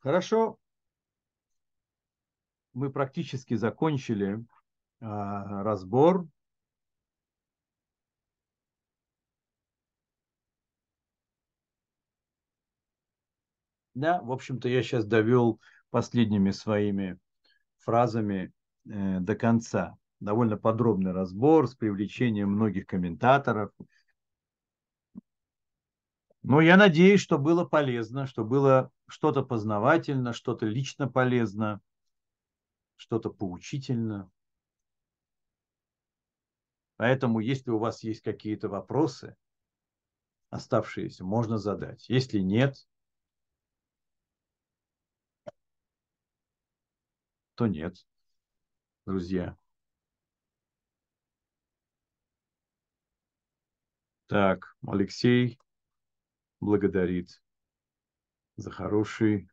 [0.00, 0.58] хорошо.
[2.72, 4.44] Мы практически закончили
[5.00, 6.26] а, разбор.
[13.94, 15.60] Да, в общем-то, я сейчас довел
[15.90, 17.18] последними своими
[17.78, 18.52] фразами
[18.86, 19.96] э, до конца.
[20.20, 23.70] Довольно подробный разбор с привлечением многих комментаторов.
[26.42, 31.80] Но я надеюсь, что было полезно, что было что-то познавательно, что-то лично полезно,
[32.96, 34.30] что-то поучительно.
[36.96, 39.36] Поэтому, если у вас есть какие-то вопросы,
[40.50, 42.08] оставшиеся, можно задать.
[42.08, 42.86] Если нет,
[47.54, 48.04] то нет,
[49.06, 49.56] друзья.
[54.26, 55.58] Так, Алексей
[56.62, 57.42] благодарит
[58.56, 59.50] за хороший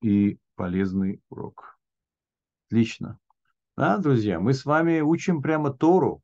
[0.00, 1.78] и полезный урок.
[2.66, 3.18] Отлично.
[3.76, 6.22] Да, друзья, мы с вами учим прямо Тору.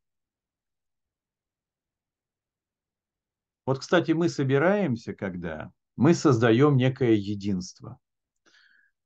[3.66, 7.98] Вот, кстати, мы собираемся, когда мы создаем некое единство.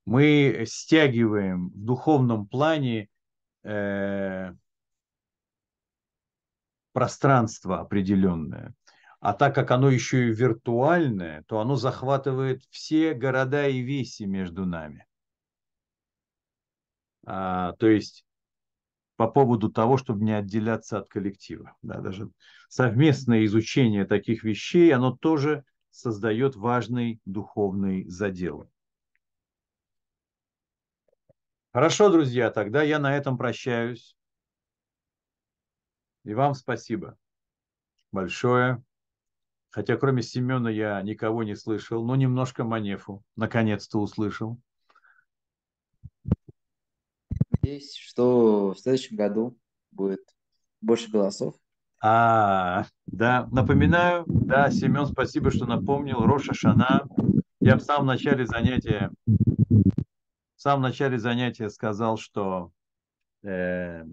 [0.05, 3.09] Мы стягиваем в духовном плане
[3.63, 4.53] э,
[6.91, 8.73] пространство определенное.
[9.19, 14.65] А так как оно еще и виртуальное, то оно захватывает все города и веси между
[14.65, 15.05] нами.
[17.25, 18.25] А, то есть
[19.17, 21.75] по поводу того, чтобы не отделяться от коллектива.
[21.81, 22.31] Да, даже
[22.69, 28.69] совместное изучение таких вещей, оно тоже создает важный духовный задел.
[31.73, 34.15] Хорошо, друзья, тогда я на этом прощаюсь.
[36.23, 37.17] И вам спасибо.
[38.11, 38.81] большое.
[39.71, 44.59] Хотя кроме Семена я никого не слышал, но немножко Манефу наконец-то услышал.
[47.51, 49.57] Надеюсь, что в следующем году
[49.91, 50.21] будет
[50.81, 51.55] больше голосов.
[52.01, 56.21] А, да, напоминаю, да, Семен, спасибо, что напомнил.
[56.21, 57.07] Роша Шана.
[57.59, 62.71] Я в самом начале занятия, в самом начале занятия сказал, что
[63.43, 64.05] э,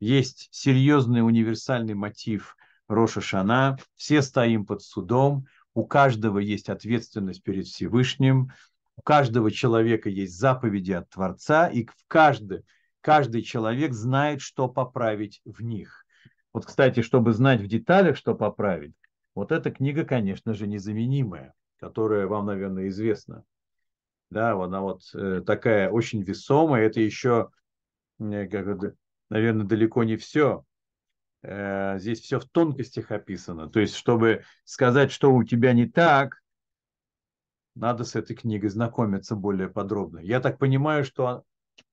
[0.00, 2.56] есть серьезный универсальный мотив
[2.88, 3.78] Роша Шана.
[3.94, 8.50] Все стоим под судом, у каждого есть ответственность перед Всевышним,
[8.96, 12.64] у каждого человека есть заповеди от Творца, и в каждый,
[13.00, 16.04] каждый человек знает, что поправить в них.
[16.52, 18.94] Вот, кстати, чтобы знать в деталях, что поправить,
[19.34, 23.44] вот эта книга, конечно же, незаменимая, которая вам, наверное, известна.
[24.30, 26.86] Да, она вот э, такая очень весомая.
[26.86, 27.50] Это еще,
[28.18, 30.64] наверное, далеко не все.
[31.46, 33.68] Э, здесь все в тонкостях описано.
[33.68, 36.40] То есть, чтобы сказать, что у тебя не так,
[37.74, 40.20] надо с этой книгой знакомиться более подробно.
[40.20, 41.44] Я так понимаю, что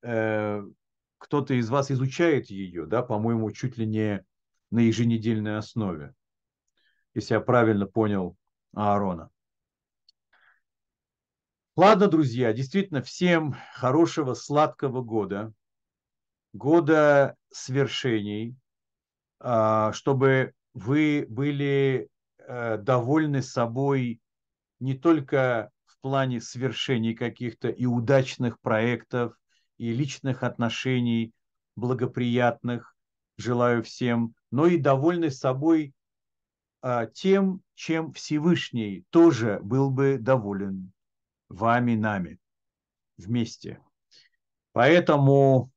[0.03, 0.63] э,
[1.17, 4.23] кто-то из вас изучает ее, да, по-моему, чуть ли не
[4.69, 6.13] на еженедельной основе,
[7.13, 8.37] если я правильно понял
[8.73, 9.31] Аарона.
[11.75, 15.51] Ладно, друзья, действительно, всем хорошего, сладкого года,
[16.53, 18.55] года свершений,
[19.93, 24.21] чтобы вы были э, довольны собой
[24.79, 29.33] не только в плане свершений каких-то и удачных проектов,
[29.77, 31.33] и личных отношений
[31.75, 32.95] благоприятных,
[33.37, 35.93] желаю всем, но и довольны собой
[36.81, 40.91] а, тем, чем Всевышний тоже был бы доволен
[41.49, 42.39] вами, нами
[43.17, 43.79] вместе.
[44.71, 45.71] Поэтому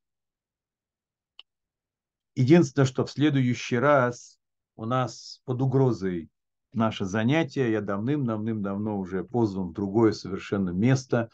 [2.35, 4.39] Единственное, что в следующий раз
[4.77, 6.31] у нас под угрозой
[6.75, 7.71] наше занятие.
[7.71, 11.31] Я давным-давным-давно уже позван в другое совершенно место.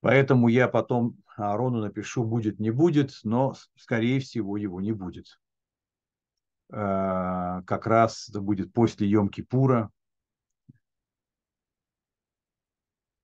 [0.00, 5.40] Поэтому я потом Аарону напишу, будет, не будет, но, скорее всего, его не будет.
[6.70, 9.90] Э, как раз это будет после Йом-Кипура.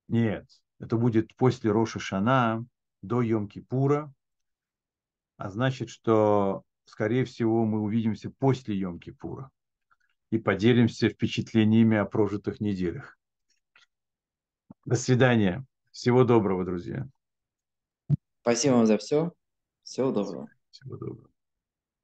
[0.08, 0.46] Нет,
[0.78, 2.64] это будет после Роша Шана
[3.02, 4.10] до Йом-Кипура
[5.36, 9.48] а значит, что, скорее всего, мы увидимся после Йом-Кипура
[10.30, 13.18] и поделимся впечатлениями о прожитых неделях.
[14.84, 15.64] До свидания.
[15.90, 17.08] Всего доброго, друзья.
[18.42, 19.32] Спасибо вам за все.
[19.82, 20.48] Всего доброго.
[20.70, 21.25] Всего доброго.